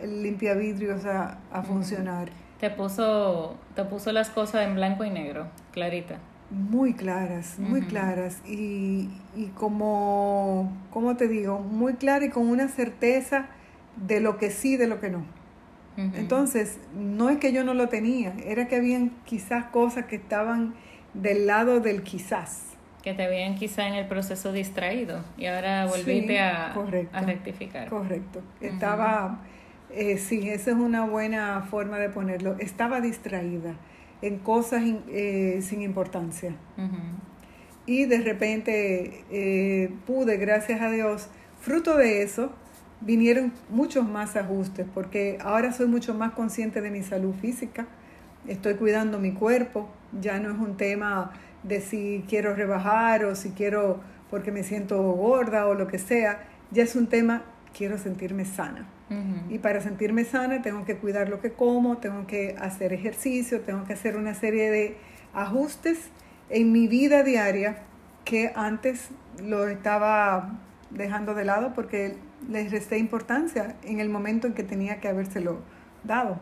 el 0.02 0.24
limpiavidrios 0.24 1.06
a, 1.06 1.39
a 1.52 1.64
funcionar. 1.64 2.30
Te 2.60 2.70
puso, 2.70 3.58
te 3.76 3.84
puso 3.84 4.12
las 4.12 4.30
cosas 4.30 4.66
en 4.68 4.76
blanco 4.76 5.04
y 5.04 5.10
negro, 5.10 5.48
clarita. 5.72 6.20
Muy 6.50 6.94
claras, 6.94 7.58
muy 7.58 7.82
claras. 7.82 8.41
Y, 8.48 9.10
y 9.36 9.48
como, 9.56 10.72
¿cómo 10.91 11.18
te 11.18 11.28
digo? 11.28 11.60
Muy 11.60 11.96
clara 11.96 12.26
y 12.26 12.30
con 12.30 12.48
una 12.48 12.68
certeza 12.68 13.48
de 13.96 14.20
lo 14.20 14.38
que 14.38 14.52
sí, 14.52 14.78
de 14.78 14.88
lo 14.88 15.00
que 15.00 15.10
no. 15.10 15.24
Entonces, 15.96 16.80
no 16.96 17.30
es 17.30 17.38
que 17.38 17.54
yo 17.54 17.64
no 17.64 17.76
lo 17.76 17.88
tenía, 17.88 18.34
era 18.46 18.68
que 18.68 18.78
habían 18.78 19.12
quizás 19.26 19.66
cosas 19.66 20.06
que 20.06 20.16
estaban 20.16 20.74
del 21.14 21.46
lado 21.46 21.82
del 21.82 22.02
quizás. 22.02 22.64
Que 23.04 23.14
te 23.14 23.24
habían 23.24 23.56
quizás 23.56 23.88
en 23.88 23.94
el 23.94 24.08
proceso 24.08 24.52
distraído 24.52 25.24
y 25.38 25.46
ahora 25.46 25.86
volviste 25.86 26.39
a, 26.39 26.74
a, 26.74 27.22
rectificar. 27.22 27.89
Correcto. 27.89 28.41
Estaba 28.60 29.41
eh, 29.96 30.18
sí, 30.18 30.50
esa 30.50 30.72
es 30.72 30.78
una 30.78 31.06
buena 31.06 31.62
forma 31.70 32.00
de 32.00 32.10
ponerlo. 32.10 32.56
Estaba 32.60 33.02
distraída 33.02 33.76
en 34.22 34.39
cosas 34.39 34.84
eh, 35.10 35.60
sin 35.62 35.82
importancia. 35.82 36.56
Y 37.86 38.06
de 38.06 38.20
repente 38.20 39.26
eh, 39.30 39.91
pude, 40.08 40.38
gracias 40.38 40.82
a 40.82 40.89
Dios, 40.89 41.28
fruto 41.60 41.98
de 41.98 42.24
eso, 42.24 42.54
vinieron 43.02 43.52
muchos 43.70 44.08
más 44.08 44.38
ajustes, 44.38 44.86
porque 44.94 45.38
ahora 45.41 45.74
soy 45.74 45.88
mucho 45.88 46.14
más 46.14 46.32
consciente 46.32 46.80
de 46.80 46.89
mi 46.89 47.04
salud 47.04 47.36
física, 47.41 47.86
estoy 48.48 48.76
cuidando 48.76 49.20
mi 49.20 49.34
cuerpo, 49.34 49.89
ya 50.22 50.39
no 50.39 50.52
es 50.52 50.58
un 50.58 50.78
tema 50.78 51.34
de 51.64 51.82
si 51.82 52.24
quiero 52.30 52.56
rebajar 52.56 53.26
o 53.26 53.36
si 53.36 53.50
quiero 53.50 54.00
porque 54.30 54.52
me 54.52 54.64
siento 54.64 55.02
gorda 55.12 55.68
o 55.68 55.74
lo 55.74 55.88
que 55.88 56.00
sea, 56.00 56.48
ya 56.72 56.84
es 56.84 56.96
un 56.96 57.08
tema, 57.08 57.44
quiero 57.78 57.98
sentirme 57.98 58.46
sana. 58.46 58.88
Y 59.49 59.59
para 59.59 59.82
sentirme 59.82 60.24
sana 60.24 60.61
tengo 60.61 60.86
que 60.86 60.97
cuidar 60.97 61.30
lo 61.30 61.41
que 61.41 61.51
como, 61.51 61.97
tengo 61.97 62.28
que 62.28 62.55
hacer 62.59 62.93
ejercicio, 62.93 63.61
tengo 63.61 63.86
que 63.86 63.93
hacer 63.93 64.16
una 64.18 64.34
serie 64.34 64.70
de 64.72 64.97
ajustes 65.34 66.09
en 66.49 66.72
mi 66.72 66.88
vida 66.88 67.24
diaria 67.24 67.78
que 68.26 68.51
antes 68.55 69.09
lo 69.43 69.68
estaba 69.68 70.59
dejando 70.89 71.34
de 71.34 71.45
lado 71.45 71.74
porque 71.74 72.16
les 72.49 72.72
resté 72.72 72.97
importancia 72.97 73.76
en 73.84 73.99
el 73.99 74.09
momento 74.09 74.47
en 74.47 74.53
que 74.53 74.64
tenía 74.64 74.99
que 74.99 75.07
habérselo 75.07 75.61
dado. 76.03 76.38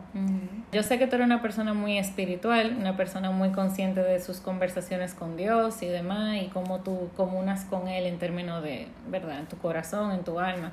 Yo 0.72 0.82
sé 0.82 0.98
que 0.98 1.06
tú 1.06 1.14
eres 1.16 1.26
una 1.26 1.40
persona 1.40 1.72
muy 1.72 1.98
espiritual, 1.98 2.76
una 2.78 2.96
persona 2.96 3.30
muy 3.30 3.50
consciente 3.52 4.00
de 4.00 4.20
sus 4.20 4.38
conversaciones 4.38 5.14
con 5.14 5.36
Dios 5.36 5.82
y 5.82 5.86
demás, 5.86 6.42
y 6.42 6.48
cómo 6.48 6.80
tú 6.80 7.10
comunas 7.16 7.64
con 7.64 7.88
Él 7.88 8.06
en 8.06 8.18
términos 8.18 8.62
de, 8.62 8.88
¿verdad?, 9.08 9.38
en 9.38 9.46
tu 9.46 9.56
corazón, 9.58 10.12
en 10.12 10.24
tu 10.24 10.40
alma. 10.40 10.72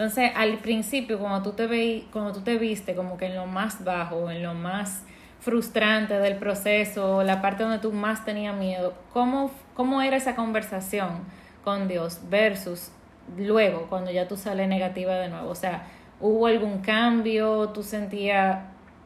Entonces, 0.00 0.30
al 0.34 0.56
principio, 0.60 1.18
cuando 1.18 1.42
tú 1.42 1.54
te 1.54 1.66
veis, 1.66 2.04
cuando 2.10 2.32
tú 2.32 2.40
te 2.40 2.56
viste 2.56 2.94
como 2.94 3.18
que 3.18 3.26
en 3.26 3.36
lo 3.36 3.44
más 3.44 3.84
bajo, 3.84 4.30
en 4.30 4.42
lo 4.42 4.54
más 4.54 5.02
frustrante 5.40 6.14
del 6.14 6.36
proceso, 6.36 7.22
la 7.22 7.42
parte 7.42 7.64
donde 7.64 7.80
tú 7.80 7.92
más 7.92 8.24
tenías 8.24 8.56
miedo, 8.56 8.94
¿cómo, 9.12 9.50
cómo 9.74 10.00
era 10.00 10.16
esa 10.16 10.34
conversación 10.34 11.18
con 11.64 11.86
Dios 11.86 12.18
versus 12.30 12.92
luego, 13.36 13.88
cuando 13.90 14.10
ya 14.10 14.26
tú 14.26 14.38
sales 14.38 14.68
negativa 14.68 15.16
de 15.16 15.28
nuevo? 15.28 15.50
O 15.50 15.54
sea, 15.54 15.86
¿hubo 16.18 16.46
algún 16.46 16.78
cambio? 16.78 17.68
¿Tú 17.68 17.82
sentías, 17.82 18.58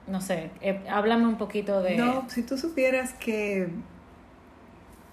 no 0.06 0.20
sé, 0.20 0.50
eh, 0.60 0.80
háblame 0.88 1.26
un 1.26 1.38
poquito 1.38 1.82
de... 1.82 1.96
No, 1.96 2.30
si 2.30 2.44
tú 2.44 2.56
supieras 2.56 3.14
que 3.14 3.68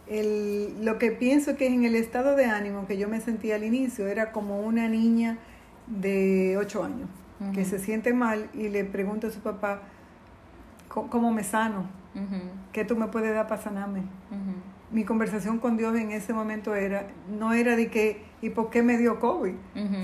el, 0.05 0.85
lo 0.85 0.99
que 0.99 1.09
pienso 1.09 1.55
que 1.55 1.65
en 1.65 1.85
el 1.85 1.95
estado 1.95 2.35
de 2.35 2.45
ánimo 2.45 2.85
que 2.85 2.99
yo 2.99 3.09
me 3.09 3.19
sentía 3.19 3.55
al 3.55 3.63
inicio 3.63 4.07
era 4.07 4.31
como 4.31 4.59
una 4.59 4.87
niña 4.87 5.39
de 5.87 6.57
8 6.57 6.83
años 6.83 7.09
que 7.53 7.65
se 7.65 7.79
siente 7.79 8.13
mal 8.13 8.49
y 8.53 8.69
le 8.69 8.85
pregunta 8.85 9.27
a 9.27 9.31
su 9.31 9.39
papá, 9.39 9.81
¿cómo 10.87 11.31
me 11.31 11.43
sano? 11.43 11.85
¿Qué 12.71 12.85
tú 12.85 12.95
me 12.95 13.07
puedes 13.07 13.33
dar 13.33 13.47
para 13.47 13.61
sanarme? 13.61 14.03
Mi 14.91 15.05
conversación 15.05 15.59
con 15.59 15.77
Dios 15.77 15.95
en 15.95 16.11
ese 16.11 16.33
momento 16.33 16.75
era, 16.75 17.07
no 17.29 17.53
era 17.53 17.75
de 17.75 17.89
que, 17.89 18.21
¿y 18.41 18.49
por 18.49 18.69
qué 18.69 18.83
me 18.83 18.97
dio 18.97 19.19
COVID? 19.19 19.53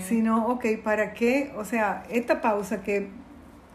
Sino, 0.01 0.47
ok, 0.47 0.65
¿para 0.83 1.13
qué? 1.13 1.53
O 1.57 1.65
sea, 1.65 2.03
esta 2.09 2.41
pausa 2.41 2.81
que, 2.81 3.09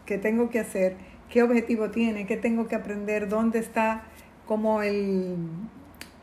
que 0.05 0.17
tengo 0.17 0.49
que 0.49 0.59
hacer, 0.59 0.97
¿qué 1.29 1.41
objetivo 1.41 1.89
tiene? 1.89 2.25
¿Qué 2.25 2.35
tengo 2.35 2.67
que 2.67 2.75
aprender? 2.75 3.29
¿Dónde 3.29 3.59
está 3.59 4.03
como 4.45 4.81
el, 4.81 5.37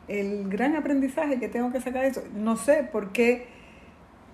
el 0.08 0.48
gran 0.50 0.76
aprendizaje 0.76 1.38
que 1.38 1.48
tengo 1.48 1.72
que 1.72 1.80
sacar 1.80 2.02
de 2.02 2.08
eso? 2.08 2.22
No 2.34 2.56
sé, 2.56 2.86
por 2.90 3.12
qué 3.12 3.59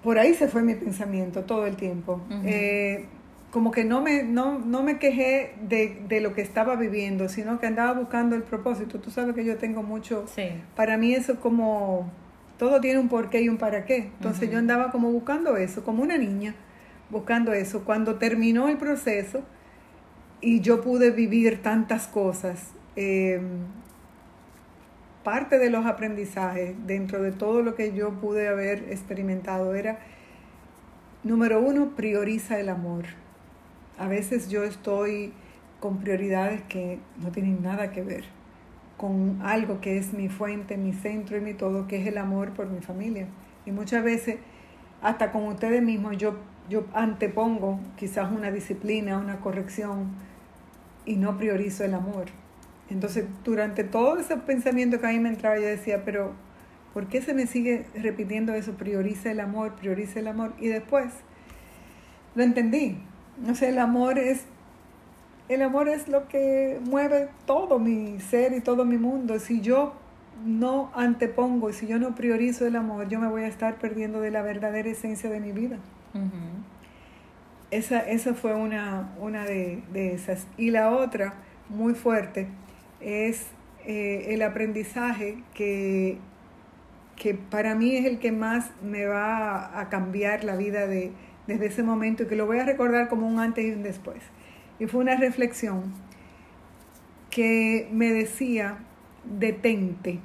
por 0.06 0.20
ahí 0.20 0.34
se 0.34 0.46
fue 0.46 0.62
mi 0.62 0.76
pensamiento 0.76 1.42
todo 1.42 1.66
el 1.66 1.74
tiempo. 1.74 2.20
Eh, 2.44 3.06
como 3.50 3.72
que 3.72 3.82
no 3.82 4.00
me, 4.02 4.22
no, 4.22 4.60
no 4.60 4.84
me 4.84 5.00
quejé 5.00 5.54
de, 5.62 6.00
de, 6.06 6.20
lo 6.20 6.32
que 6.32 6.42
estaba 6.42 6.76
viviendo, 6.76 7.28
sino 7.28 7.58
que 7.58 7.66
andaba 7.66 7.92
buscando 7.92 8.36
el 8.36 8.44
propósito. 8.44 9.00
Tú 9.00 9.10
sabes 9.10 9.34
que 9.34 9.44
yo 9.44 9.56
tengo 9.56 9.82
mucho... 9.82 10.24
Para 10.76 10.96
mí 10.96 11.12
eso 11.12 11.40
como... 11.40 12.08
Todo 12.56 12.80
tiene 12.80 13.00
un 13.00 13.08
porqué 13.08 13.40
y 13.40 13.48
un 13.48 13.56
para 13.56 13.84
qué. 13.84 13.96
Entonces 13.96 14.48
yo 14.48 14.58
andaba 14.58 14.92
como 14.92 15.10
buscando 15.10 15.56
eso, 15.56 15.82
como 15.82 16.04
una 16.04 16.16
niña, 16.16 16.54
buscando 17.10 17.52
eso. 17.52 17.82
Cuando 17.84 18.14
terminó 18.14 18.68
el 18.68 18.76
proceso 18.76 19.42
y 20.40 20.60
yo 20.60 20.82
pude 20.82 21.10
vivir 21.10 21.62
tantas 21.62 22.06
cosas, 22.06 22.70
eh, 22.94 23.40
parte 25.26 25.58
de 25.58 25.70
los 25.70 25.86
aprendizajes 25.86 26.76
dentro 26.86 27.20
de 27.20 27.32
todo 27.32 27.60
lo 27.60 27.74
que 27.74 27.92
yo 27.92 28.12
pude 28.12 28.46
haber 28.46 28.92
experimentado 28.92 29.74
era, 29.74 29.98
número 31.24 31.60
uno, 31.60 31.96
prioriza 31.96 32.60
el 32.60 32.68
amor. 32.68 33.06
A 33.98 34.06
veces 34.06 34.48
yo 34.48 34.62
estoy 34.62 35.32
con 35.80 35.98
prioridades 35.98 36.62
que 36.68 37.00
no 37.20 37.32
tienen 37.32 37.60
nada 37.60 37.90
que 37.90 38.02
ver 38.02 38.22
con 38.96 39.40
algo 39.42 39.80
que 39.80 39.98
es 39.98 40.12
mi 40.12 40.28
fuente, 40.28 40.76
mi 40.76 40.92
centro 40.92 41.36
y 41.36 41.40
mi 41.40 41.54
todo, 41.54 41.88
que 41.88 42.00
es 42.00 42.06
el 42.06 42.18
amor 42.18 42.50
por 42.50 42.68
mi 42.68 42.80
familia. 42.80 43.26
Y 43.66 43.72
muchas 43.72 44.04
veces 44.04 44.36
hasta 45.02 45.32
con 45.32 45.42
ustedes 45.48 45.82
mismos, 45.82 46.18
yo, 46.18 46.36
yo 46.70 46.84
antepongo 46.94 47.80
quizás 47.96 48.30
una 48.30 48.52
disciplina, 48.52 49.18
una 49.18 49.40
corrección 49.40 50.06
y 51.04 51.16
no 51.16 51.36
priorizo 51.36 51.82
el 51.82 51.94
amor. 51.94 52.26
Entonces, 52.90 53.24
durante 53.44 53.84
todo 53.84 54.18
ese 54.18 54.36
pensamiento 54.36 55.00
que 55.00 55.06
a 55.06 55.10
mí 55.10 55.18
me 55.18 55.28
entraba, 55.28 55.56
yo 55.56 55.66
decía, 55.66 56.04
pero 56.04 56.32
¿por 56.94 57.08
qué 57.08 57.20
se 57.20 57.34
me 57.34 57.46
sigue 57.46 57.86
repitiendo 57.94 58.54
eso? 58.54 58.72
Prioriza 58.72 59.30
el 59.30 59.40
amor, 59.40 59.74
prioriza 59.74 60.20
el 60.20 60.28
amor. 60.28 60.52
Y 60.60 60.68
después 60.68 61.12
lo 62.34 62.42
entendí. 62.42 62.98
O 63.50 63.54
sea, 63.54 63.68
el 63.68 63.78
amor 63.78 64.18
es 64.18 64.44
el 65.48 65.62
amor 65.62 65.88
es 65.88 66.08
lo 66.08 66.26
que 66.26 66.80
mueve 66.82 67.28
todo 67.46 67.78
mi 67.78 68.18
ser 68.18 68.52
y 68.52 68.60
todo 68.60 68.84
mi 68.84 68.98
mundo. 68.98 69.38
Si 69.38 69.60
yo 69.60 69.94
no 70.44 70.90
antepongo 70.94 71.72
si 71.72 71.86
yo 71.86 71.98
no 71.98 72.14
priorizo 72.14 72.66
el 72.66 72.76
amor, 72.76 73.08
yo 73.08 73.18
me 73.20 73.28
voy 73.28 73.42
a 73.42 73.46
estar 73.46 73.76
perdiendo 73.76 74.20
de 74.20 74.30
la 74.30 74.42
verdadera 74.42 74.88
esencia 74.90 75.30
de 75.30 75.40
mi 75.40 75.52
vida. 75.52 75.78
esa, 77.70 78.00
esa, 78.00 78.34
fue 78.34 78.54
una, 78.54 79.12
una 79.20 79.44
de, 79.44 79.82
esas. 79.94 80.46
Y 80.56 80.70
la 80.70 80.90
otra, 80.90 81.34
muy 81.68 81.94
fuerte, 81.94 82.48
es 83.00 83.46
eh, 83.84 84.34
el 84.34 84.42
aprendizaje 84.42 85.38
que, 85.54 86.18
que 87.16 87.34
para 87.34 87.74
mí 87.74 87.96
es 87.96 88.06
el 88.06 88.18
que 88.18 88.32
más 88.32 88.70
me 88.82 89.06
va 89.06 89.78
a 89.78 89.88
cambiar 89.88 90.44
la 90.44 90.56
vida 90.56 90.86
de, 90.86 91.12
desde 91.46 91.66
ese 91.66 91.82
momento 91.82 92.24
y 92.24 92.26
que 92.26 92.36
lo 92.36 92.46
voy 92.46 92.58
a 92.58 92.64
recordar 92.64 93.08
como 93.08 93.26
un 93.26 93.38
antes 93.38 93.64
y 93.64 93.70
un 93.70 93.82
después. 93.82 94.22
Y 94.78 94.86
fue 94.86 95.00
una 95.00 95.16
reflexión 95.16 95.94
que 97.30 97.88
me 97.92 98.12
decía, 98.12 98.78
detente, 99.24 100.20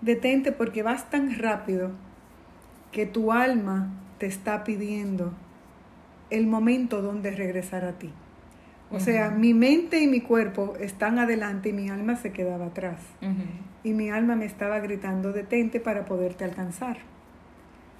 detente 0.00 0.52
porque 0.52 0.82
vas 0.82 1.10
tan 1.10 1.38
rápido 1.38 1.92
que 2.90 3.06
tu 3.06 3.32
alma 3.32 3.90
te 4.18 4.26
está 4.26 4.64
pidiendo 4.64 5.32
el 6.30 6.46
momento 6.46 7.02
donde 7.02 7.30
regresar 7.30 7.84
a 7.84 7.92
ti. 7.98 8.12
O 8.92 9.00
sea, 9.00 9.30
mi 9.30 9.54
mente 9.54 10.00
y 10.00 10.06
mi 10.06 10.20
cuerpo 10.20 10.74
están 10.78 11.18
adelante 11.18 11.70
y 11.70 11.72
mi 11.72 11.88
alma 11.88 12.16
se 12.16 12.32
quedaba 12.32 12.66
atrás. 12.66 13.00
Y 13.84 13.92
mi 13.92 14.10
alma 14.10 14.36
me 14.36 14.44
estaba 14.44 14.78
gritando, 14.80 15.32
detente 15.32 15.80
para 15.80 16.04
poderte 16.04 16.44
alcanzar. 16.44 16.98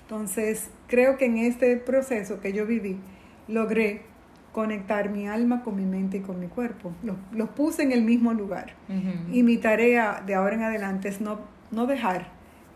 Entonces, 0.02 0.70
creo 0.88 1.16
que 1.16 1.24
en 1.24 1.38
este 1.38 1.76
proceso 1.78 2.40
que 2.40 2.52
yo 2.52 2.66
viví, 2.66 2.98
logré 3.48 4.02
conectar 4.52 5.08
mi 5.08 5.26
alma 5.26 5.62
con 5.62 5.76
mi 5.76 5.86
mente 5.86 6.18
y 6.18 6.20
con 6.20 6.38
mi 6.38 6.46
cuerpo. 6.46 6.92
Los, 7.32 7.48
puse 7.50 7.82
en 7.82 7.92
el 7.92 8.02
mismo 8.02 8.34
lugar. 8.34 8.74
Y 9.32 9.42
mi 9.42 9.56
tarea 9.56 10.22
de 10.26 10.34
ahora 10.34 10.54
en 10.54 10.62
adelante 10.62 11.08
es 11.08 11.20
no, 11.20 11.40
no 11.70 11.86
dejar 11.86 12.28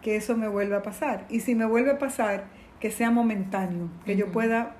que 0.02 0.16
eso 0.16 0.36
me 0.36 0.48
vuelva 0.48 0.78
a 0.78 0.82
pasar. 0.82 1.26
Y 1.28 1.40
si 1.40 1.54
me 1.54 1.66
vuelve 1.66 1.90
a 1.90 1.98
pasar, 1.98 2.44
que 2.80 2.90
sea 2.90 3.10
momentáneo, 3.10 3.88
que 4.04 4.16
yo 4.16 4.32
pueda 4.32 4.76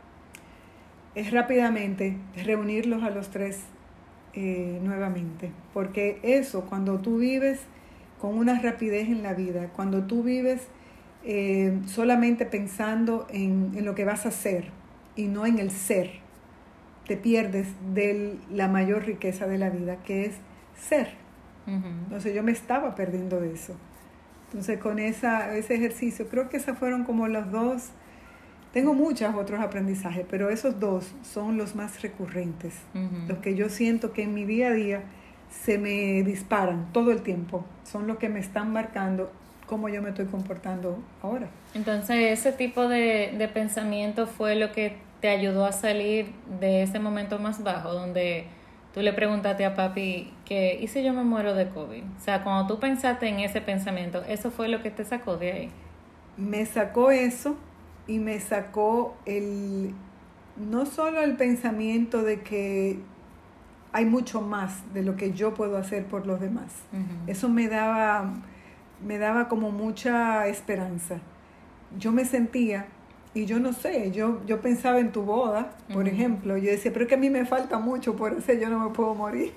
es 1.17 1.33
rápidamente 1.33 2.17
reunirlos 2.45 3.03
a 3.03 3.11
los 3.11 3.31
tres 3.31 3.61
eh, 4.35 4.79
nuevamente. 4.83 5.51
Porque 5.75 6.21
eso, 6.23 6.67
cuando 6.67 7.01
tú 7.01 7.19
vives 7.19 7.59
con 8.21 8.39
una 8.39 8.61
rapidez 8.61 9.09
en 9.09 9.23
la 9.23 9.35
vida, 9.35 9.71
cuando 9.75 10.05
tú 10.05 10.23
vives 10.23 10.69
eh, 11.25 11.81
solamente 11.87 12.47
pensando 12.47 13.27
en, 13.31 13.73
en, 13.75 13.85
lo 13.85 13.95
que 13.95 14.05
vas 14.05 14.27
a 14.27 14.29
hacer 14.29 14.67
y 15.17 15.27
no 15.27 15.47
en 15.47 15.59
el 15.59 15.71
ser. 15.71 16.11
Te 17.09 17.17
pierdes 17.17 17.69
de 17.95 18.37
la 18.53 18.69
mayor 18.69 19.07
riqueza 19.07 19.47
de 19.47 19.59
la 19.59 19.71
vida, 19.71 19.97
que 20.05 20.27
es 20.27 20.37
ser. 20.77 21.15
Entonces 21.67 22.33
yo 22.33 22.45
me 22.45 22.53
estaba 22.53 22.95
perdiendo 22.95 23.41
de 23.41 23.53
eso. 23.53 23.75
Entonces 24.47 24.79
con 24.79 25.01
esa, 25.01 25.57
ese 25.57 25.75
ejercicio, 25.75 26.29
creo 26.29 26.49
que 26.49 26.59
esas 26.59 26.79
fueron 26.79 27.03
como 27.05 27.27
los 27.27 27.51
dos, 27.51 27.91
tengo 28.73 28.95
muchos 28.95 29.35
otros 29.35 29.61
aprendizajes, 29.61 30.27
pero 30.29 30.51
esos 30.51 30.79
dos 30.81 31.13
son 31.23 31.57
los 31.57 31.75
más 31.75 32.03
recurrentes, 32.03 32.75
los 33.29 33.39
que 33.39 33.55
yo 33.55 33.69
siento 33.69 34.13
que 34.13 34.23
en 34.23 34.35
mi 34.35 34.45
día 34.45 34.69
a 34.69 34.73
día 34.73 35.03
se 35.51 35.79
me 35.79 36.23
disparan 36.23 36.93
todo 36.93 37.11
el 37.11 37.23
tiempo, 37.23 37.65
son 37.85 38.07
los 38.07 38.19
que 38.19 38.29
me 38.29 38.41
están 38.41 38.73
marcando 38.73 39.31
cómo 39.67 39.89
yo 39.89 40.03
me 40.03 40.11
estoy 40.11 40.27
comportando 40.27 40.99
ahora. 41.23 41.49
Entonces, 41.75 42.39
ese 42.39 42.53
tipo 42.53 42.89
de, 42.89 43.35
de 43.37 43.49
pensamiento 43.49 44.27
fue 44.27 44.55
lo 44.55 44.73
que 44.73 44.97
te 45.21 45.29
ayudó 45.29 45.65
a 45.65 45.73
salir 45.73 46.33
de 46.61 46.83
ese 46.83 46.99
momento 46.99 47.39
más 47.39 47.63
bajo, 47.63 47.93
donde 47.93 48.47
tú 48.95 49.01
le 49.01 49.13
preguntaste 49.13 49.65
a 49.65 49.75
papi 49.75 50.33
que, 50.45 50.79
¿y 50.81 50.87
si 50.89 51.03
yo 51.03 51.13
me 51.13 51.23
muero 51.23 51.55
de 51.55 51.69
COVID? 51.69 52.03
O 52.03 52.21
sea, 52.21 52.43
cuando 52.43 52.67
tú 52.67 52.81
pensaste 52.81 53.29
en 53.29 53.41
ese 53.41 53.61
pensamiento, 53.61 54.23
¿eso 54.29 54.51
fue 54.51 54.69
lo 54.69 54.83
que 54.83 54.91
te 54.91 55.05
sacó 55.05 55.37
de 55.37 55.53
ahí? 55.53 55.71
Me 56.37 56.65
sacó 56.67 57.11
eso 57.11 57.57
y 58.07 58.19
me 58.19 58.41
sacó 58.41 59.17
el, 59.27 59.95
no 60.57 60.87
solo 60.87 61.21
el 61.21 61.37
pensamiento 61.37 62.23
de 62.23 62.41
que 62.41 62.99
hay 63.93 64.05
mucho 64.05 64.41
más 64.41 64.93
de 64.93 65.03
lo 65.03 65.17
que 65.17 65.33
yo 65.33 65.55
puedo 65.55 65.77
hacer 65.77 66.05
por 66.07 66.27
los 66.27 66.41
demás. 66.41 66.73
Eso 67.27 67.49
me 67.49 67.69
daba 67.69 68.35
me 69.05 69.19
daba 69.19 69.49
como 69.49 69.71
mucha 69.71 70.47
esperanza. 70.47 71.19
Yo 71.99 72.13
me 72.13 72.25
sentía, 72.25 72.87
y 73.35 73.45
yo 73.45 73.59
no 73.61 73.73
sé, 73.73 74.11
yo, 74.13 74.41
yo 74.47 74.61
pensaba 74.61 74.99
en 74.99 75.13
tu 75.13 75.23
boda, 75.23 75.71
por 75.93 76.09
ejemplo, 76.09 76.57
yo 76.57 76.71
decía, 76.71 76.93
pero 76.93 77.05
es 77.05 77.09
que 77.09 77.15
a 77.15 77.19
mí 77.19 77.31
me 77.31 77.45
falta 77.45 77.79
mucho, 77.79 78.17
por 78.17 78.33
eso 78.33 78.53
yo 78.55 78.69
no 78.69 78.79
me 78.79 78.91
puedo 78.95 79.15
morir. 79.15 79.55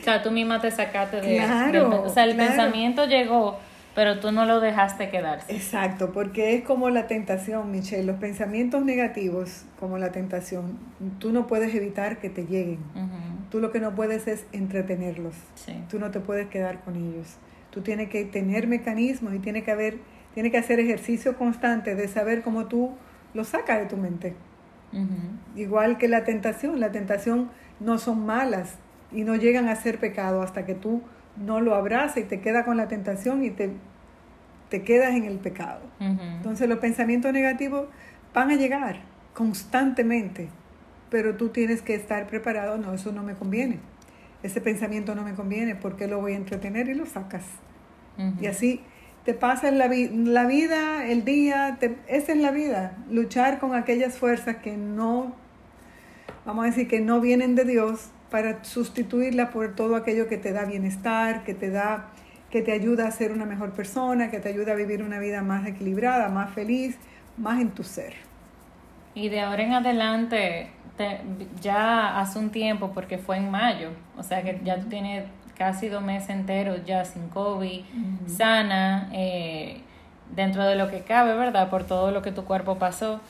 O 0.00 0.04
sea, 0.04 0.22
tú 0.22 0.30
misma 0.30 0.60
te 0.60 0.70
sacaste 0.70 1.20
de... 1.20 1.36
Claro, 1.36 2.02
o 2.02 2.08
sea, 2.08 2.24
el 2.24 2.36
pensamiento 2.36 3.06
llegó, 3.06 3.58
pero 3.94 4.18
tú 4.18 4.32
no 4.32 4.44
lo 4.44 4.60
dejaste 4.60 5.08
quedarse. 5.08 5.54
Exacto, 5.54 6.12
porque 6.12 6.54
es 6.54 6.64
como 6.64 6.90
la 6.90 7.06
tentación, 7.06 7.70
Michelle, 7.70 8.04
los 8.04 8.16
pensamientos 8.16 8.84
negativos, 8.84 9.64
como 9.78 9.98
la 9.98 10.10
tentación, 10.10 10.78
tú 11.18 11.32
no 11.32 11.46
puedes 11.46 11.74
evitar 11.74 12.18
que 12.18 12.30
te 12.30 12.44
lleguen. 12.44 12.78
Tú 13.50 13.60
lo 13.60 13.70
que 13.70 13.80
no 13.80 13.94
puedes 13.94 14.26
es 14.26 14.46
entretenerlos. 14.52 15.34
Tú 15.88 15.98
no 15.98 16.10
te 16.10 16.20
puedes 16.20 16.48
quedar 16.48 16.80
con 16.80 16.96
ellos. 16.96 17.36
Tú 17.70 17.82
tienes 17.82 18.08
que 18.08 18.24
tener 18.24 18.66
mecanismos 18.66 19.34
y 19.34 19.38
tienes 19.38 19.64
que 19.64 19.70
haber, 19.70 19.98
tiene 20.34 20.50
que 20.50 20.58
hacer 20.58 20.80
ejercicio 20.80 21.36
constante 21.36 21.94
de 21.94 22.08
saber 22.08 22.42
cómo 22.42 22.66
tú 22.66 22.94
lo 23.32 23.44
sacas 23.44 23.78
de 23.78 23.86
tu 23.86 23.96
mente. 23.96 24.34
Igual 25.56 25.98
que 25.98 26.08
la 26.08 26.24
tentación, 26.24 26.78
la 26.80 26.92
tentación 26.92 27.50
no 27.80 27.98
son 27.98 28.24
malas 28.26 28.74
y 29.12 29.22
no 29.22 29.36
llegan 29.36 29.68
a 29.68 29.76
ser 29.76 29.98
pecado 29.98 30.42
hasta 30.42 30.64
que 30.66 30.74
tú 30.74 31.02
no 31.36 31.60
lo 31.60 31.74
abrazas 31.74 32.18
y 32.18 32.22
te 32.24 32.40
quedas 32.40 32.64
con 32.64 32.76
la 32.76 32.88
tentación 32.88 33.44
y 33.44 33.50
te, 33.50 33.70
te 34.68 34.82
quedas 34.82 35.14
en 35.14 35.24
el 35.24 35.38
pecado. 35.38 35.80
Entonces 36.00 36.68
los 36.68 36.78
pensamientos 36.78 37.32
negativos 37.32 37.86
van 38.32 38.50
a 38.50 38.56
llegar 38.56 39.00
constantemente, 39.32 40.48
pero 41.10 41.36
tú 41.36 41.48
tienes 41.48 41.82
que 41.82 41.94
estar 41.94 42.26
preparado, 42.26 42.78
no, 42.78 42.92
eso 42.92 43.12
no 43.12 43.22
me 43.22 43.34
conviene 43.34 43.78
ese 44.44 44.60
pensamiento 44.60 45.14
no 45.14 45.22
me 45.22 45.32
conviene, 45.32 45.74
¿por 45.74 45.96
qué 45.96 46.06
lo 46.06 46.20
voy 46.20 46.34
a 46.34 46.36
entretener? 46.36 46.88
Y 46.88 46.94
lo 46.94 47.06
sacas. 47.06 47.44
Y 48.40 48.46
así 48.46 48.82
te 49.24 49.34
pasa 49.34 49.68
en 49.68 49.78
la, 49.78 49.88
la 49.88 50.46
vida, 50.46 51.06
el 51.06 51.24
día, 51.24 51.78
esa 52.06 52.32
es 52.32 52.38
la 52.38 52.52
vida, 52.52 52.96
luchar 53.10 53.58
con 53.58 53.74
aquellas 53.74 54.18
fuerzas 54.18 54.56
que 54.56 54.76
no, 54.76 55.34
vamos 56.44 56.64
a 56.64 56.66
decir, 56.68 56.86
que 56.86 57.00
no 57.00 57.20
vienen 57.20 57.56
de 57.56 57.64
Dios 57.64 58.10
para 58.34 58.64
sustituirla 58.64 59.50
por 59.50 59.76
todo 59.76 59.94
aquello 59.94 60.26
que 60.26 60.38
te 60.38 60.52
da 60.52 60.64
bienestar, 60.64 61.44
que 61.44 61.54
te 61.54 61.70
da, 61.70 62.06
que 62.50 62.62
te 62.62 62.72
ayuda 62.72 63.06
a 63.06 63.10
ser 63.12 63.30
una 63.30 63.44
mejor 63.44 63.70
persona, 63.70 64.28
que 64.28 64.40
te 64.40 64.48
ayuda 64.48 64.72
a 64.72 64.74
vivir 64.74 65.04
una 65.04 65.20
vida 65.20 65.40
más 65.40 65.64
equilibrada, 65.68 66.28
más 66.30 66.52
feliz, 66.52 66.98
más 67.36 67.60
en 67.60 67.70
tu 67.70 67.84
ser. 67.84 68.14
Y 69.14 69.28
de 69.28 69.40
ahora 69.40 69.62
en 69.62 69.74
adelante, 69.74 70.70
ya 71.60 72.18
hace 72.18 72.40
un 72.40 72.50
tiempo, 72.50 72.90
porque 72.92 73.18
fue 73.18 73.36
en 73.36 73.52
mayo, 73.52 73.90
o 74.16 74.24
sea 74.24 74.42
que 74.42 74.60
ya 74.64 74.80
tú 74.80 74.88
tienes 74.88 75.26
casi 75.56 75.88
dos 75.88 76.02
meses 76.02 76.30
enteros 76.30 76.84
ya 76.84 77.04
sin 77.04 77.28
COVID, 77.28 77.82
sana, 78.26 79.10
eh, 79.12 79.80
dentro 80.34 80.64
de 80.64 80.74
lo 80.74 80.90
que 80.90 81.02
cabe, 81.02 81.36
¿verdad? 81.36 81.70
Por 81.70 81.84
todo 81.84 82.10
lo 82.10 82.20
que 82.20 82.32
tu 82.32 82.44
cuerpo 82.44 82.78
pasó. 82.80 83.20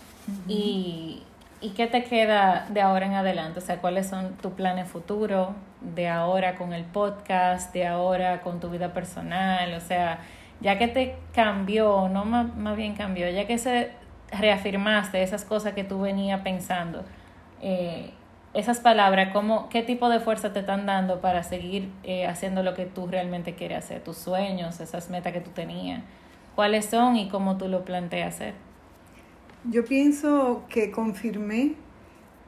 y, 0.48 1.24
¿Y 1.64 1.70
qué 1.70 1.86
te 1.86 2.04
queda 2.04 2.66
de 2.68 2.82
ahora 2.82 3.06
en 3.06 3.14
adelante? 3.14 3.58
O 3.58 3.62
sea, 3.62 3.78
¿cuáles 3.78 4.06
son 4.06 4.34
tus 4.34 4.52
planes 4.52 4.86
futuros 4.86 5.48
de 5.80 6.10
ahora 6.10 6.56
con 6.56 6.74
el 6.74 6.84
podcast, 6.84 7.72
de 7.72 7.86
ahora 7.86 8.42
con 8.42 8.60
tu 8.60 8.68
vida 8.68 8.92
personal? 8.92 9.72
O 9.72 9.80
sea, 9.80 10.18
ya 10.60 10.76
que 10.76 10.88
te 10.88 11.16
cambió, 11.34 12.10
no 12.10 12.26
más, 12.26 12.54
más 12.54 12.76
bien 12.76 12.94
cambió, 12.94 13.30
ya 13.30 13.46
que 13.46 13.56
se 13.56 13.92
reafirmaste 14.30 15.22
esas 15.22 15.46
cosas 15.46 15.72
que 15.72 15.84
tú 15.84 16.02
venías 16.02 16.42
pensando, 16.42 17.02
eh, 17.62 18.10
esas 18.52 18.80
palabras, 18.80 19.30
cómo, 19.32 19.70
qué 19.70 19.82
tipo 19.82 20.10
de 20.10 20.20
fuerza 20.20 20.52
te 20.52 20.60
están 20.60 20.84
dando 20.84 21.22
para 21.22 21.44
seguir 21.44 21.88
eh, 22.02 22.26
haciendo 22.26 22.62
lo 22.62 22.74
que 22.74 22.84
tú 22.84 23.06
realmente 23.06 23.54
quieres 23.54 23.78
hacer, 23.78 24.04
tus 24.04 24.18
sueños, 24.18 24.80
esas 24.80 25.08
metas 25.08 25.32
que 25.32 25.40
tú 25.40 25.48
tenías, 25.52 26.02
cuáles 26.56 26.84
son 26.84 27.16
y 27.16 27.30
cómo 27.30 27.56
tú 27.56 27.68
lo 27.68 27.86
planteas 27.86 28.34
hacer. 28.34 28.73
Yo 29.70 29.84
pienso 29.84 30.64
que 30.68 30.90
confirmé 30.90 31.74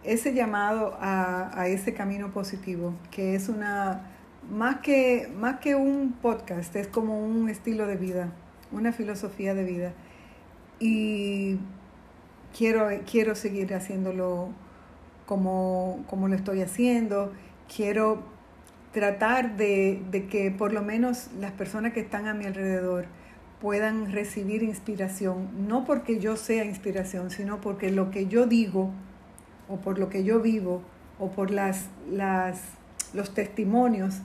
ese 0.05 0.35
llamado 0.35 0.97
a, 1.01 1.67
ese 1.69 1.95
camino 1.95 2.31
positivo, 2.31 2.95
que 3.11 3.35
es 3.35 3.49
una, 3.49 4.03
más 4.51 4.81
que, 4.81 5.33
más 5.39 5.59
que 5.61 5.75
un 5.75 6.13
podcast, 6.21 6.77
es 6.77 6.89
como 6.89 7.19
un 7.19 7.49
estilo 7.49 7.87
de 7.87 7.97
vida, 7.97 8.33
una 8.71 8.93
filosofía 8.93 9.55
de 9.55 9.65
vida. 9.65 9.93
y 10.79 11.59
quiero, 12.57 12.89
quiero 13.11 13.35
seguir 13.35 13.75
haciéndolo 13.75 14.51
como, 15.27 16.05
como 16.09 16.29
lo 16.29 16.35
estoy 16.35 16.63
haciendo, 16.63 17.33
quiero 17.75 18.23
tratar 18.93 19.57
de, 19.57 20.03
de, 20.11 20.27
que 20.27 20.51
por 20.51 20.73
lo 20.73 20.83
menos 20.83 21.31
las 21.41 21.53
personas 21.53 21.93
que 21.93 22.01
están 22.01 22.27
a 22.29 22.35
mi 22.35 22.45
alrededor 22.45 23.07
puedan 23.67 24.13
recibir 24.13 24.63
inspiración, 24.63 25.67
no 25.67 25.85
porque 25.85 26.21
yo 26.21 26.37
sea 26.37 26.65
inspiración, 26.65 27.33
sino 27.33 27.61
porque 27.61 27.91
lo 27.91 28.13
que 28.13 28.29
yo 28.29 28.47
digo 28.47 28.93
o 29.69 29.79
por 29.79 29.99
lo 29.99 30.09
que 30.09 30.23
yo 30.23 30.41
vivo 30.41 30.83
o 31.19 31.33
por 31.33 31.51
las, 31.51 31.89
las, 32.09 32.61
los 33.13 33.35
testimonios 33.35 34.21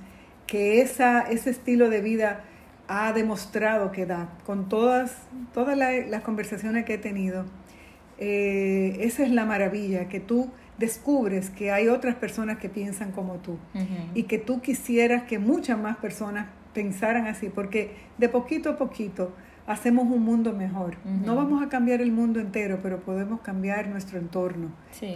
que 0.46 0.82
esa, 0.82 1.22
ese 1.22 1.50
estilo 1.50 1.90
de 1.90 2.02
vida 2.02 2.44
ha 2.88 3.14
demostrado 3.14 3.92
que 3.92 4.06
da, 4.06 4.30
con 4.46 4.70
todas, 4.70 5.18
todas 5.56 5.76
las 5.76 6.22
conversaciones 6.22 6.86
que 6.86 6.94
he 6.94 7.00
tenido. 7.00 7.46
Eh, 8.20 8.98
esa 9.00 9.24
es 9.24 9.32
la 9.32 9.48
maravilla, 9.48 10.08
que 10.08 10.20
tú 10.20 10.52
descubres 10.78 11.50
que 11.50 11.72
hay 11.72 11.88
otras 11.88 12.14
personas 12.14 12.60
que 12.60 12.70
piensan 12.70 13.12
como 13.12 13.38
tú 13.38 13.58
y 14.14 14.24
que 14.26 14.38
tú 14.38 14.62
quisieras 14.62 15.24
que 15.24 15.40
muchas 15.40 15.80
más 15.80 15.98
personas 15.98 16.46
pensaran 16.74 17.28
así, 17.28 17.50
porque 17.50 17.96
de 18.18 18.30
poquito 18.30 18.72
a 18.72 18.78
poquito 18.78 19.34
hacemos 19.68 20.06
un 20.06 20.24
mundo 20.24 20.54
mejor. 20.54 20.98
No 21.06 21.36
vamos 21.36 21.64
a 21.64 21.70
cambiar 21.70 22.02
el 22.02 22.12
mundo 22.12 22.40
entero, 22.40 22.80
pero 22.82 23.00
podemos 23.00 23.42
cambiar 23.42 23.88
nuestro 23.88 24.20
entorno. 24.20 24.72
Sí, 24.92 25.16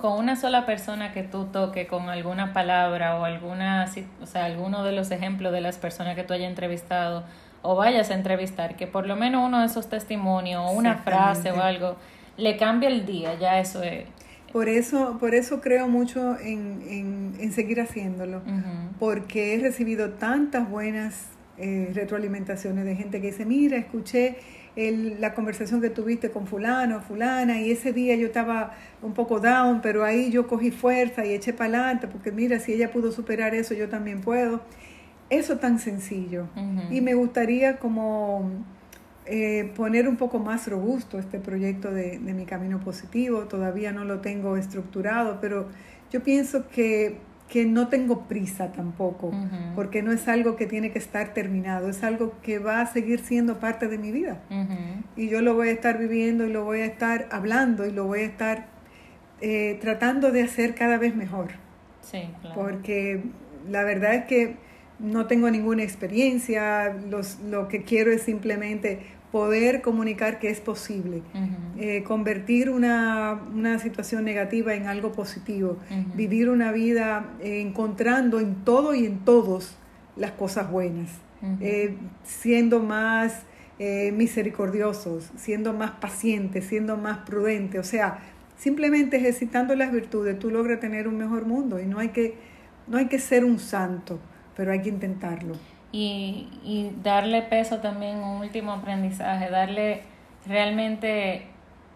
con, 0.00 0.12
una 0.18 0.36
sola 0.36 0.66
persona 0.66 1.12
que 1.12 1.22
tú 1.22 1.46
toques 1.46 1.88
con 1.88 2.08
alguna 2.08 2.52
palabra 2.52 3.16
o 3.16 3.24
alguna, 3.24 3.86
o 4.20 4.26
sea, 4.26 4.44
alguno 4.44 4.84
de 4.84 4.92
los 4.92 5.10
ejemplos 5.10 5.52
de 5.52 5.60
las 5.60 5.78
personas 5.78 6.14
que 6.14 6.24
tú 6.24 6.34
hayas 6.34 6.48
entrevistado 6.48 7.24
o 7.62 7.74
vayas 7.74 8.10
a 8.10 8.14
entrevistar, 8.14 8.76
que 8.76 8.86
por 8.86 9.06
lo 9.06 9.16
menos 9.16 9.44
uno 9.44 9.60
de 9.60 9.66
esos 9.66 9.88
testimonios 9.88 10.62
o 10.64 10.70
una 10.70 10.98
frase 10.98 11.50
o 11.50 11.60
algo 11.60 11.96
le 12.36 12.56
cambie 12.56 12.88
el 12.88 13.06
día, 13.06 13.34
ya 13.38 13.58
eso 13.58 13.82
es... 13.82 14.04
Por 14.52 14.68
eso, 14.68 15.18
por 15.18 15.34
eso 15.34 15.60
creo 15.60 15.88
mucho 15.88 16.38
en, 16.38 17.34
en, 17.38 17.52
seguir 17.52 17.80
haciéndolo, 17.80 18.40
porque 18.98 19.54
he 19.54 19.58
recibido 19.58 20.10
tantas 20.10 20.68
buenas 20.70 21.26
eh, 21.58 21.90
retroalimentaciones 21.94 22.84
de 22.84 22.96
gente 22.96 23.20
que 23.20 23.28
dice, 23.28 23.46
mira, 23.46 23.76
escuché 23.76 24.36
la 24.76 25.32
conversación 25.32 25.80
que 25.80 25.88
tuviste 25.88 26.30
con 26.30 26.46
fulano, 26.46 27.00
fulana, 27.00 27.60
y 27.62 27.70
ese 27.70 27.94
día 27.94 28.14
yo 28.14 28.26
estaba 28.26 28.74
un 29.00 29.14
poco 29.14 29.40
down, 29.40 29.80
pero 29.80 30.04
ahí 30.04 30.30
yo 30.30 30.46
cogí 30.46 30.70
fuerza 30.70 31.24
y 31.24 31.32
eché 31.32 31.54
para 31.54 31.78
adelante, 31.78 32.08
porque 32.08 32.30
mira, 32.30 32.60
si 32.60 32.74
ella 32.74 32.90
pudo 32.90 33.10
superar 33.10 33.54
eso, 33.54 33.72
yo 33.72 33.88
también 33.88 34.20
puedo. 34.20 34.60
Eso 35.30 35.56
tan 35.56 35.78
sencillo. 35.78 36.46
Y 36.90 37.00
me 37.00 37.14
gustaría 37.14 37.78
como 37.78 38.50
eh, 39.24 39.72
poner 39.74 40.08
un 40.08 40.16
poco 40.16 40.38
más 40.38 40.68
robusto 40.68 41.18
este 41.18 41.40
proyecto 41.40 41.90
de, 41.90 42.18
de 42.18 42.34
mi 42.34 42.44
camino 42.44 42.78
positivo. 42.78 43.46
Todavía 43.46 43.92
no 43.92 44.04
lo 44.04 44.20
tengo 44.20 44.58
estructurado, 44.58 45.38
pero 45.40 45.68
yo 46.12 46.22
pienso 46.22 46.68
que 46.68 47.16
que 47.48 47.64
no 47.64 47.88
tengo 47.88 48.26
prisa 48.26 48.72
tampoco, 48.72 49.32
porque 49.74 50.02
no 50.02 50.12
es 50.12 50.26
algo 50.26 50.56
que 50.56 50.66
tiene 50.66 50.90
que 50.90 50.98
estar 50.98 51.32
terminado, 51.32 51.88
es 51.88 52.02
algo 52.02 52.34
que 52.42 52.58
va 52.58 52.80
a 52.80 52.86
seguir 52.86 53.20
siendo 53.20 53.60
parte 53.60 53.88
de 53.88 53.98
mi 53.98 54.10
vida. 54.10 54.40
Y 55.16 55.28
yo 55.28 55.40
lo 55.42 55.54
voy 55.54 55.68
a 55.68 55.72
estar 55.72 55.98
viviendo 55.98 56.44
y 56.44 56.52
lo 56.52 56.64
voy 56.64 56.80
a 56.80 56.86
estar 56.86 57.28
hablando 57.30 57.86
y 57.86 57.92
lo 57.92 58.04
voy 58.04 58.20
a 58.20 58.24
estar 58.24 58.66
eh, 59.40 59.78
tratando 59.80 60.32
de 60.32 60.42
hacer 60.42 60.74
cada 60.74 60.98
vez 60.98 61.14
mejor. 61.14 61.52
Sí, 62.00 62.30
claro. 62.40 62.54
Porque 62.54 63.22
la 63.68 63.84
verdad 63.84 64.14
es 64.14 64.24
que 64.24 64.56
no 64.98 65.26
tengo 65.26 65.50
ninguna 65.50 65.82
experiencia, 65.82 66.94
los, 67.08 67.38
lo 67.40 67.68
que 67.68 67.82
quiero 67.82 68.10
es 68.10 68.22
simplemente 68.22 69.00
poder 69.36 69.82
comunicar 69.82 70.38
que 70.38 70.48
es 70.48 70.60
posible, 70.62 71.20
eh, 71.76 72.02
convertir 72.04 72.70
una, 72.70 73.38
situación 73.82 74.24
negativa 74.24 74.72
en 74.72 74.86
algo 74.86 75.12
positivo, 75.12 75.76
vivir 76.14 76.48
una 76.48 76.72
vida 76.72 77.26
eh, 77.42 77.60
encontrando 77.60 78.40
en 78.40 78.64
todo 78.64 78.94
y 78.94 79.04
en 79.04 79.18
todos 79.26 79.76
las 80.16 80.30
cosas 80.30 80.70
buenas, 80.70 81.10
eh, 81.60 81.96
siendo 82.24 82.80
más 82.80 83.42
misericordiosos, 83.78 85.30
siendo 85.36 85.74
más 85.74 85.90
pacientes, 85.90 86.64
siendo 86.64 86.96
más 86.96 87.18
prudentes, 87.18 87.78
o 87.78 87.84
sea, 87.84 88.20
simplemente 88.56 89.18
ejercitando 89.18 89.74
las 89.74 89.92
virtudes 89.92 90.38
tú 90.38 90.50
logras 90.50 90.80
tener 90.80 91.08
un 91.08 91.18
mejor 91.18 91.44
mundo 91.44 91.78
y 91.78 91.84
no 91.84 91.98
hay 91.98 92.08
que, 92.08 92.38
no 92.86 92.96
hay 92.96 93.08
que 93.08 93.18
ser 93.18 93.44
un 93.44 93.58
santo, 93.58 94.18
pero 94.56 94.72
hay 94.72 94.80
que 94.80 94.88
intentarlo 94.88 95.56
y, 95.92 96.48
y 96.64 96.92
darle 97.02 97.42
peso 97.42 97.78
también, 97.78 98.18
un 98.18 98.40
último 98.40 98.72
aprendizaje, 98.72 99.50
darle 99.50 100.02
realmente 100.46 101.46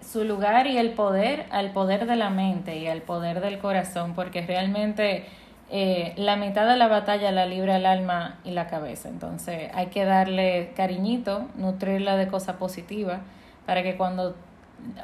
su 0.00 0.24
lugar 0.24 0.66
y 0.66 0.78
el 0.78 0.92
poder 0.92 1.46
al 1.50 1.72
poder 1.72 2.06
de 2.06 2.16
la 2.16 2.30
mente 2.30 2.78
y 2.78 2.86
al 2.86 3.02
poder 3.02 3.40
del 3.40 3.58
corazón, 3.58 4.14
porque 4.14 4.42
realmente 4.46 5.26
eh, 5.70 6.14
la 6.16 6.36
mitad 6.36 6.66
de 6.68 6.76
la 6.76 6.88
batalla 6.88 7.30
la 7.30 7.46
libra 7.46 7.76
el 7.76 7.86
alma 7.86 8.40
y 8.44 8.50
la 8.50 8.66
cabeza. 8.66 9.08
Entonces 9.08 9.70
hay 9.74 9.86
que 9.86 10.04
darle 10.04 10.72
cariñito, 10.76 11.48
nutrirla 11.56 12.16
de 12.16 12.28
cosas 12.28 12.56
positivas, 12.56 13.20
para 13.66 13.82
que 13.82 13.96
cuando, 13.96 14.34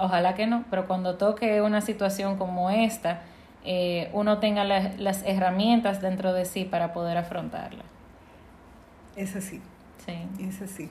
ojalá 0.01 0.35
que 0.35 0.47
no, 0.47 0.65
pero 0.71 0.87
cuando 0.87 1.17
toque 1.17 1.61
una 1.61 1.81
situación 1.83 2.37
como 2.37 2.71
esta, 2.71 3.21
eh, 3.65 4.11
uno 4.13 4.39
tenga 4.39 4.65
las 4.65 5.23
herramientas 5.25 6.01
dentro 6.01 6.33
de 6.33 6.45
sí 6.45 6.65
para 6.65 6.93
poder 6.93 7.17
afrontarla. 7.17 7.85
Es 9.17 9.35
así. 9.35 9.61
Sí. 10.05 10.45
Es 10.47 10.63
así. 10.63 10.91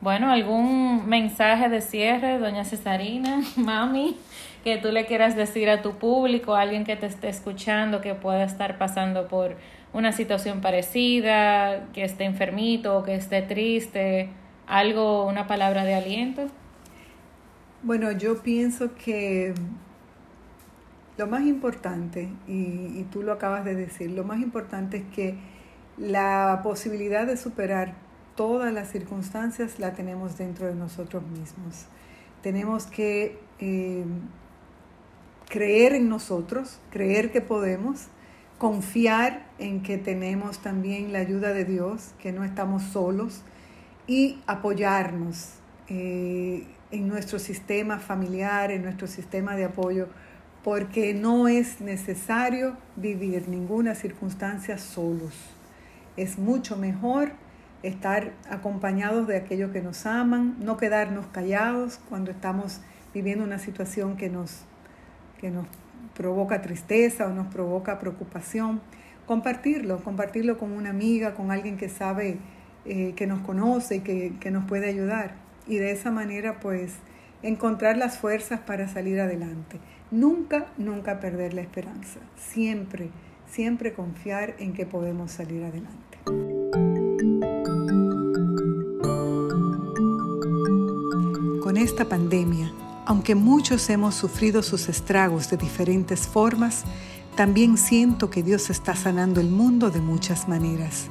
Bueno, 0.00 0.30
¿algún 0.30 1.08
mensaje 1.08 1.68
de 1.68 1.80
cierre, 1.80 2.38
doña 2.38 2.64
Cesarina, 2.64 3.42
mami, 3.56 4.16
que 4.62 4.76
tú 4.78 4.92
le 4.92 5.06
quieras 5.06 5.34
decir 5.34 5.68
a 5.68 5.82
tu 5.82 5.98
público, 5.98 6.54
a 6.54 6.60
alguien 6.60 6.84
que 6.84 6.94
te 6.94 7.06
esté 7.06 7.28
escuchando, 7.28 8.00
que 8.00 8.14
pueda 8.14 8.44
estar 8.44 8.78
pasando 8.78 9.26
por 9.26 9.56
una 9.92 10.12
situación 10.12 10.60
parecida, 10.60 11.88
que 11.92 12.04
esté 12.04 12.24
enfermito, 12.24 13.02
que 13.02 13.16
esté 13.16 13.42
triste, 13.42 14.28
algo, 14.68 15.26
una 15.26 15.48
palabra 15.48 15.84
de 15.84 15.94
aliento? 15.94 16.46
Bueno, 17.82 18.12
yo 18.12 18.40
pienso 18.40 18.94
que 18.94 19.54
lo 21.16 21.26
más 21.26 21.42
importante, 21.42 22.28
y, 22.46 22.52
y 22.52 23.06
tú 23.10 23.24
lo 23.24 23.32
acabas 23.32 23.64
de 23.64 23.74
decir, 23.74 24.12
lo 24.12 24.22
más 24.22 24.40
importante 24.40 24.98
es 24.98 25.04
que 25.12 25.36
la 25.98 26.60
posibilidad 26.62 27.26
de 27.26 27.36
superar 27.36 27.94
todas 28.36 28.72
las 28.72 28.90
circunstancias 28.90 29.80
la 29.80 29.94
tenemos 29.94 30.38
dentro 30.38 30.66
de 30.66 30.74
nosotros 30.74 31.24
mismos. 31.24 31.86
Tenemos 32.40 32.86
que 32.86 33.36
eh, 33.58 34.04
creer 35.48 35.94
en 35.94 36.08
nosotros, 36.08 36.78
creer 36.90 37.32
que 37.32 37.40
podemos, 37.40 38.06
confiar 38.58 39.46
en 39.58 39.82
que 39.82 39.98
tenemos 39.98 40.60
también 40.60 41.12
la 41.12 41.18
ayuda 41.18 41.52
de 41.52 41.64
Dios, 41.64 42.12
que 42.20 42.30
no 42.32 42.44
estamos 42.44 42.84
solos 42.84 43.42
y 44.06 44.40
apoyarnos 44.46 45.54
eh, 45.88 46.64
en 46.92 47.08
nuestro 47.08 47.40
sistema 47.40 47.98
familiar, 47.98 48.70
en 48.70 48.82
nuestro 48.82 49.08
sistema 49.08 49.56
de 49.56 49.64
apoyo, 49.64 50.06
porque 50.62 51.12
no 51.12 51.48
es 51.48 51.80
necesario 51.80 52.76
vivir 52.94 53.48
ninguna 53.48 53.96
circunstancia 53.96 54.78
solos 54.78 55.57
es 56.22 56.38
mucho 56.38 56.76
mejor 56.76 57.32
estar 57.82 58.32
acompañados 58.50 59.26
de 59.26 59.36
aquellos 59.36 59.70
que 59.70 59.80
nos 59.80 60.04
aman, 60.04 60.56
no 60.60 60.76
quedarnos 60.76 61.26
callados 61.26 62.00
cuando 62.08 62.30
estamos 62.30 62.80
viviendo 63.14 63.44
una 63.44 63.58
situación 63.58 64.16
que 64.16 64.28
nos, 64.28 64.62
que 65.40 65.50
nos 65.50 65.66
provoca 66.14 66.60
tristeza 66.60 67.26
o 67.26 67.30
nos 67.30 67.46
provoca 67.46 67.98
preocupación. 67.98 68.80
Compartirlo, 69.26 70.02
compartirlo 70.02 70.58
con 70.58 70.72
una 70.72 70.90
amiga, 70.90 71.34
con 71.34 71.50
alguien 71.50 71.76
que 71.76 71.88
sabe, 71.88 72.38
eh, 72.84 73.12
que 73.14 73.26
nos 73.26 73.40
conoce 73.40 73.96
y 73.96 74.00
que, 74.00 74.32
que 74.40 74.50
nos 74.50 74.64
puede 74.64 74.88
ayudar. 74.88 75.34
Y 75.66 75.76
de 75.76 75.92
esa 75.92 76.10
manera, 76.10 76.60
pues, 76.60 76.94
encontrar 77.42 77.96
las 77.96 78.18
fuerzas 78.18 78.60
para 78.60 78.88
salir 78.88 79.20
adelante. 79.20 79.78
Nunca, 80.10 80.66
nunca 80.78 81.20
perder 81.20 81.52
la 81.54 81.60
esperanza. 81.60 82.20
Siempre, 82.36 83.10
siempre 83.46 83.92
confiar 83.92 84.54
en 84.58 84.72
que 84.72 84.86
podemos 84.86 85.30
salir 85.30 85.62
adelante. 85.62 86.07
Con 91.62 91.76
esta 91.76 92.04
pandemia, 92.06 92.72
aunque 93.06 93.34
muchos 93.34 93.88
hemos 93.90 94.14
sufrido 94.14 94.62
sus 94.62 94.88
estragos 94.88 95.50
de 95.50 95.56
diferentes 95.56 96.26
formas, 96.26 96.84
también 97.36 97.78
siento 97.78 98.30
que 98.30 98.42
Dios 98.42 98.68
está 98.70 98.96
sanando 98.96 99.40
el 99.40 99.48
mundo 99.48 99.90
de 99.90 100.00
muchas 100.00 100.48
maneras. 100.48 101.06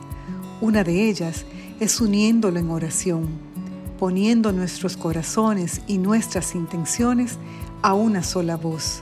Una 0.59 0.83
de 0.83 1.09
ellas 1.09 1.45
es 1.79 2.01
uniéndolo 2.01 2.59
en 2.59 2.69
oración, 2.69 3.27
poniendo 3.97 4.51
nuestros 4.51 4.97
corazones 4.97 5.81
y 5.87 5.97
nuestras 5.97 6.55
intenciones 6.55 7.37
a 7.81 7.93
una 7.93 8.23
sola 8.23 8.57
voz, 8.57 9.01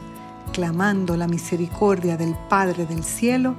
clamando 0.53 1.17
la 1.17 1.27
misericordia 1.27 2.17
del 2.17 2.35
Padre 2.49 2.85
del 2.85 3.03
Cielo 3.03 3.55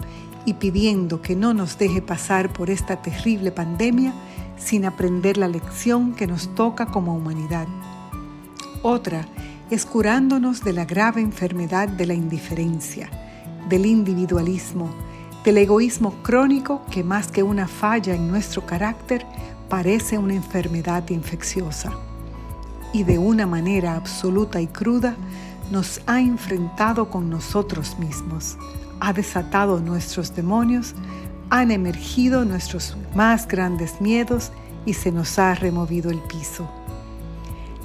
y 0.47 0.55
pidiendo 0.55 1.21
que 1.21 1.37
no 1.37 1.53
nos 1.53 1.77
deje 1.77 2.01
pasar 2.01 2.53
por 2.53 2.71
esta 2.71 3.03
terrible 3.03 3.51
pandemia 3.51 4.15
sin 4.57 4.87
aprender 4.87 5.37
la 5.37 5.49
lección 5.49 6.15
que 6.15 6.27
nos 6.27 6.55
toca 6.55 6.87
como 6.87 7.15
humanidad. 7.15 7.67
Otra 8.83 9.27
es 9.69 9.85
curándonos 9.85 10.63
de 10.63 10.73
la 10.73 10.85
grave 10.85 11.21
enfermedad 11.21 11.89
de 11.89 12.07
la 12.07 12.15
indiferencia, 12.15 13.11
del 13.69 13.85
individualismo, 13.85 14.89
del 15.45 15.59
egoísmo 15.59 16.15
crónico 16.23 16.83
que 16.91 17.03
más 17.03 17.31
que 17.31 17.43
una 17.43 17.67
falla 17.67 18.15
en 18.15 18.29
nuestro 18.29 18.65
carácter 18.65 19.27
parece 19.69 20.17
una 20.17 20.35
enfermedad 20.35 21.09
infecciosa. 21.11 21.93
Y 22.93 23.03
de 23.03 23.19
una 23.19 23.47
manera 23.47 23.97
absoluta 23.97 24.61
y 24.61 24.69
cruda 24.69 25.17
nos 25.73 26.01
ha 26.07 26.21
enfrentado 26.21 27.11
con 27.11 27.29
nosotros 27.29 27.99
mismos, 27.99 28.57
ha 29.01 29.13
desatado 29.13 29.81
nuestros 29.81 30.35
demonios, 30.35 30.95
han 31.51 31.71
emergido 31.71 32.45
nuestros 32.45 32.97
más 33.15 33.47
grandes 33.47 34.01
miedos 34.01 34.53
y 34.85 34.95
se 34.95 35.13
nos 35.13 35.39
ha 35.39 35.55
removido 35.55 36.11
el 36.11 36.21
piso. 36.21 36.69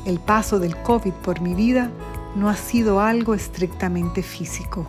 El 0.06 0.20
paso 0.20 0.60
del 0.60 0.76
COVID 0.78 1.14
por 1.14 1.42
mi 1.42 1.54
vida 1.54 1.92
no 2.36 2.50
ha 2.50 2.56
sido 2.56 3.02
algo 3.02 3.34
estrictamente 3.34 4.24
físico. 4.24 4.88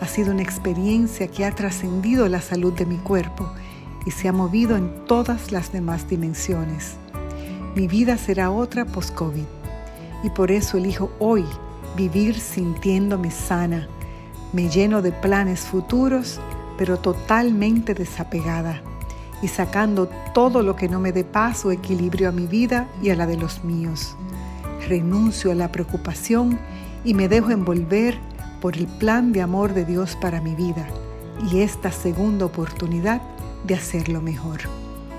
Ha 0.00 0.06
sido 0.06 0.32
una 0.32 0.42
experiencia 0.42 1.28
que 1.28 1.44
ha 1.44 1.54
trascendido 1.54 2.28
la 2.28 2.40
salud 2.40 2.72
de 2.72 2.86
mi 2.86 2.98
cuerpo 2.98 3.50
y 4.06 4.10
se 4.12 4.28
ha 4.28 4.32
movido 4.32 4.76
en 4.76 5.04
todas 5.06 5.50
las 5.50 5.72
demás 5.72 6.08
dimensiones. 6.08 6.94
Mi 7.74 7.88
vida 7.88 8.16
será 8.16 8.50
otra 8.50 8.84
post-COVID 8.84 9.44
y 10.22 10.30
por 10.30 10.50
eso 10.50 10.78
elijo 10.78 11.10
hoy 11.18 11.44
vivir 11.96 12.38
sintiéndome 12.38 13.30
sana. 13.30 13.88
Me 14.52 14.68
lleno 14.68 15.02
de 15.02 15.12
planes 15.12 15.60
futuros, 15.60 16.40
pero 16.76 16.98
totalmente 16.98 17.94
desapegada 17.94 18.82
y 19.42 19.48
sacando 19.48 20.08
todo 20.34 20.62
lo 20.62 20.74
que 20.76 20.88
no 20.88 21.00
me 21.00 21.12
dé 21.12 21.24
paz 21.24 21.64
o 21.64 21.70
equilibrio 21.70 22.28
a 22.28 22.32
mi 22.32 22.46
vida 22.46 22.88
y 23.02 23.10
a 23.10 23.16
la 23.16 23.26
de 23.26 23.36
los 23.36 23.62
míos 23.64 24.16
renuncio 24.88 25.52
a 25.52 25.54
la 25.54 25.70
preocupación 25.70 26.58
y 27.04 27.14
me 27.14 27.28
dejo 27.28 27.50
envolver 27.50 28.18
por 28.60 28.76
el 28.76 28.86
plan 28.86 29.32
de 29.32 29.42
amor 29.42 29.74
de 29.74 29.84
Dios 29.84 30.16
para 30.16 30.40
mi 30.40 30.54
vida 30.54 30.86
y 31.50 31.60
esta 31.60 31.92
segunda 31.92 32.46
oportunidad 32.46 33.22
de 33.64 33.74
hacerlo 33.74 34.20
mejor. 34.20 34.60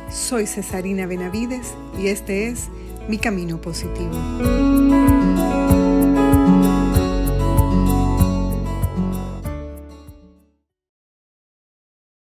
Soy 0.09 0.47
Cesarina 0.47 1.05
Benavides 1.05 1.73
y 2.01 2.07
este 2.07 2.49
es 2.49 2.67
Mi 3.07 3.17
Camino 3.17 3.61
Positivo. 3.61 4.78